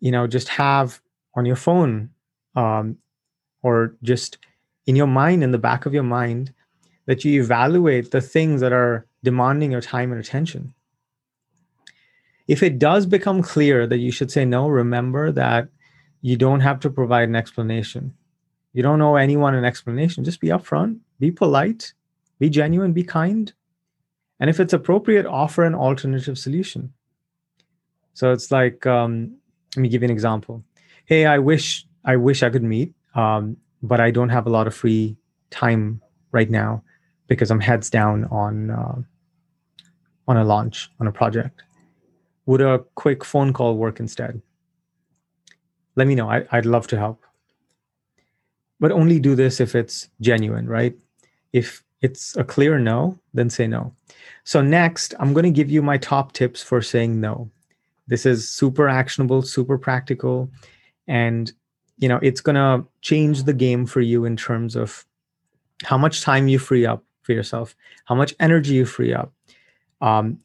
you 0.00 0.10
know 0.10 0.26
just 0.26 0.48
have 0.48 1.00
on 1.34 1.44
your 1.46 1.56
phone 1.56 2.10
um, 2.54 2.96
or 3.62 3.94
just 4.02 4.38
in 4.86 4.96
your 4.96 5.06
mind 5.06 5.42
in 5.42 5.50
the 5.50 5.58
back 5.58 5.86
of 5.86 5.94
your 5.94 6.02
mind 6.02 6.52
that 7.06 7.24
you 7.24 7.42
evaluate 7.42 8.10
the 8.10 8.20
things 8.20 8.60
that 8.60 8.72
are 8.72 9.06
demanding 9.22 9.72
your 9.72 9.80
time 9.80 10.12
and 10.12 10.20
attention. 10.20 10.74
If 12.48 12.62
it 12.62 12.78
does 12.78 13.06
become 13.06 13.42
clear 13.42 13.86
that 13.86 13.98
you 13.98 14.10
should 14.12 14.30
say 14.30 14.44
no 14.44 14.68
remember 14.68 15.32
that 15.32 15.68
you 16.22 16.36
don't 16.36 16.60
have 16.60 16.80
to 16.80 16.90
provide 16.90 17.28
an 17.28 17.36
explanation. 17.36 18.14
You 18.72 18.82
don't 18.82 19.02
owe 19.02 19.16
anyone 19.16 19.54
an 19.54 19.64
explanation. 19.64 20.24
Just 20.24 20.40
be 20.40 20.48
upfront 20.48 21.00
be 21.18 21.30
polite 21.30 21.94
be 22.38 22.50
genuine 22.50 22.92
be 22.92 23.02
kind. 23.02 23.52
And 24.38 24.50
if 24.50 24.60
it's 24.60 24.72
appropriate 24.72 25.24
offer 25.26 25.64
an 25.64 25.74
alternative 25.74 26.38
solution. 26.38 26.92
So 28.12 28.32
it's 28.32 28.50
like 28.50 28.84
um, 28.86 29.36
let 29.74 29.82
me 29.82 29.88
give 29.88 30.02
you 30.02 30.06
an 30.06 30.12
example. 30.12 30.62
Hey, 31.06 31.26
I 31.26 31.38
wish 31.38 31.86
I 32.04 32.16
wish 32.16 32.42
I 32.42 32.50
could 32.50 32.62
meet, 32.62 32.94
um, 33.14 33.56
but 33.82 34.00
I 34.00 34.10
don't 34.10 34.28
have 34.28 34.46
a 34.46 34.50
lot 34.50 34.66
of 34.66 34.74
free 34.74 35.16
time 35.50 36.00
right 36.32 36.50
now. 36.50 36.82
because 37.28 37.50
I'm 37.50 37.60
heads 37.60 37.90
down 37.90 38.24
on 38.26 38.70
uh, 38.70 38.96
on 40.28 40.36
a 40.36 40.44
launch 40.44 40.90
on 41.00 41.06
a 41.06 41.12
project. 41.12 41.62
Would 42.46 42.60
a 42.60 42.84
quick 42.94 43.24
phone 43.24 43.52
call 43.52 43.76
work 43.76 44.00
instead? 44.00 44.40
Let 45.96 46.06
me 46.06 46.14
know. 46.14 46.30
I, 46.30 46.46
I'd 46.52 46.66
love 46.66 46.86
to 46.88 46.98
help. 46.98 47.22
But 48.78 48.92
only 48.92 49.18
do 49.18 49.34
this 49.34 49.60
if 49.60 49.74
it's 49.74 50.08
genuine, 50.20 50.68
right? 50.68 50.94
If 51.52 51.82
it's 52.02 52.36
a 52.36 52.44
clear 52.44 52.78
no, 52.78 53.18
then 53.32 53.48
say 53.50 53.66
no. 53.66 53.94
So, 54.44 54.60
next, 54.60 55.14
I'm 55.18 55.32
going 55.32 55.44
to 55.44 55.50
give 55.50 55.70
you 55.70 55.82
my 55.82 55.96
top 55.96 56.32
tips 56.32 56.62
for 56.62 56.82
saying 56.82 57.18
no. 57.20 57.50
This 58.08 58.26
is 58.26 58.48
super 58.48 58.88
actionable, 58.88 59.42
super 59.42 59.78
practical, 59.78 60.50
and 61.08 61.52
you 61.98 62.08
know 62.08 62.18
it's 62.22 62.40
going 62.40 62.56
to 62.56 62.86
change 63.00 63.44
the 63.44 63.54
game 63.54 63.86
for 63.86 64.00
you 64.00 64.24
in 64.24 64.36
terms 64.36 64.76
of 64.76 65.04
how 65.84 65.98
much 65.98 66.22
time 66.22 66.48
you 66.48 66.58
free 66.58 66.86
up 66.86 67.04
for 67.22 67.32
yourself, 67.32 67.74
how 68.04 68.14
much 68.14 68.34
energy 68.38 68.74
you 68.74 68.86
free 68.86 69.12
up, 69.12 69.32
um, 70.00 70.38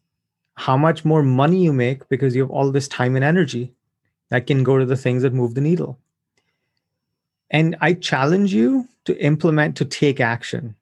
how 0.56 0.76
much 0.76 1.06
more 1.06 1.24
money 1.24 1.64
you 1.64 1.74
make 1.74 2.08
because 2.10 2.36
you 2.36 2.42
have 2.42 2.52
all 2.52 2.72
this 2.72 2.88
time 2.88 3.16
and 3.16 3.24
energy 3.24 3.74
that 4.30 4.48
can 4.48 4.64
go 4.64 4.78
to 4.78 4.86
the 4.86 4.96
things 4.96 5.24
that 5.24 5.34
move 5.34 5.54
the 5.54 5.62
needle. 5.62 6.00
And 7.50 7.76
I 7.82 7.94
challenge 7.94 8.54
you 8.54 8.88
to 9.06 9.18
implement, 9.24 9.76
to 9.78 9.86
take 9.86 10.20
action 10.20 10.76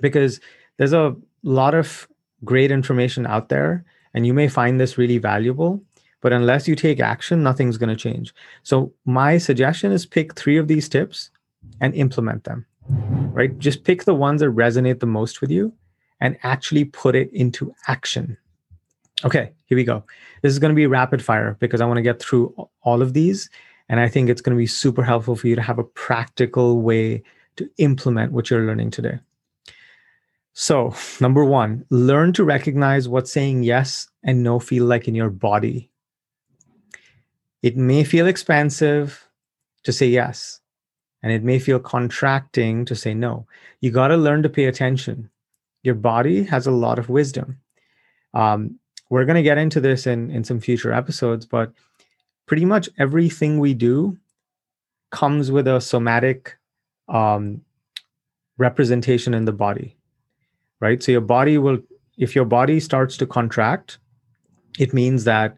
because 0.00 0.40
there's 0.76 0.92
a 0.92 1.16
lot 1.42 1.74
of 1.74 2.08
great 2.44 2.70
information 2.70 3.26
out 3.26 3.48
there 3.48 3.84
and 4.14 4.26
you 4.26 4.34
may 4.34 4.48
find 4.48 4.78
this 4.78 4.98
really 4.98 5.18
valuable 5.18 5.82
but 6.20 6.32
unless 6.32 6.66
you 6.66 6.74
take 6.74 7.00
action 7.00 7.42
nothing's 7.42 7.78
going 7.78 7.88
to 7.88 7.96
change. 7.96 8.34
So 8.62 8.92
my 9.04 9.38
suggestion 9.38 9.92
is 9.92 10.06
pick 10.06 10.34
three 10.34 10.56
of 10.56 10.68
these 10.68 10.88
tips 10.88 11.30
and 11.80 11.94
implement 11.94 12.44
them 12.44 12.66
right? 12.90 13.58
Just 13.58 13.84
pick 13.84 14.04
the 14.04 14.14
ones 14.14 14.40
that 14.40 14.48
resonate 14.48 15.00
the 15.00 15.06
most 15.06 15.40
with 15.40 15.50
you 15.50 15.72
and 16.20 16.38
actually 16.42 16.84
put 16.84 17.14
it 17.14 17.30
into 17.32 17.74
action. 17.86 18.36
Okay 19.24 19.52
here 19.68 19.76
we 19.76 19.84
go. 19.84 20.02
This 20.42 20.52
is 20.52 20.58
going 20.58 20.70
to 20.70 20.76
be 20.76 20.86
rapid 20.86 21.22
fire 21.22 21.56
because 21.60 21.80
i 21.80 21.86
want 21.86 21.98
to 21.98 22.02
get 22.02 22.20
through 22.20 22.54
all 22.82 23.02
of 23.02 23.12
these 23.12 23.50
and 23.88 24.00
i 24.00 24.08
think 24.08 24.28
it's 24.28 24.40
going 24.40 24.56
to 24.56 24.58
be 24.58 24.66
super 24.66 25.02
helpful 25.02 25.36
for 25.36 25.46
you 25.46 25.54
to 25.54 25.62
have 25.62 25.78
a 25.78 25.84
practical 25.84 26.80
way 26.80 27.22
to 27.56 27.70
implement 27.78 28.32
what 28.32 28.50
you're 28.50 28.66
learning 28.66 28.90
today. 28.90 29.18
So, 30.54 30.94
number 31.20 31.44
one, 31.44 31.84
learn 31.90 32.32
to 32.34 32.44
recognize 32.44 33.08
what 33.08 33.28
saying 33.28 33.62
yes 33.62 34.08
and 34.24 34.42
no 34.42 34.58
feel 34.58 34.84
like 34.84 35.06
in 35.06 35.14
your 35.14 35.30
body. 35.30 35.90
It 37.62 37.76
may 37.76 38.04
feel 38.04 38.26
expansive 38.26 39.28
to 39.84 39.92
say 39.92 40.06
yes, 40.06 40.60
and 41.22 41.32
it 41.32 41.42
may 41.42 41.58
feel 41.58 41.80
contracting 41.80 42.84
to 42.84 42.94
say 42.94 43.14
no. 43.14 43.46
You 43.80 43.90
got 43.90 44.08
to 44.08 44.16
learn 44.16 44.42
to 44.42 44.48
pay 44.48 44.64
attention. 44.64 45.30
Your 45.82 45.94
body 45.94 46.44
has 46.44 46.66
a 46.66 46.72
lot 46.72 46.98
of 46.98 47.08
wisdom. 47.08 47.58
Um, 48.34 48.78
we're 49.10 49.24
going 49.24 49.36
to 49.36 49.42
get 49.42 49.58
into 49.58 49.80
this 49.80 50.06
in, 50.06 50.30
in 50.30 50.44
some 50.44 50.60
future 50.60 50.92
episodes, 50.92 51.46
but 51.46 51.72
pretty 52.46 52.64
much 52.64 52.88
everything 52.98 53.58
we 53.58 53.74
do 53.74 54.18
comes 55.10 55.50
with 55.50 55.66
a 55.66 55.80
somatic 55.80 56.56
um, 57.08 57.62
representation 58.58 59.32
in 59.32 59.46
the 59.46 59.52
body 59.52 59.98
right? 60.80 61.02
So 61.02 61.12
your 61.12 61.20
body 61.20 61.58
will, 61.58 61.78
if 62.16 62.34
your 62.34 62.44
body 62.44 62.80
starts 62.80 63.16
to 63.18 63.26
contract, 63.26 63.98
it 64.78 64.94
means 64.94 65.24
that, 65.24 65.56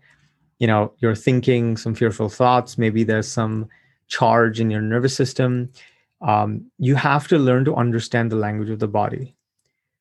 you 0.61 0.67
know, 0.67 0.93
you're 0.99 1.17
thinking 1.17 1.77
some 1.77 1.95
fearful 1.95 2.29
thoughts. 2.29 2.79
Maybe 2.79 3.03
there's 3.03 3.27
some 3.27 3.69
charge 4.07 4.61
in 4.61 4.71
your 4.71 4.83
nervous 4.83 5.17
system. 5.17 5.73
Um, 6.21 6.71
you 6.79 6.95
have 6.95 7.27
to 7.29 7.39
learn 7.39 7.65
to 7.65 7.75
understand 7.75 8.31
the 8.31 8.37
language 8.37 8.71
of 8.71 8.79
the 8.79 8.87
body, 8.87 9.35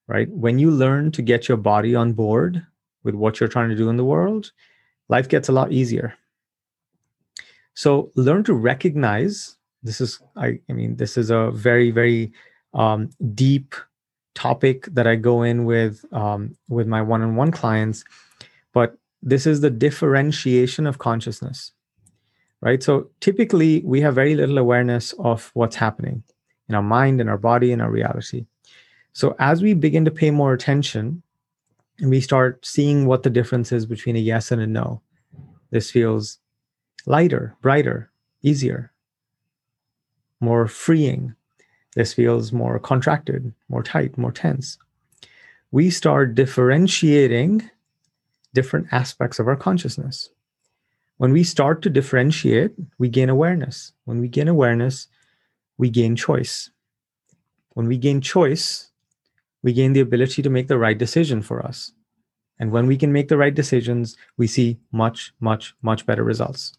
right? 0.07 0.29
When 0.29 0.59
you 0.59 0.69
learn 0.69 1.11
to 1.13 1.21
get 1.21 1.47
your 1.47 1.57
body 1.57 1.95
on 1.95 2.13
board 2.13 2.61
with 3.03 3.15
what 3.15 3.39
you're 3.39 3.49
trying 3.49 3.69
to 3.69 3.75
do 3.75 3.89
in 3.89 3.95
the 3.95 4.03
world, 4.03 4.51
life 5.07 5.29
gets 5.29 5.47
a 5.47 5.53
lot 5.53 5.71
easier. 5.71 6.13
So 7.73 8.11
learn 8.15 8.43
to 8.43 8.53
recognize 8.53 9.55
this 9.81 10.01
is 10.01 10.19
I, 10.35 10.59
I 10.69 10.73
mean 10.73 10.97
this 10.97 11.17
is 11.17 11.29
a 11.29 11.51
very 11.51 11.89
very 11.91 12.33
um, 12.73 13.09
deep 13.33 13.73
topic 14.35 14.87
that 14.91 15.07
I 15.07 15.15
go 15.15 15.43
in 15.43 15.63
with 15.63 16.03
um, 16.11 16.57
with 16.67 16.87
my 16.87 17.01
one-on-one 17.01 17.51
clients, 17.51 18.03
but 18.73 18.97
this 19.21 19.45
is 19.45 19.61
the 19.61 19.69
differentiation 19.69 20.87
of 20.87 20.97
consciousness, 20.97 21.71
right? 22.61 22.81
So 22.81 23.09
typically 23.19 23.81
we 23.81 24.01
have 24.01 24.15
very 24.15 24.35
little 24.35 24.57
awareness 24.57 25.13
of 25.19 25.51
what's 25.53 25.75
happening 25.75 26.23
in 26.67 26.75
our 26.75 26.83
mind, 26.83 27.19
in 27.19 27.27
our 27.29 27.37
body, 27.37 27.71
in 27.71 27.81
our 27.81 27.91
reality. 27.91 28.45
So 29.13 29.35
as 29.39 29.61
we 29.61 29.73
begin 29.73 30.05
to 30.05 30.11
pay 30.11 30.31
more 30.31 30.53
attention 30.53 31.21
and 31.99 32.09
we 32.09 32.21
start 32.21 32.65
seeing 32.65 33.05
what 33.05 33.23
the 33.23 33.29
difference 33.29 33.71
is 33.71 33.85
between 33.85 34.15
a 34.15 34.19
yes 34.19 34.51
and 34.51 34.61
a 34.61 34.67
no, 34.67 35.01
this 35.71 35.91
feels 35.91 36.39
lighter, 37.05 37.55
brighter, 37.61 38.11
easier, 38.41 38.91
more 40.39 40.67
freeing, 40.67 41.35
this 41.95 42.13
feels 42.13 42.53
more 42.53 42.79
contracted, 42.79 43.53
more 43.67 43.83
tight, 43.83 44.17
more 44.17 44.31
tense. 44.31 44.77
We 45.71 45.89
start 45.89 46.35
differentiating 46.35 47.69
different 48.53 48.87
aspects 48.91 49.39
of 49.39 49.47
our 49.47 49.55
consciousness. 49.55 50.29
When 51.17 51.33
we 51.33 51.43
start 51.43 51.81
to 51.81 51.89
differentiate, 51.89 52.71
we 52.97 53.09
gain 53.09 53.29
awareness. 53.29 53.91
When 54.05 54.21
we 54.21 54.27
gain 54.27 54.47
awareness, 54.47 55.07
we 55.77 55.89
gain 55.89 56.15
choice. 56.15 56.71
When 57.69 57.87
we 57.87 57.97
gain 57.97 58.21
choice, 58.21 58.89
we 59.61 59.73
gain 59.73 59.93
the 59.93 59.99
ability 59.99 60.41
to 60.41 60.49
make 60.49 60.67
the 60.67 60.77
right 60.77 60.97
decision 60.97 61.41
for 61.41 61.65
us. 61.65 61.91
And 62.57 62.71
when 62.71 62.87
we 62.87 62.97
can 62.97 63.13
make 63.13 63.27
the 63.27 63.37
right 63.37 63.53
decisions, 63.53 64.17
we 64.37 64.47
see 64.47 64.79
much, 64.91 65.33
much, 65.39 65.75
much 65.81 66.05
better 66.05 66.23
results. 66.23 66.77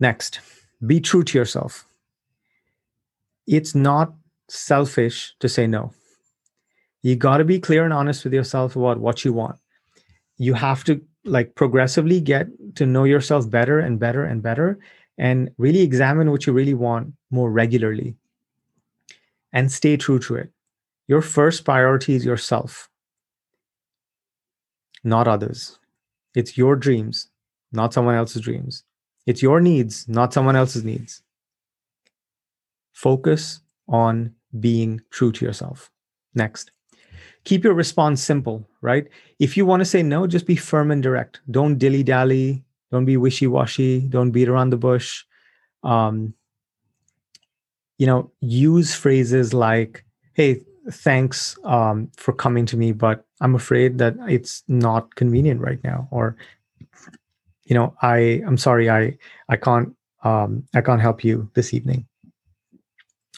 Next, 0.00 0.40
be 0.84 1.00
true 1.00 1.24
to 1.24 1.38
yourself 1.38 1.86
it's 3.46 3.74
not 3.74 4.14
selfish 4.48 5.34
to 5.40 5.48
say 5.48 5.66
no. 5.66 5.92
You 7.02 7.16
got 7.16 7.38
to 7.38 7.44
be 7.44 7.60
clear 7.60 7.84
and 7.84 7.92
honest 7.92 8.24
with 8.24 8.32
yourself 8.32 8.76
about 8.76 8.98
what 8.98 9.24
you 9.24 9.32
want. 9.32 9.56
You 10.36 10.54
have 10.54 10.84
to 10.84 11.00
like 11.24 11.54
progressively 11.54 12.20
get 12.20 12.48
to 12.76 12.86
know 12.86 13.04
yourself 13.04 13.48
better 13.48 13.78
and 13.78 13.98
better 13.98 14.24
and 14.24 14.42
better 14.42 14.78
and 15.16 15.50
really 15.58 15.80
examine 15.80 16.30
what 16.30 16.46
you 16.46 16.52
really 16.52 16.74
want 16.74 17.14
more 17.30 17.50
regularly 17.50 18.16
and 19.52 19.70
stay 19.70 19.96
true 19.96 20.18
to 20.18 20.34
it. 20.34 20.50
Your 21.06 21.22
first 21.22 21.64
priority 21.64 22.14
is 22.14 22.24
yourself, 22.24 22.88
not 25.02 25.28
others. 25.28 25.78
It's 26.34 26.58
your 26.58 26.76
dreams, 26.76 27.28
not 27.72 27.92
someone 27.92 28.16
else's 28.16 28.42
dreams. 28.42 28.84
It's 29.26 29.42
your 29.42 29.60
needs, 29.60 30.08
not 30.08 30.32
someone 30.32 30.56
else's 30.56 30.84
needs. 30.84 31.22
Focus 32.92 33.60
on 33.88 34.34
being 34.58 35.00
true 35.10 35.32
to 35.32 35.44
yourself. 35.44 35.90
Next, 36.34 36.70
keep 37.44 37.64
your 37.64 37.74
response 37.74 38.22
simple, 38.22 38.68
right? 38.80 39.06
If 39.38 39.56
you 39.56 39.66
want 39.66 39.80
to 39.80 39.84
say 39.84 40.02
no, 40.02 40.26
just 40.26 40.46
be 40.46 40.56
firm 40.56 40.90
and 40.90 41.02
direct. 41.02 41.40
Don't 41.50 41.78
dilly 41.78 42.02
dally. 42.02 42.64
Don't 42.90 43.04
be 43.04 43.16
wishy 43.16 43.46
washy. 43.46 44.00
Don't 44.00 44.30
beat 44.30 44.48
around 44.48 44.70
the 44.70 44.76
bush. 44.76 45.24
Um, 45.82 46.34
you 47.98 48.06
know, 48.06 48.30
use 48.40 48.94
phrases 48.94 49.52
like, 49.52 50.04
hey, 50.32 50.62
thanks 50.90 51.56
um, 51.64 52.10
for 52.16 52.32
coming 52.32 52.66
to 52.66 52.76
me, 52.76 52.92
but 52.92 53.24
I'm 53.40 53.54
afraid 53.54 53.98
that 53.98 54.16
it's 54.28 54.62
not 54.68 55.14
convenient 55.14 55.60
right 55.60 55.82
now. 55.84 56.08
Or, 56.10 56.36
you 57.64 57.74
know, 57.74 57.94
I, 58.02 58.42
I'm 58.46 58.56
sorry, 58.56 58.90
I, 58.90 59.16
I 59.48 59.56
can't, 59.56 59.94
um, 60.24 60.64
I 60.74 60.80
can't 60.80 61.00
help 61.00 61.24
you 61.24 61.50
this 61.54 61.74
evening. 61.74 62.06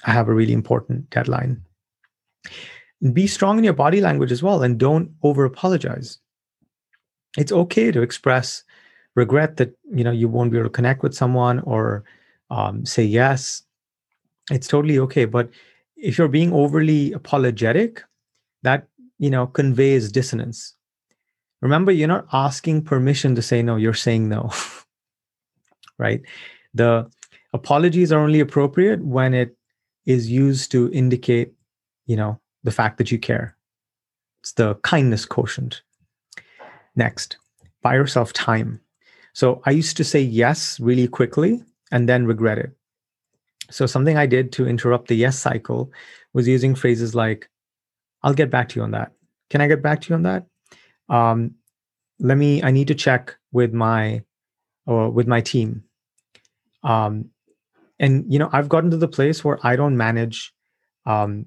I 0.05 0.13
have 0.13 0.29
a 0.29 0.35
really 0.35 0.53
important 0.53 1.11
deadline. 1.11 1.63
Be 3.13 3.27
strong 3.27 3.59
in 3.59 3.65
your 3.65 3.75
body 3.75 4.01
language 4.01 4.33
as 4.33 4.43
well 4.43 4.63
and 4.63 4.79
don't 4.79 5.11
over 5.23 5.45
apologize. 5.45 6.19
It's 7.37 7.53
okay 7.53 7.93
to 7.93 8.03
express 8.03 8.65
regret 9.15 9.57
that 9.57 9.75
you 9.93 10.05
know 10.05 10.13
you 10.13 10.29
won't 10.29 10.51
be 10.51 10.59
able 10.59 10.69
to 10.69 10.73
connect 10.73 11.03
with 11.03 11.15
someone 11.15 11.61
or 11.61 12.05
um, 12.51 12.87
say 12.87 13.03
yes. 13.03 13.63
It's 14.51 14.69
totally 14.69 14.99
okay. 15.01 15.25
But 15.25 15.51
if 15.97 16.17
you're 16.17 16.29
being 16.29 16.53
overly 16.53 17.13
apologetic, 17.13 18.05
that 18.63 18.87
you 19.19 19.31
know 19.31 19.47
conveys 19.47 20.13
dissonance. 20.13 20.75
Remember, 21.63 21.91
you're 21.91 22.09
not 22.09 22.27
asking 22.33 22.85
permission 22.85 23.35
to 23.35 23.43
say 23.43 23.63
no, 23.63 23.77
you're 23.77 23.95
saying 23.95 24.29
no. 24.29 24.51
right? 25.99 26.23
The 26.75 27.11
apologies 27.53 28.13
are 28.13 28.21
only 28.21 28.41
appropriate 28.41 29.03
when 29.03 29.35
it 29.35 29.57
is 30.05 30.31
used 30.31 30.71
to 30.73 30.91
indicate, 30.93 31.53
you 32.07 32.17
know, 32.17 32.39
the 32.67 32.73
fact 32.73 32.99
that 32.99 33.11
you 33.11 33.19
care. 33.19 33.57
It's 34.43 34.53
the 34.53 34.75
kindness 34.83 35.25
quotient. 35.25 35.83
Next, 36.97 37.39
buy 37.81 37.95
yourself 37.95 38.33
time. 38.33 38.81
So 39.33 39.63
I 39.65 39.71
used 39.71 39.97
to 39.99 40.05
say 40.05 40.21
yes 40.21 40.81
really 40.81 41.07
quickly 41.07 41.63
and 41.93 42.09
then 42.09 42.27
regret 42.27 42.59
it. 42.59 42.73
So 43.71 43.87
something 43.87 44.17
I 44.17 44.27
did 44.27 44.53
to 44.53 44.67
interrupt 44.67 45.09
the 45.09 45.15
yes 45.15 45.39
cycle 45.39 45.93
was 46.33 46.49
using 46.49 46.75
phrases 46.75 47.15
like, 47.15 47.49
I'll 48.23 48.35
get 48.35 48.51
back 48.51 48.69
to 48.71 48.77
you 48.77 48.83
on 48.83 48.91
that. 48.91 49.13
Can 49.51 49.61
I 49.61 49.69
get 49.69 49.83
back 49.83 50.01
to 50.03 50.09
you 50.09 50.15
on 50.17 50.23
that? 50.23 50.47
Um, 51.09 51.55
let 52.19 52.37
me. 52.37 52.63
I 52.63 52.71
need 52.73 52.89
to 52.89 52.95
check 52.95 53.37
with 53.53 53.73
my 53.73 54.23
or 54.87 55.11
with 55.11 55.29
my 55.29 55.41
team. 55.41 55.85
Um, 56.83 57.31
and 58.01 58.25
you 58.33 58.39
know, 58.39 58.49
I've 58.53 58.69
gotten 58.69 58.91
to 58.91 58.97
the 58.97 59.07
place 59.07 59.45
where 59.45 59.59
I 59.63 59.77
don't 59.77 59.97
manage. 59.97 60.53
Um, 61.05 61.47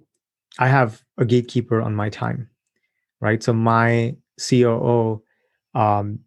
I 0.57 0.67
have 0.67 1.03
a 1.17 1.25
gatekeeper 1.25 1.81
on 1.81 1.95
my 1.95 2.09
time, 2.09 2.49
right? 3.21 3.43
So 3.43 3.53
my 3.53 4.15
COO 4.39 5.21
um, 5.75 6.19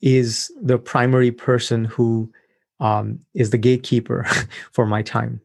is 0.00 0.50
the 0.60 0.78
primary 0.78 1.30
person 1.30 1.84
who 1.84 2.32
um, 2.80 3.20
is 3.34 3.50
the 3.50 3.58
gatekeeper 3.58 4.26
for 4.72 4.86
my 4.86 5.02
time. 5.02 5.40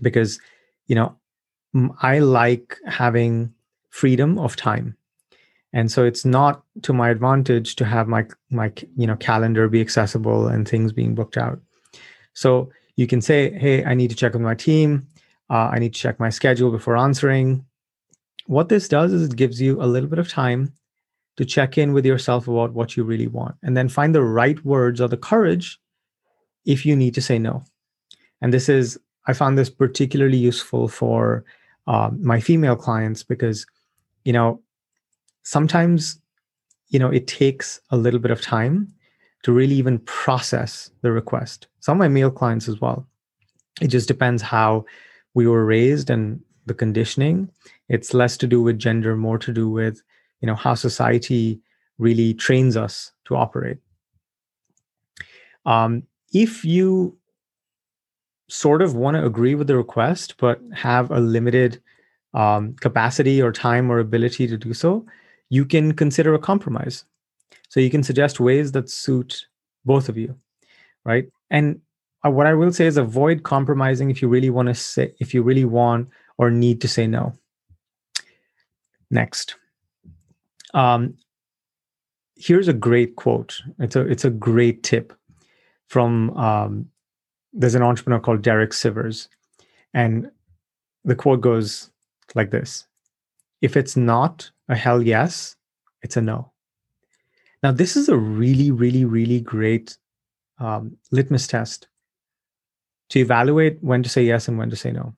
Because 0.00 0.38
you 0.86 0.94
know 0.94 1.16
i 2.00 2.18
like 2.18 2.78
having 2.86 3.52
freedom 3.90 4.38
of 4.38 4.56
time. 4.56 4.96
And 5.74 5.92
so 5.92 6.04
it's 6.04 6.24
not 6.24 6.62
to 6.82 6.94
my 6.94 7.10
advantage 7.10 7.76
to 7.76 7.84
have 7.84 8.08
my 8.08 8.26
my 8.50 8.72
you 8.96 9.06
know 9.06 9.16
calendar 9.16 9.68
be 9.68 9.80
accessible 9.80 10.48
and 10.48 10.66
things 10.66 10.92
being 10.92 11.14
booked 11.14 11.36
out. 11.36 11.60
So 12.32 12.70
you 12.96 13.06
can 13.06 13.20
say 13.20 13.56
hey 13.56 13.84
i 13.84 13.94
need 13.94 14.10
to 14.10 14.16
check 14.16 14.32
with 14.32 14.42
my 14.42 14.54
team 14.54 15.06
uh, 15.50 15.70
i 15.72 15.78
need 15.78 15.94
to 15.94 16.00
check 16.00 16.18
my 16.20 16.30
schedule 16.30 16.70
before 16.70 16.96
answering. 16.96 17.64
What 18.46 18.68
this 18.68 18.88
does 18.88 19.12
is 19.12 19.28
it 19.28 19.36
gives 19.36 19.60
you 19.60 19.82
a 19.82 19.86
little 19.86 20.08
bit 20.08 20.18
of 20.18 20.28
time 20.28 20.72
to 21.36 21.44
check 21.44 21.76
in 21.76 21.92
with 21.92 22.06
yourself 22.06 22.48
about 22.48 22.72
what 22.72 22.96
you 22.96 23.04
really 23.04 23.26
want 23.26 23.54
and 23.62 23.76
then 23.76 23.88
find 23.88 24.14
the 24.14 24.22
right 24.22 24.62
words 24.64 25.00
or 25.00 25.08
the 25.08 25.16
courage 25.16 25.78
if 26.64 26.84
you 26.84 26.96
need 26.96 27.14
to 27.14 27.22
say 27.22 27.38
no. 27.38 27.64
And 28.40 28.52
this 28.52 28.68
is 28.68 28.98
i 29.26 29.32
found 29.34 29.58
this 29.58 29.70
particularly 29.70 30.38
useful 30.38 30.88
for 30.88 31.44
um, 31.86 32.18
my 32.22 32.40
female 32.40 32.76
clients 32.76 33.22
because 33.22 33.66
you 34.24 34.32
know 34.32 34.60
sometimes 35.42 36.20
you 36.88 36.98
know 36.98 37.10
it 37.10 37.26
takes 37.26 37.80
a 37.90 37.96
little 37.96 38.20
bit 38.20 38.30
of 38.30 38.40
time 38.40 38.92
to 39.42 39.52
really 39.52 39.74
even 39.74 39.98
process 40.00 40.90
the 41.02 41.12
request. 41.12 41.68
Some 41.80 41.96
of 41.96 41.98
my 41.98 42.08
male 42.08 42.30
clients 42.30 42.68
as 42.68 42.80
well. 42.80 43.06
It 43.80 43.88
just 43.88 44.08
depends 44.08 44.42
how 44.42 44.84
we 45.34 45.46
were 45.46 45.64
raised 45.64 46.10
and 46.10 46.40
the 46.66 46.74
conditioning 46.74 47.50
it's 47.88 48.12
less 48.12 48.36
to 48.36 48.46
do 48.46 48.62
with 48.62 48.78
gender 48.78 49.16
more 49.16 49.38
to 49.38 49.52
do 49.52 49.68
with 49.68 50.02
you 50.40 50.46
know 50.46 50.54
how 50.54 50.74
society 50.74 51.60
really 51.98 52.32
trains 52.32 52.76
us 52.76 53.10
to 53.24 53.34
operate. 53.34 53.78
Um, 55.66 56.04
if 56.32 56.64
you 56.64 57.16
sort 58.48 58.80
of 58.80 58.94
want 58.94 59.16
to 59.16 59.26
agree 59.26 59.54
with 59.54 59.66
the 59.66 59.76
request 59.76 60.36
but 60.38 60.60
have 60.74 61.10
a 61.10 61.20
limited 61.20 61.82
um, 62.34 62.74
capacity 62.74 63.42
or 63.42 63.52
time 63.52 63.90
or 63.90 63.98
ability 63.98 64.46
to 64.46 64.56
do 64.56 64.72
so 64.72 65.04
you 65.50 65.64
can 65.64 65.92
consider 65.92 66.34
a 66.34 66.38
compromise. 66.38 67.04
So 67.70 67.80
you 67.80 67.90
can 67.90 68.02
suggest 68.02 68.40
ways 68.40 68.72
that 68.72 68.88
suit 68.88 69.46
both 69.84 70.08
of 70.08 70.16
you 70.16 70.38
right? 71.04 71.26
And 71.50 71.80
what 72.24 72.46
i 72.46 72.54
will 72.54 72.72
say 72.72 72.86
is 72.86 72.96
avoid 72.96 73.42
compromising 73.42 74.10
if 74.10 74.20
you 74.20 74.28
really 74.28 74.50
want 74.50 74.68
to 74.68 74.74
say 74.74 75.12
if 75.18 75.32
you 75.32 75.42
really 75.42 75.64
want 75.64 76.08
or 76.36 76.50
need 76.50 76.80
to 76.80 76.88
say 76.88 77.06
no 77.06 77.32
next 79.10 79.56
um, 80.74 81.14
here's 82.38 82.68
a 82.68 82.72
great 82.72 83.16
quote. 83.16 83.60
It's 83.78 83.96
a 83.96 84.06
it's 84.06 84.24
a 84.24 84.30
great 84.30 84.82
tip 84.82 85.12
from 85.88 86.30
um, 86.36 86.88
there's 87.52 87.74
an 87.74 87.82
entrepreneur 87.82 88.20
called 88.20 88.42
Derek 88.42 88.70
Sivers, 88.70 89.28
and 89.92 90.30
the 91.04 91.14
quote 91.14 91.40
goes 91.40 91.90
like 92.34 92.50
this: 92.50 92.86
"If 93.60 93.76
it's 93.76 93.96
not 93.96 94.50
a 94.68 94.76
hell 94.76 95.02
yes, 95.02 95.56
it's 96.02 96.16
a 96.16 96.22
no." 96.22 96.52
Now, 97.62 97.72
this 97.72 97.96
is 97.96 98.08
a 98.08 98.16
really, 98.16 98.70
really, 98.70 99.04
really 99.04 99.40
great 99.40 99.98
um, 100.60 100.96
litmus 101.10 101.48
test 101.48 101.88
to 103.10 103.18
evaluate 103.18 103.78
when 103.82 104.02
to 104.02 104.08
say 104.08 104.22
yes 104.22 104.48
and 104.48 104.58
when 104.58 104.70
to 104.70 104.76
say 104.76 104.92
no. 104.92 105.14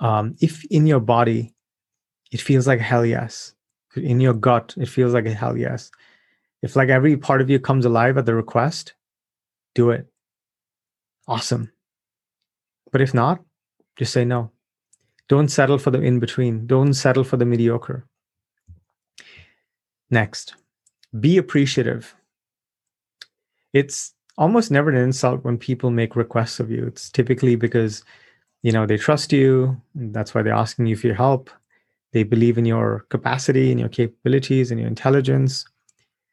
Um, 0.00 0.36
if 0.40 0.64
in 0.66 0.86
your 0.86 1.00
body 1.00 1.54
it 2.32 2.40
feels 2.40 2.66
like 2.66 2.80
hell 2.80 3.04
yes, 3.04 3.54
in 3.96 4.20
your 4.20 4.34
gut, 4.34 4.74
it 4.76 4.88
feels 4.88 5.14
like 5.14 5.26
a 5.26 5.32
hell 5.32 5.56
yes. 5.56 5.90
If 6.62 6.76
like 6.76 6.88
every 6.88 7.16
part 7.16 7.40
of 7.40 7.50
you 7.50 7.58
comes 7.58 7.86
alive 7.86 8.18
at 8.18 8.26
the 8.26 8.34
request, 8.34 8.94
do 9.74 9.90
it. 9.90 10.06
Awesome. 11.28 11.72
But 12.92 13.00
if 13.00 13.14
not, 13.14 13.42
just 13.96 14.12
say 14.12 14.24
no. 14.24 14.50
Don't 15.28 15.48
settle 15.48 15.78
for 15.78 15.90
the 15.90 16.00
in 16.00 16.20
between. 16.20 16.66
Don't 16.66 16.94
settle 16.94 17.24
for 17.24 17.36
the 17.36 17.44
mediocre. 17.44 18.06
Next, 20.10 20.54
be 21.18 21.36
appreciative. 21.36 22.14
It's 23.72 24.14
almost 24.38 24.70
never 24.70 24.90
an 24.90 24.96
insult 24.96 25.44
when 25.44 25.58
people 25.58 25.90
make 25.90 26.16
requests 26.16 26.60
of 26.60 26.70
you. 26.70 26.86
It's 26.86 27.10
typically 27.10 27.56
because, 27.56 28.04
you 28.62 28.72
know, 28.72 28.86
they 28.86 28.96
trust 28.96 29.32
you. 29.32 29.80
that's 29.94 30.34
why 30.34 30.42
they're 30.42 30.52
asking 30.52 30.86
you 30.86 30.96
for 30.96 31.06
your 31.06 31.16
help. 31.16 31.50
They 32.12 32.22
believe 32.22 32.58
in 32.58 32.64
your 32.64 33.06
capacity 33.08 33.70
and 33.70 33.80
your 33.80 33.88
capabilities 33.88 34.70
and 34.70 34.80
your 34.80 34.88
intelligence. 34.88 35.66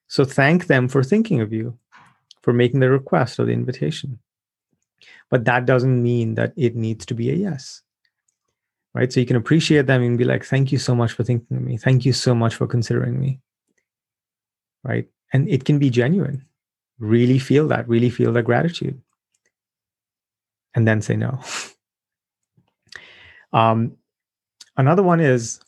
So 0.08 0.26
thank 0.26 0.68
them 0.68 0.88
for 0.88 1.04
thinking 1.04 1.42
of 1.42 1.52
you, 1.52 1.78
for 2.42 2.54
making 2.54 2.80
the 2.80 2.90
request 2.90 3.40
or 3.40 3.46
the 3.46 3.54
invitation. 3.54 4.20
But 5.30 5.46
that 5.46 5.66
doesn't 5.66 6.02
mean 6.02 6.36
that 6.36 6.54
it 6.56 6.76
needs 6.76 7.06
to 7.08 7.14
be 7.14 7.30
a 7.32 7.34
yes. 7.34 7.82
Right. 8.94 9.12
So 9.12 9.20
you 9.20 9.26
can 9.26 9.38
appreciate 9.38 9.88
them 9.88 10.04
and 10.04 10.20
be 10.20 10.24
like, 10.24 10.46
thank 10.46 10.72
you 10.72 10.78
so 10.78 10.94
much 10.94 11.14
for 11.14 11.24
thinking 11.24 11.58
of 11.58 11.64
me. 11.64 11.78
Thank 11.78 12.06
you 12.06 12.14
so 12.14 12.36
much 12.36 12.54
for 12.54 12.68
considering 12.68 13.20
me. 13.20 13.40
Right. 14.84 15.08
And 15.32 15.50
it 15.50 15.66
can 15.66 15.80
be 15.80 15.90
genuine. 15.90 16.46
Really 17.00 17.40
feel 17.40 17.68
that, 17.68 17.88
really 17.88 18.10
feel 18.10 18.32
that 18.34 18.44
gratitude. 18.44 19.02
And 20.76 20.88
then 20.88 21.02
say 21.02 21.16
no. 21.16 21.40
um, 23.54 23.96
another 24.78 25.04
one 25.04 25.20
is 25.20 25.60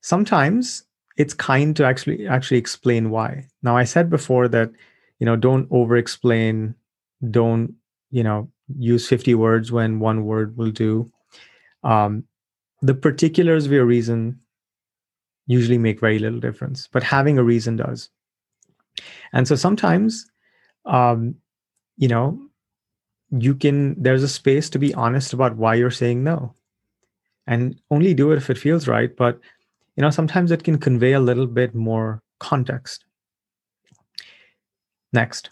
sometimes 0.00 0.84
it's 1.16 1.34
kind 1.34 1.76
to 1.76 1.84
actually 1.84 2.26
actually 2.26 2.56
explain 2.56 3.10
why 3.10 3.46
now 3.62 3.76
i 3.76 3.84
said 3.84 4.08
before 4.08 4.48
that 4.48 4.70
you 5.18 5.26
know 5.26 5.36
don't 5.36 5.68
over 5.70 5.96
explain 5.96 6.74
don't 7.30 7.74
you 8.10 8.22
know 8.22 8.48
use 8.78 9.06
50 9.06 9.34
words 9.34 9.70
when 9.70 10.00
one 10.00 10.24
word 10.24 10.56
will 10.56 10.70
do 10.70 11.10
um, 11.82 12.24
the 12.82 12.94
particulars 12.94 13.66
of 13.66 13.72
your 13.72 13.84
reason 13.84 14.38
usually 15.46 15.78
make 15.78 16.00
very 16.00 16.18
little 16.18 16.40
difference 16.40 16.88
but 16.90 17.02
having 17.02 17.38
a 17.38 17.44
reason 17.44 17.76
does 17.76 18.08
and 19.32 19.46
so 19.46 19.54
sometimes 19.54 20.30
um, 20.84 21.36
you 21.96 22.08
know 22.08 22.40
you 23.30 23.54
can 23.54 24.00
there's 24.02 24.22
a 24.22 24.28
space 24.28 24.68
to 24.70 24.78
be 24.78 24.94
honest 24.94 25.32
about 25.32 25.56
why 25.56 25.74
you're 25.74 25.90
saying 25.90 26.24
no. 26.24 26.54
And 27.46 27.80
only 27.90 28.14
do 28.14 28.30
it 28.32 28.38
if 28.38 28.50
it 28.50 28.58
feels 28.58 28.88
right 28.88 29.14
but 29.16 29.38
you 29.96 30.02
know 30.02 30.10
sometimes 30.10 30.50
it 30.50 30.64
can 30.64 30.78
convey 30.78 31.12
a 31.12 31.20
little 31.20 31.46
bit 31.46 31.74
more 31.74 32.22
context. 32.38 33.04
Next 35.12 35.50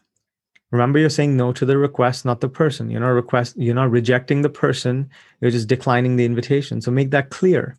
remember 0.71 0.99
you're 0.99 1.11
saying 1.11 1.37
no 1.37 1.53
to 1.53 1.65
the 1.65 1.79
request 1.79 2.25
not 2.25 2.41
the 2.41 2.49
person. 2.49 2.91
You're 2.91 3.01
not 3.01 3.09
request 3.09 3.57
you're 3.57 3.75
not 3.75 3.91
rejecting 3.91 4.43
the 4.43 4.49
person 4.49 5.09
you're 5.41 5.51
just 5.51 5.69
declining 5.69 6.17
the 6.17 6.25
invitation. 6.25 6.81
So 6.81 6.91
make 6.91 7.11
that 7.11 7.31
clear. 7.31 7.79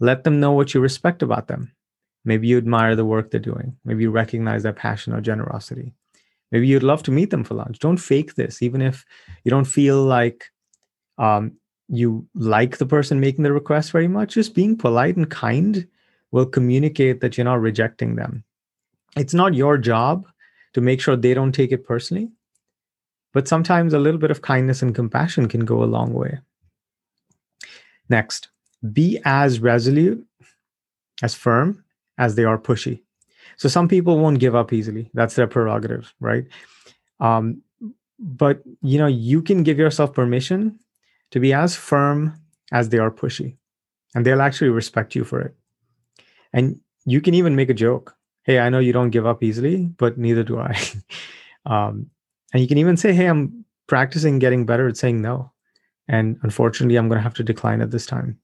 Let 0.00 0.24
them 0.24 0.40
know 0.40 0.52
what 0.52 0.74
you 0.74 0.80
respect 0.80 1.22
about 1.22 1.46
them. 1.46 1.72
Maybe 2.24 2.48
you 2.48 2.58
admire 2.58 2.96
the 2.96 3.04
work 3.04 3.30
they're 3.30 3.38
doing. 3.38 3.76
Maybe 3.84 4.02
you 4.02 4.10
recognize 4.10 4.62
their 4.62 4.72
passion 4.72 5.12
or 5.12 5.20
generosity 5.20 5.94
maybe 6.54 6.66
you'd 6.66 6.82
love 6.82 7.02
to 7.02 7.10
meet 7.10 7.28
them 7.28 7.44
for 7.44 7.54
lunch 7.54 7.78
don't 7.80 7.98
fake 7.98 8.34
this 8.36 8.62
even 8.62 8.80
if 8.80 9.04
you 9.44 9.50
don't 9.50 9.66
feel 9.66 10.02
like 10.02 10.46
um, 11.18 11.52
you 11.88 12.26
like 12.34 12.78
the 12.78 12.86
person 12.86 13.20
making 13.20 13.44
the 13.44 13.52
request 13.52 13.92
very 13.92 14.08
much, 14.08 14.34
just 14.34 14.54
being 14.54 14.76
polite 14.76 15.16
and 15.16 15.30
kind 15.30 15.86
will 16.30 16.46
communicate 16.46 17.20
that 17.20 17.36
you're 17.36 17.44
not 17.44 17.60
rejecting 17.60 18.16
them. 18.16 18.44
It's 19.16 19.34
not 19.34 19.54
your 19.54 19.78
job 19.78 20.26
to 20.72 20.80
make 20.80 21.00
sure 21.00 21.16
they 21.16 21.34
don't 21.34 21.52
take 21.52 21.72
it 21.72 21.84
personally, 21.84 22.30
but 23.32 23.46
sometimes 23.46 23.92
a 23.92 23.98
little 23.98 24.18
bit 24.18 24.30
of 24.30 24.42
kindness 24.42 24.82
and 24.82 24.94
compassion 24.94 25.48
can 25.48 25.64
go 25.64 25.82
a 25.82 25.86
long 25.86 26.12
way. 26.12 26.38
Next, 28.08 28.48
be 28.92 29.20
as 29.24 29.60
resolute, 29.60 30.26
as 31.22 31.34
firm 31.34 31.84
as 32.18 32.34
they 32.34 32.44
are 32.44 32.58
pushy. 32.58 33.02
So 33.56 33.68
some 33.68 33.88
people 33.88 34.18
won't 34.18 34.40
give 34.40 34.54
up 34.54 34.72
easily. 34.72 35.10
That's 35.14 35.34
their 35.34 35.46
prerogative, 35.46 36.14
right? 36.20 36.44
Um, 37.20 37.62
but 38.18 38.62
you 38.82 38.98
know, 38.98 39.06
you 39.06 39.42
can 39.42 39.62
give 39.62 39.78
yourself 39.78 40.12
permission 40.12 40.78
to 41.30 41.40
be 41.40 41.52
as 41.52 41.76
firm 41.76 42.38
as 42.72 42.88
they 42.88 42.98
are 42.98 43.10
pushy. 43.10 43.56
And 44.14 44.24
they'll 44.24 44.42
actually 44.42 44.70
respect 44.70 45.14
you 45.14 45.24
for 45.24 45.40
it. 45.40 45.54
And 46.52 46.80
you 47.04 47.20
can 47.20 47.34
even 47.34 47.56
make 47.56 47.70
a 47.70 47.74
joke. 47.74 48.16
Hey, 48.44 48.60
I 48.60 48.68
know 48.68 48.78
you 48.78 48.92
don't 48.92 49.10
give 49.10 49.26
up 49.26 49.42
easily, 49.42 49.86
but 49.98 50.18
neither 50.18 50.44
do 50.44 50.58
I. 50.58 50.78
um, 51.66 52.10
and 52.52 52.62
you 52.62 52.68
can 52.68 52.78
even 52.78 52.96
say, 52.96 53.12
Hey, 53.12 53.26
I'm 53.26 53.64
practicing 53.86 54.38
getting 54.38 54.66
better 54.66 54.88
at 54.88 54.96
saying 54.96 55.20
no. 55.20 55.52
And 56.06 56.38
unfortunately, 56.42 56.96
I'm 56.96 57.08
going 57.08 57.18
to 57.18 57.22
have 57.22 57.34
to 57.34 57.42
decline 57.42 57.80
at 57.80 57.90
this 57.90 58.06
time. 58.06 58.38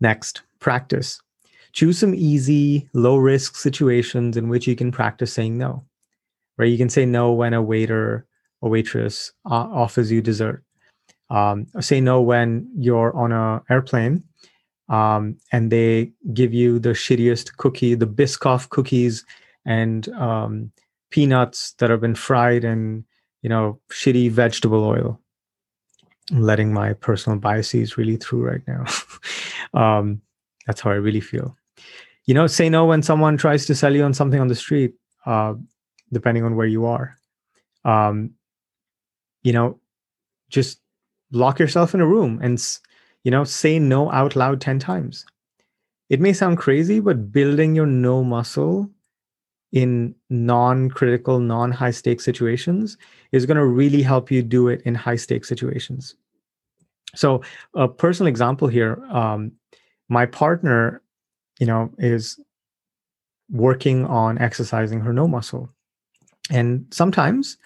Next, 0.00 0.42
practice. 0.60 1.20
Choose 1.72 1.98
some 1.98 2.14
easy, 2.14 2.88
low 2.92 3.16
risk 3.16 3.56
situations 3.56 4.36
in 4.36 4.48
which 4.48 4.66
you 4.66 4.76
can 4.76 4.90
practice 4.90 5.32
saying 5.32 5.58
no. 5.58 5.84
Right? 6.56 6.70
You 6.70 6.78
can 6.78 6.88
say 6.88 7.06
no 7.06 7.32
when 7.32 7.54
a 7.54 7.62
waiter 7.62 8.26
or 8.60 8.70
waitress 8.70 9.32
uh, 9.46 9.54
offers 9.54 10.10
you 10.10 10.20
dessert. 10.20 10.64
Um, 11.30 11.66
say 11.80 12.00
no 12.00 12.20
when 12.20 12.68
you're 12.76 13.14
on 13.14 13.32
an 13.32 13.60
airplane 13.70 14.24
um, 14.88 15.36
and 15.52 15.70
they 15.70 16.12
give 16.32 16.54
you 16.54 16.78
the 16.78 16.90
shittiest 16.90 17.56
cookie, 17.56 17.94
the 17.94 18.06
Biscoff 18.06 18.70
cookies 18.70 19.24
and 19.66 20.08
um, 20.10 20.72
peanuts 21.10 21.72
that 21.78 21.90
have 21.90 22.00
been 22.00 22.14
fried 22.14 22.64
in, 22.64 23.04
you 23.42 23.48
know, 23.48 23.78
shitty 23.90 24.30
vegetable 24.30 24.84
oil. 24.84 25.20
I'm 26.30 26.42
letting 26.42 26.72
my 26.72 26.94
personal 26.94 27.38
biases 27.38 27.96
really 27.96 28.16
through 28.16 28.46
right 28.46 28.62
now. 28.66 28.84
um, 29.74 30.22
that's 30.66 30.80
how 30.80 30.90
I 30.90 30.94
really 30.94 31.20
feel. 31.20 31.57
You 32.28 32.34
know, 32.34 32.46
say 32.46 32.68
no 32.68 32.84
when 32.84 33.02
someone 33.02 33.38
tries 33.38 33.64
to 33.66 33.74
sell 33.74 33.96
you 33.96 34.04
on 34.04 34.12
something 34.12 34.38
on 34.38 34.48
the 34.48 34.54
street, 34.54 34.92
uh, 35.24 35.54
depending 36.12 36.44
on 36.44 36.56
where 36.56 36.66
you 36.66 36.84
are. 36.84 37.16
Um, 37.86 38.34
you 39.42 39.54
know, 39.54 39.80
just 40.50 40.80
lock 41.32 41.58
yourself 41.58 41.94
in 41.94 42.00
a 42.00 42.06
room 42.06 42.38
and 42.42 42.62
you 43.24 43.30
know 43.30 43.44
say 43.44 43.78
no 43.78 44.10
out 44.12 44.36
loud 44.36 44.60
10 44.60 44.78
times 44.78 45.26
it 46.08 46.20
may 46.20 46.32
sound 46.32 46.56
crazy 46.56 47.00
but 47.00 47.32
building 47.32 47.74
your 47.74 47.86
no 47.86 48.24
muscle 48.24 48.88
in 49.72 50.14
non-critical 50.30 51.38
non-high 51.38 51.90
stake 51.90 52.20
situations 52.20 52.96
is 53.32 53.44
going 53.44 53.58
to 53.58 53.66
really 53.66 54.00
help 54.02 54.30
you 54.30 54.42
do 54.42 54.68
it 54.68 54.80
in 54.86 54.94
high 54.94 55.16
stake 55.16 55.44
situations 55.44 56.16
so 57.14 57.42
a 57.74 57.86
personal 57.86 58.28
example 58.28 58.68
here 58.68 59.04
um, 59.10 59.52
my 60.08 60.24
partner 60.24 61.02
you 61.58 61.66
know 61.66 61.90
is 61.98 62.38
working 63.50 64.04
on 64.06 64.38
exercising 64.38 65.00
her 65.00 65.12
no 65.12 65.26
muscle. 65.26 65.70
And 66.50 66.86
sometimes 66.90 67.56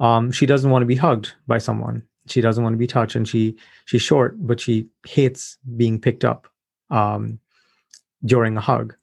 um, 0.00 0.32
she 0.32 0.46
doesn't 0.46 0.70
want 0.70 0.82
to 0.82 0.86
be 0.86 0.96
hugged 0.96 1.32
by 1.46 1.58
someone. 1.58 2.02
She 2.26 2.40
doesn't 2.40 2.62
want 2.62 2.74
to 2.74 2.78
be 2.78 2.86
touched 2.86 3.16
and 3.16 3.28
she 3.28 3.56
she's 3.84 4.02
short 4.02 4.34
but 4.46 4.60
she 4.60 4.88
hates 5.06 5.58
being 5.76 6.00
picked 6.00 6.24
up 6.24 6.48
um, 6.90 7.38
during 8.24 8.56
a 8.56 8.60
hug. 8.60 8.94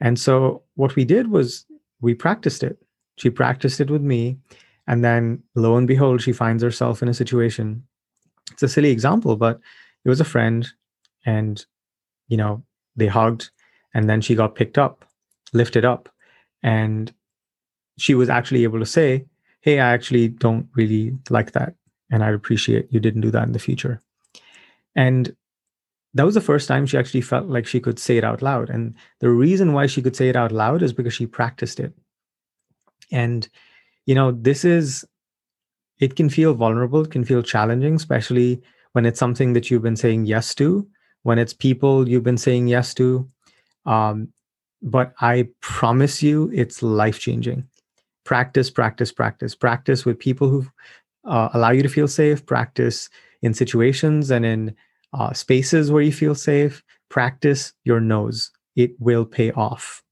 And 0.00 0.18
so 0.18 0.62
what 0.74 0.96
we 0.96 1.04
did 1.04 1.30
was 1.30 1.66
we 2.00 2.14
practiced 2.14 2.62
it. 2.62 2.78
She 3.18 3.30
practiced 3.30 3.80
it 3.80 3.90
with 3.90 4.02
me 4.02 4.38
and 4.86 5.04
then 5.04 5.42
lo 5.54 5.76
and 5.76 5.86
behold 5.86 6.22
she 6.22 6.32
finds 6.32 6.62
herself 6.62 7.02
in 7.02 7.08
a 7.08 7.14
situation. 7.14 7.84
It's 8.52 8.62
a 8.62 8.68
silly 8.68 8.90
example 8.90 9.36
but 9.36 9.60
it 10.04 10.08
was 10.08 10.20
a 10.20 10.24
friend 10.24 10.66
and 11.26 11.64
you 12.28 12.36
know 12.36 12.62
they 12.96 13.06
hugged 13.06 13.50
and 13.94 14.08
then 14.08 14.20
she 14.20 14.34
got 14.34 14.54
picked 14.54 14.78
up 14.78 15.04
lifted 15.52 15.84
up 15.84 16.08
and 16.62 17.12
she 17.98 18.14
was 18.14 18.30
actually 18.30 18.64
able 18.64 18.78
to 18.78 18.86
say 18.86 19.24
hey 19.60 19.80
i 19.80 19.92
actually 19.92 20.28
don't 20.28 20.66
really 20.74 21.12
like 21.30 21.52
that 21.52 21.74
and 22.12 22.22
I'd 22.22 22.34
appreciate 22.34 22.92
you 22.92 23.00
didn't 23.00 23.22
do 23.22 23.30
that 23.32 23.44
in 23.44 23.52
the 23.52 23.58
future. 23.58 24.00
And 24.94 25.34
that 26.14 26.26
was 26.26 26.34
the 26.34 26.42
first 26.42 26.68
time 26.68 26.84
she 26.84 26.98
actually 26.98 27.22
felt 27.22 27.46
like 27.46 27.66
she 27.66 27.80
could 27.80 27.98
say 27.98 28.18
it 28.18 28.24
out 28.24 28.42
loud. 28.42 28.68
And 28.68 28.94
the 29.20 29.30
reason 29.30 29.72
why 29.72 29.86
she 29.86 30.02
could 30.02 30.14
say 30.14 30.28
it 30.28 30.36
out 30.36 30.52
loud 30.52 30.82
is 30.82 30.92
because 30.92 31.14
she 31.14 31.26
practiced 31.26 31.80
it. 31.80 31.94
And, 33.10 33.48
you 34.04 34.14
know, 34.14 34.30
this 34.30 34.64
is, 34.64 35.06
it 36.00 36.14
can 36.14 36.28
feel 36.28 36.52
vulnerable, 36.52 37.02
it 37.02 37.10
can 37.10 37.24
feel 37.24 37.42
challenging, 37.42 37.94
especially 37.94 38.60
when 38.92 39.06
it's 39.06 39.18
something 39.18 39.54
that 39.54 39.70
you've 39.70 39.82
been 39.82 39.96
saying 39.96 40.26
yes 40.26 40.54
to, 40.56 40.86
when 41.22 41.38
it's 41.38 41.54
people 41.54 42.06
you've 42.06 42.22
been 42.22 42.36
saying 42.36 42.68
yes 42.68 42.92
to. 42.94 43.26
Um, 43.86 44.28
but 44.82 45.14
I 45.20 45.48
promise 45.60 46.22
you, 46.22 46.50
it's 46.52 46.82
life 46.82 47.18
changing. 47.20 47.68
Practice, 48.24 48.70
practice, 48.70 49.12
practice, 49.12 49.54
practice 49.54 50.04
with 50.04 50.18
people 50.18 50.48
who 50.48 50.66
uh, 51.24 51.48
allow 51.54 51.70
you 51.70 51.82
to 51.82 51.88
feel 51.88 52.08
safe, 52.08 52.44
practice 52.46 53.08
in 53.42 53.54
situations 53.54 54.30
and 54.30 54.44
in 54.44 54.74
uh, 55.12 55.32
spaces 55.32 55.90
where 55.90 56.02
you 56.02 56.12
feel 56.12 56.34
safe, 56.34 56.82
practice 57.08 57.72
your 57.84 58.00
nose. 58.00 58.50
It 58.76 58.92
will 58.98 59.24
pay 59.24 59.52
off. 59.52 60.02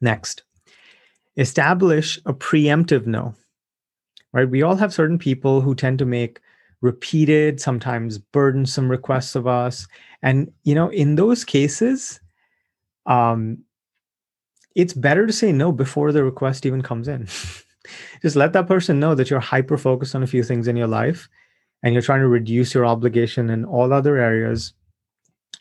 Next, 0.00 0.42
establish 1.36 2.18
a 2.26 2.32
preemptive 2.32 3.06
no. 3.06 3.34
Right? 4.32 4.48
We 4.48 4.62
all 4.62 4.76
have 4.76 4.94
certain 4.94 5.18
people 5.18 5.60
who 5.60 5.74
tend 5.74 5.98
to 5.98 6.06
make 6.06 6.40
repeated, 6.82 7.60
sometimes 7.60 8.18
burdensome 8.18 8.90
requests 8.90 9.34
of 9.34 9.46
us. 9.46 9.86
And, 10.22 10.50
you 10.64 10.74
know, 10.74 10.88
in 10.90 11.16
those 11.16 11.44
cases, 11.44 12.20
um, 13.06 13.64
it's 14.74 14.94
better 14.94 15.26
to 15.26 15.32
say 15.32 15.52
no 15.52 15.72
before 15.72 16.12
the 16.12 16.24
request 16.24 16.66
even 16.66 16.82
comes 16.82 17.08
in. 17.08 17.26
just 18.22 18.36
let 18.36 18.52
that 18.52 18.66
person 18.66 19.00
know 19.00 19.14
that 19.14 19.30
you're 19.30 19.40
hyper 19.40 19.76
focused 19.76 20.14
on 20.14 20.22
a 20.22 20.26
few 20.26 20.42
things 20.42 20.68
in 20.68 20.76
your 20.76 20.86
life 20.86 21.28
and 21.82 21.92
you're 21.92 22.02
trying 22.02 22.20
to 22.20 22.28
reduce 22.28 22.74
your 22.74 22.86
obligation 22.86 23.50
in 23.50 23.64
all 23.64 23.92
other 23.92 24.16
areas 24.16 24.74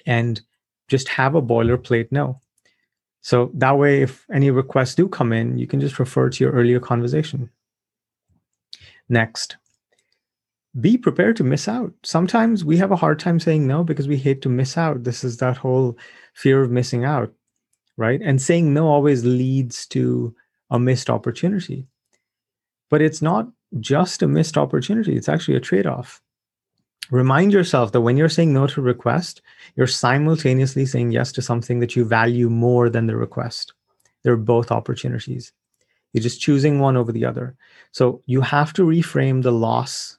and 0.06 0.42
just 0.88 1.08
have 1.08 1.36
a 1.36 1.42
boilerplate 1.42 2.12
no. 2.12 2.40
So 3.22 3.52
that 3.56 3.78
way, 3.78 4.02
if 4.02 4.26
any 4.34 4.50
requests 4.50 4.96
do 4.96 5.08
come 5.08 5.34
in, 5.34 5.58
you 5.58 5.68
can 5.68 5.80
just 5.80 6.00
refer 6.00 6.30
to 6.30 6.44
your 6.44 6.54
earlier 6.54 6.80
conversation. 6.80 7.50
Next, 9.10 9.58
be 10.80 10.98
prepared 10.98 11.36
to 11.38 11.44
miss 11.44 11.68
out. 11.68 11.94
Sometimes 12.04 12.64
we 12.64 12.78
have 12.78 12.92
a 12.92 12.96
hard 12.96 13.20
time 13.20 13.40
saying 13.40 13.66
no 13.66 13.84
because 13.84 14.08
we 14.08 14.18
hate 14.18 14.42
to 14.44 14.50
miss 14.50 14.78
out. 14.78 15.04
This 15.04 15.24
is 15.24 15.38
that 15.38 15.58
whole 15.58 15.98
fear 16.34 16.62
of 16.62 16.72
missing 16.72 17.06
out, 17.06 17.34
right? 17.98 18.22
And 18.24 18.42
saying 18.42 18.74
no 18.74 18.88
always 18.88 19.26
leads 19.26 19.88
to 19.88 20.36
a 20.70 20.80
missed 20.80 21.10
opportunity. 21.10 21.88
But 22.90 23.02
it's 23.02 23.22
not 23.22 23.48
just 23.80 24.22
a 24.22 24.28
missed 24.28 24.58
opportunity, 24.58 25.16
it's 25.16 25.30
actually 25.30 25.56
a 25.56 25.62
trade 25.62 25.88
off. 25.88 26.22
Remind 27.12 27.52
yourself 27.52 27.92
that 27.92 28.02
when 28.02 28.18
you're 28.18 28.30
saying 28.30 28.54
no 28.54 28.68
to 28.68 28.82
a 28.82 28.84
request, 28.84 29.42
you're 29.76 29.88
simultaneously 29.88 30.86
saying 30.86 31.12
yes 31.12 31.32
to 31.32 31.42
something 31.42 31.80
that 31.80 31.96
you 31.96 32.06
value 32.06 32.50
more 32.50 32.90
than 32.90 33.08
the 33.08 33.16
request. 33.16 33.74
They're 34.24 34.38
both 34.38 34.72
opportunities. 34.72 35.52
You're 36.14 36.22
just 36.22 36.42
choosing 36.42 36.80
one 36.80 36.98
over 36.98 37.12
the 37.12 37.26
other. 37.26 37.56
So 37.92 38.22
you 38.28 38.42
have 38.42 38.74
to 38.74 38.84
reframe 38.84 39.42
the 39.42 39.52
loss 39.52 40.19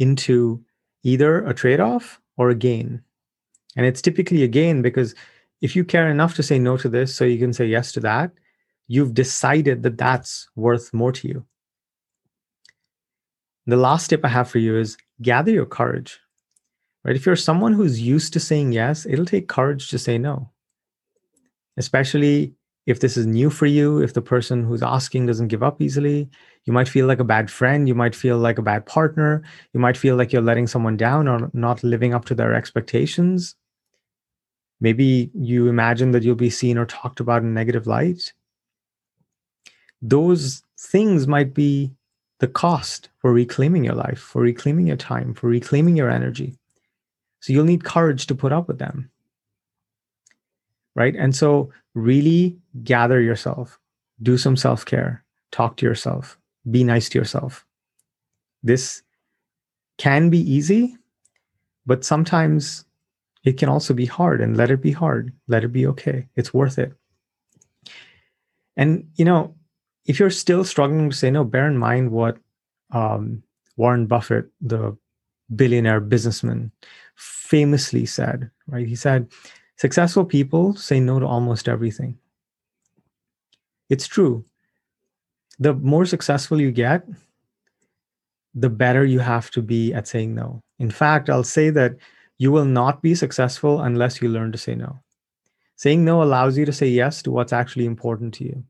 into 0.00 0.60
either 1.04 1.46
a 1.46 1.54
trade 1.54 1.78
off 1.78 2.20
or 2.36 2.50
a 2.50 2.54
gain. 2.54 3.02
And 3.76 3.86
it's 3.86 4.02
typically 4.02 4.42
a 4.42 4.48
gain 4.48 4.82
because 4.82 5.14
if 5.60 5.76
you 5.76 5.84
care 5.84 6.10
enough 6.10 6.34
to 6.34 6.42
say 6.42 6.58
no 6.58 6.76
to 6.78 6.88
this 6.88 7.14
so 7.14 7.24
you 7.24 7.38
can 7.38 7.52
say 7.52 7.66
yes 7.66 7.92
to 7.92 8.00
that, 8.00 8.32
you've 8.88 9.14
decided 9.14 9.84
that 9.84 9.98
that's 9.98 10.48
worth 10.56 10.92
more 10.92 11.12
to 11.12 11.28
you. 11.28 11.44
The 13.66 13.76
last 13.76 14.08
tip 14.08 14.24
I 14.24 14.28
have 14.28 14.50
for 14.50 14.58
you 14.58 14.76
is 14.76 14.96
gather 15.22 15.52
your 15.52 15.66
courage. 15.66 16.18
Right? 17.04 17.14
If 17.14 17.24
you're 17.24 17.36
someone 17.36 17.72
who's 17.72 18.00
used 18.00 18.32
to 18.32 18.40
saying 18.40 18.72
yes, 18.72 19.06
it'll 19.06 19.24
take 19.24 19.48
courage 19.48 19.90
to 19.90 19.98
say 19.98 20.18
no. 20.18 20.50
Especially 21.76 22.54
if 22.86 23.00
this 23.00 23.16
is 23.16 23.26
new 23.26 23.50
for 23.50 23.66
you, 23.66 24.00
if 24.00 24.14
the 24.14 24.22
person 24.22 24.64
who's 24.64 24.82
asking 24.82 25.26
doesn't 25.26 25.48
give 25.48 25.62
up 25.62 25.80
easily, 25.80 26.28
you 26.64 26.72
might 26.72 26.88
feel 26.88 27.06
like 27.06 27.20
a 27.20 27.24
bad 27.24 27.50
friend, 27.50 27.86
you 27.86 27.94
might 27.94 28.14
feel 28.14 28.38
like 28.38 28.58
a 28.58 28.62
bad 28.62 28.86
partner, 28.86 29.42
you 29.72 29.80
might 29.80 29.96
feel 29.96 30.16
like 30.16 30.32
you're 30.32 30.42
letting 30.42 30.66
someone 30.66 30.96
down 30.96 31.28
or 31.28 31.50
not 31.52 31.84
living 31.84 32.14
up 32.14 32.24
to 32.26 32.34
their 32.34 32.54
expectations. 32.54 33.54
Maybe 34.80 35.30
you 35.34 35.68
imagine 35.68 36.12
that 36.12 36.22
you'll 36.22 36.34
be 36.36 36.50
seen 36.50 36.78
or 36.78 36.86
talked 36.86 37.20
about 37.20 37.42
in 37.42 37.52
negative 37.54 37.86
light 37.86 38.32
those 40.02 40.62
things 40.78 41.26
might 41.26 41.54
be 41.54 41.92
the 42.38 42.48
cost 42.48 43.10
for 43.18 43.32
reclaiming 43.32 43.84
your 43.84 43.94
life, 43.94 44.18
for 44.18 44.40
reclaiming 44.40 44.86
your 44.86 44.96
time, 44.96 45.34
for 45.34 45.48
reclaiming 45.48 45.96
your 45.96 46.10
energy. 46.10 46.56
So 47.40 47.52
you'll 47.52 47.64
need 47.64 47.84
courage 47.84 48.26
to 48.26 48.34
put 48.34 48.52
up 48.52 48.68
with 48.68 48.78
them. 48.78 49.09
Right. 50.94 51.14
And 51.16 51.34
so, 51.34 51.70
really 51.94 52.58
gather 52.82 53.20
yourself, 53.20 53.78
do 54.22 54.36
some 54.36 54.56
self 54.56 54.84
care, 54.84 55.24
talk 55.50 55.76
to 55.78 55.86
yourself, 55.86 56.38
be 56.70 56.84
nice 56.84 57.08
to 57.10 57.18
yourself. 57.18 57.64
This 58.62 59.02
can 59.98 60.30
be 60.30 60.38
easy, 60.38 60.96
but 61.86 62.04
sometimes 62.04 62.84
it 63.44 63.58
can 63.58 63.68
also 63.68 63.94
be 63.94 64.06
hard 64.06 64.40
and 64.40 64.56
let 64.56 64.70
it 64.70 64.82
be 64.82 64.92
hard. 64.92 65.32
Let 65.48 65.64
it 65.64 65.72
be 65.72 65.86
okay. 65.86 66.26
It's 66.36 66.52
worth 66.52 66.78
it. 66.78 66.92
And, 68.76 69.08
you 69.16 69.24
know, 69.24 69.54
if 70.06 70.18
you're 70.18 70.30
still 70.30 70.64
struggling 70.64 71.10
to 71.10 71.16
say 71.16 71.30
no, 71.30 71.44
bear 71.44 71.66
in 71.66 71.78
mind 71.78 72.10
what 72.10 72.38
um, 72.92 73.42
Warren 73.76 74.06
Buffett, 74.06 74.46
the 74.60 74.96
billionaire 75.54 76.00
businessman, 76.00 76.70
famously 77.16 78.06
said, 78.06 78.50
right? 78.66 78.86
He 78.86 78.96
said, 78.96 79.30
successful 79.80 80.26
people 80.26 80.76
say 80.76 81.00
no 81.00 81.18
to 81.18 81.26
almost 81.26 81.66
everything. 81.66 82.18
It's 83.88 84.06
true. 84.06 84.44
The 85.58 85.72
more 85.72 86.04
successful 86.04 86.60
you 86.60 86.70
get, 86.70 87.08
the 88.54 88.68
better 88.68 89.06
you 89.06 89.20
have 89.20 89.50
to 89.52 89.62
be 89.62 89.94
at 89.94 90.06
saying 90.06 90.34
no. 90.34 90.60
In 90.78 90.90
fact, 90.90 91.30
I'll 91.30 91.44
say 91.44 91.70
that 91.70 91.96
You 92.40 92.50
will 92.50 92.64
not 92.64 93.02
be 93.02 93.14
successful 93.14 93.82
unless 93.82 94.22
you 94.22 94.30
learn 94.30 94.50
to 94.52 94.56
say 94.56 94.74
no. 94.74 94.98
Saying 95.76 96.06
no 96.06 96.22
allows 96.22 96.56
you 96.56 96.64
to 96.64 96.72
say 96.72 96.88
yes 96.88 97.22
to 97.22 97.30
what's 97.30 97.52
actually 97.52 97.84
important 97.84 98.32
to 98.34 98.44
you. 98.44 98.64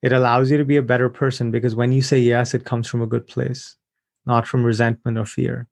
It 0.00 0.14
allows 0.14 0.50
you 0.50 0.56
to 0.56 0.64
be 0.64 0.78
a 0.78 0.82
better 0.82 1.10
person 1.10 1.50
because 1.50 1.74
when 1.74 1.92
you 1.92 2.00
say 2.00 2.18
yes, 2.18 2.54
it 2.54 2.64
comes 2.64 2.88
from 2.88 3.02
a 3.02 3.06
good 3.06 3.26
place, 3.26 3.76
not 4.24 4.48
from 4.48 4.64
resentment 4.64 5.18
or 5.18 5.26
fear. 5.26 5.66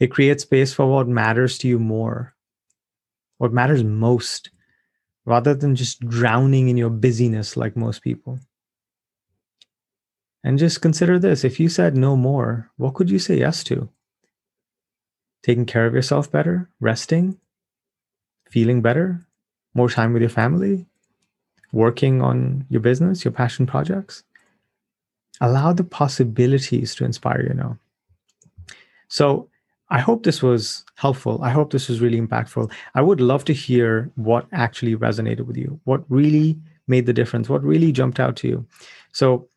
It 0.00 0.10
creates 0.10 0.42
space 0.42 0.72
for 0.72 0.86
what 0.86 1.06
matters 1.06 1.58
to 1.58 1.68
you 1.68 1.78
more, 1.78 2.34
what 3.38 3.52
matters 3.52 3.82
most, 3.82 4.50
rather 5.24 5.54
than 5.54 5.74
just 5.74 6.00
drowning 6.00 6.68
in 6.68 6.76
your 6.76 6.90
busyness 6.90 7.56
like 7.56 7.76
most 7.76 8.02
people. 8.02 8.38
And 10.44 10.58
just 10.58 10.80
consider 10.80 11.18
this 11.18 11.44
if 11.44 11.58
you 11.58 11.68
said 11.68 11.96
no 11.96 12.16
more, 12.16 12.70
what 12.76 12.94
could 12.94 13.10
you 13.10 13.18
say 13.18 13.38
yes 13.38 13.64
to? 13.64 13.88
Taking 15.42 15.66
care 15.66 15.86
of 15.86 15.94
yourself 15.94 16.30
better, 16.30 16.68
resting, 16.80 17.38
feeling 18.50 18.82
better, 18.82 19.26
more 19.74 19.90
time 19.90 20.12
with 20.12 20.22
your 20.22 20.30
family, 20.30 20.86
working 21.72 22.22
on 22.22 22.66
your 22.70 22.80
business, 22.80 23.24
your 23.24 23.32
passion 23.32 23.66
projects. 23.66 24.24
Allow 25.40 25.72
the 25.72 25.84
possibilities 25.84 26.94
to 26.96 27.04
inspire 27.04 27.42
you 27.42 27.54
now. 27.54 27.78
So, 29.08 29.47
I 29.90 30.00
hope 30.00 30.22
this 30.22 30.42
was 30.42 30.84
helpful. 30.96 31.40
I 31.42 31.50
hope 31.50 31.72
this 31.72 31.88
was 31.88 32.00
really 32.00 32.20
impactful. 32.20 32.70
I 32.94 33.00
would 33.00 33.20
love 33.20 33.44
to 33.46 33.54
hear 33.54 34.10
what 34.16 34.46
actually 34.52 34.96
resonated 34.96 35.46
with 35.46 35.56
you, 35.56 35.80
what 35.84 36.04
really 36.08 36.58
made 36.86 37.06
the 37.06 37.12
difference, 37.12 37.48
what 37.48 37.62
really 37.62 37.92
jumped 37.92 38.20
out 38.20 38.36
to 38.36 38.48
you. 38.48 38.66
So, 39.12 39.48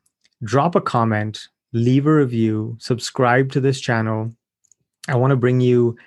drop 0.44 0.76
a 0.76 0.82
comment, 0.82 1.48
leave 1.74 2.08
a 2.08 2.16
review, 2.16 2.78
subscribe 2.80 3.52
to 3.52 3.60
this 3.60 3.80
channel. 3.80 4.32
I 5.08 5.16
want 5.16 5.32
to 5.32 5.38
bring 5.38 5.62
you 5.62 5.98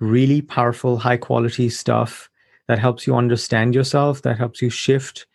really 0.00 0.42
powerful, 0.42 0.98
high 0.98 1.16
quality 1.16 1.68
stuff 1.68 2.28
that 2.68 2.78
helps 2.78 3.06
you 3.06 3.16
understand 3.16 3.74
yourself, 3.74 4.22
that 4.22 4.38
helps 4.38 4.62
you 4.62 4.70
shift 4.70 5.26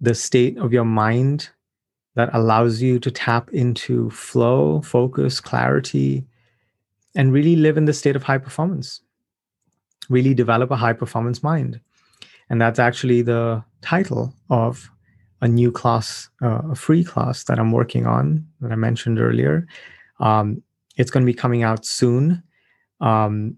the 0.00 0.14
state 0.14 0.56
of 0.58 0.72
your 0.72 0.84
mind, 0.84 1.50
that 2.14 2.30
allows 2.32 2.80
you 2.80 2.98
to 2.98 3.10
tap 3.10 3.50
into 3.52 4.10
flow, 4.10 4.80
focus, 4.82 5.40
clarity, 5.40 6.24
and 7.14 7.32
really 7.32 7.56
live 7.56 7.76
in 7.76 7.84
the 7.84 7.92
state 7.92 8.16
of 8.16 8.22
high 8.22 8.38
performance. 8.38 9.00
Really 10.08 10.34
develop 10.34 10.70
a 10.70 10.76
high 10.76 10.92
performance 10.92 11.42
mind. 11.42 11.80
And 12.48 12.60
that's 12.60 12.78
actually 12.78 13.22
the 13.22 13.64
title 13.80 14.34
of 14.48 14.90
a 15.40 15.48
new 15.48 15.72
class, 15.72 16.28
uh, 16.42 16.62
a 16.70 16.74
free 16.74 17.04
class 17.04 17.44
that 17.44 17.58
I'm 17.58 17.72
working 17.72 18.06
on 18.06 18.46
that 18.60 18.72
I 18.72 18.76
mentioned 18.76 19.18
earlier. 19.18 19.66
Um, 20.18 20.62
it's 20.96 21.10
going 21.10 21.24
to 21.24 21.32
be 21.32 21.36
coming 21.36 21.62
out 21.62 21.86
soon. 21.86 22.42
Um, 23.00 23.56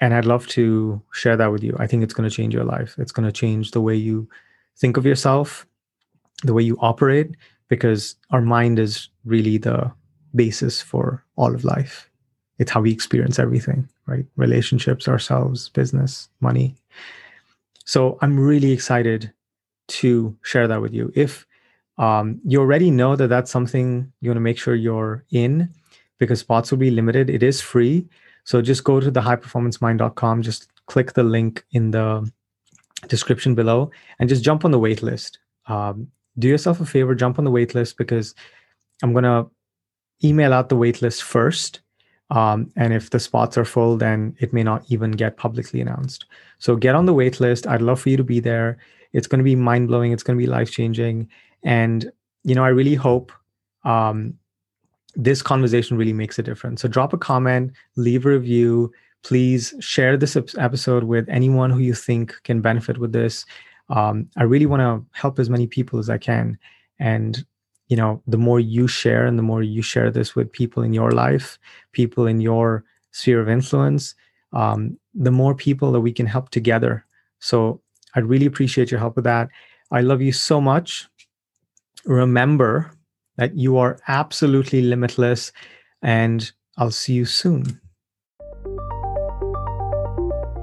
and 0.00 0.14
I'd 0.14 0.24
love 0.24 0.46
to 0.48 1.00
share 1.12 1.36
that 1.36 1.52
with 1.52 1.62
you. 1.62 1.76
I 1.78 1.86
think 1.86 2.02
it's 2.02 2.14
going 2.14 2.28
to 2.28 2.34
change 2.34 2.54
your 2.54 2.64
life. 2.64 2.96
It's 2.98 3.12
going 3.12 3.26
to 3.26 3.32
change 3.32 3.72
the 3.72 3.80
way 3.80 3.94
you 3.94 4.28
think 4.78 4.96
of 4.96 5.06
yourself, 5.06 5.66
the 6.42 6.54
way 6.54 6.62
you 6.62 6.76
operate, 6.80 7.36
because 7.68 8.16
our 8.30 8.40
mind 8.40 8.78
is 8.78 9.08
really 9.24 9.58
the 9.58 9.92
basis 10.34 10.80
for 10.80 11.24
all 11.36 11.54
of 11.54 11.64
life. 11.64 12.08
It's 12.62 12.70
how 12.70 12.80
we 12.80 12.92
experience 12.92 13.40
everything, 13.40 13.88
right? 14.06 14.24
Relationships, 14.36 15.08
ourselves, 15.08 15.68
business, 15.70 16.28
money. 16.40 16.76
So 17.84 18.18
I'm 18.22 18.38
really 18.38 18.70
excited 18.70 19.32
to 19.88 20.36
share 20.42 20.68
that 20.68 20.80
with 20.80 20.94
you. 20.94 21.10
If 21.16 21.44
um, 21.98 22.40
you 22.44 22.60
already 22.60 22.88
know 22.92 23.16
that 23.16 23.26
that's 23.26 23.50
something 23.50 24.12
you 24.20 24.30
want 24.30 24.36
to 24.36 24.40
make 24.40 24.58
sure 24.58 24.76
you're 24.76 25.24
in, 25.32 25.68
because 26.18 26.38
spots 26.38 26.70
will 26.70 26.78
be 26.78 26.92
limited. 26.92 27.28
It 27.28 27.42
is 27.42 27.60
free. 27.60 28.06
So 28.44 28.62
just 28.62 28.84
go 28.84 29.00
to 29.00 29.10
the 29.10 29.20
highperformancemind.com, 29.20 30.42
just 30.42 30.68
click 30.86 31.14
the 31.14 31.24
link 31.24 31.64
in 31.72 31.90
the 31.90 32.30
description 33.08 33.56
below, 33.56 33.90
and 34.20 34.28
just 34.28 34.44
jump 34.44 34.64
on 34.64 34.70
the 34.70 34.78
wait 34.78 35.02
list. 35.02 35.40
Um, 35.66 36.06
do 36.38 36.46
yourself 36.46 36.80
a 36.80 36.86
favor, 36.86 37.16
jump 37.16 37.40
on 37.40 37.44
the 37.44 37.50
wait 37.50 37.74
list 37.74 37.98
because 37.98 38.36
I'm 39.02 39.12
going 39.12 39.24
to 39.24 39.50
email 40.22 40.52
out 40.52 40.68
the 40.68 40.76
wait 40.76 41.02
list 41.02 41.24
first 41.24 41.80
um, 42.32 42.72
and 42.76 42.94
if 42.94 43.10
the 43.10 43.20
spots 43.20 43.58
are 43.58 43.64
full, 43.64 43.98
then 43.98 44.34
it 44.40 44.54
may 44.54 44.62
not 44.62 44.84
even 44.88 45.10
get 45.10 45.36
publicly 45.36 45.82
announced. 45.82 46.24
So 46.58 46.76
get 46.76 46.94
on 46.94 47.04
the 47.04 47.12
wait 47.12 47.40
list. 47.40 47.66
I'd 47.66 47.82
love 47.82 48.00
for 48.00 48.08
you 48.08 48.16
to 48.16 48.24
be 48.24 48.40
there. 48.40 48.78
It's 49.12 49.26
going 49.26 49.38
to 49.38 49.44
be 49.44 49.54
mind 49.54 49.88
blowing. 49.88 50.12
It's 50.12 50.22
going 50.22 50.38
to 50.38 50.42
be 50.42 50.50
life 50.50 50.70
changing. 50.70 51.28
And, 51.62 52.10
you 52.42 52.54
know, 52.54 52.64
I 52.64 52.70
really 52.70 52.94
hope 52.94 53.32
um, 53.84 54.32
this 55.14 55.42
conversation 55.42 55.98
really 55.98 56.14
makes 56.14 56.38
a 56.38 56.42
difference. 56.42 56.80
So 56.80 56.88
drop 56.88 57.12
a 57.12 57.18
comment, 57.18 57.72
leave 57.96 58.24
a 58.24 58.30
review. 58.30 58.90
Please 59.24 59.74
share 59.80 60.16
this 60.16 60.34
episode 60.56 61.04
with 61.04 61.28
anyone 61.28 61.68
who 61.68 61.80
you 61.80 61.92
think 61.92 62.34
can 62.44 62.62
benefit 62.62 62.96
with 62.96 63.12
this. 63.12 63.44
Um, 63.90 64.30
I 64.38 64.44
really 64.44 64.64
want 64.64 64.80
to 64.80 65.04
help 65.12 65.38
as 65.38 65.50
many 65.50 65.66
people 65.66 65.98
as 65.98 66.08
I 66.08 66.16
can. 66.16 66.58
And 66.98 67.44
you 67.92 67.96
know 67.96 68.22
the 68.26 68.38
more 68.38 68.58
you 68.58 68.88
share 68.88 69.26
and 69.26 69.38
the 69.38 69.48
more 69.50 69.62
you 69.62 69.82
share 69.82 70.10
this 70.10 70.34
with 70.34 70.50
people 70.50 70.82
in 70.82 70.94
your 70.94 71.10
life 71.10 71.58
people 71.92 72.26
in 72.26 72.40
your 72.40 72.84
sphere 73.10 73.38
of 73.38 73.50
influence 73.50 74.14
um, 74.54 74.98
the 75.12 75.30
more 75.30 75.54
people 75.54 75.92
that 75.92 76.00
we 76.00 76.12
can 76.12 76.24
help 76.26 76.48
together. 76.48 77.04
So 77.40 77.82
i'd 78.14 78.30
really 78.32 78.46
appreciate 78.46 78.90
your 78.90 79.00
help 79.00 79.16
with 79.16 79.24
that. 79.24 79.48
I 79.90 80.00
love 80.00 80.22
you 80.22 80.32
so 80.32 80.58
much. 80.58 81.06
Remember 82.06 82.90
that 83.36 83.54
you 83.56 83.76
are 83.76 83.98
absolutely 84.08 84.80
limitless 84.82 85.52
and 86.00 86.50
i'll 86.78 86.96
see 87.02 87.12
you 87.12 87.26
soon. 87.26 87.78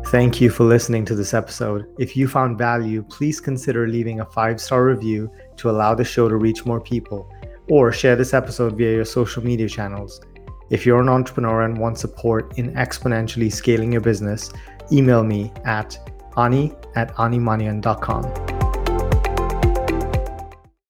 Thank 0.07 0.41
you 0.41 0.49
for 0.49 0.63
listening 0.63 1.05
to 1.05 1.13
this 1.13 1.36
episode. 1.36 1.86
If 1.99 2.17
you 2.17 2.27
found 2.27 2.57
value, 2.57 3.03
please 3.03 3.39
consider 3.39 3.88
leaving 3.88 4.19
a 4.19 4.25
five 4.25 4.59
star 4.59 4.84
review 4.84 5.32
to 5.60 5.70
allow 5.70 5.95
the 5.95 6.03
show 6.03 6.28
to 6.28 6.36
reach 6.36 6.66
more 6.66 6.82
people, 6.82 7.32
or 7.70 7.91
share 7.91 8.16
this 8.16 8.34
episode 8.34 8.78
via 8.78 8.95
your 8.95 9.05
social 9.05 9.43
media 9.43 9.70
channels. 9.70 10.22
If 10.70 10.86
you're 10.86 11.01
an 11.01 11.10
entrepreneur 11.10 11.64
and 11.64 11.78
want 11.78 11.97
support 11.97 12.57
in 12.57 12.74
exponentially 12.74 13.51
scaling 13.51 13.91
your 13.91 14.01
business, 14.01 14.51
email 14.91 15.24
me 15.24 15.51
at 15.66 15.97
ani 16.38 16.74
at 16.95 17.16
animanian.com. 17.16 18.59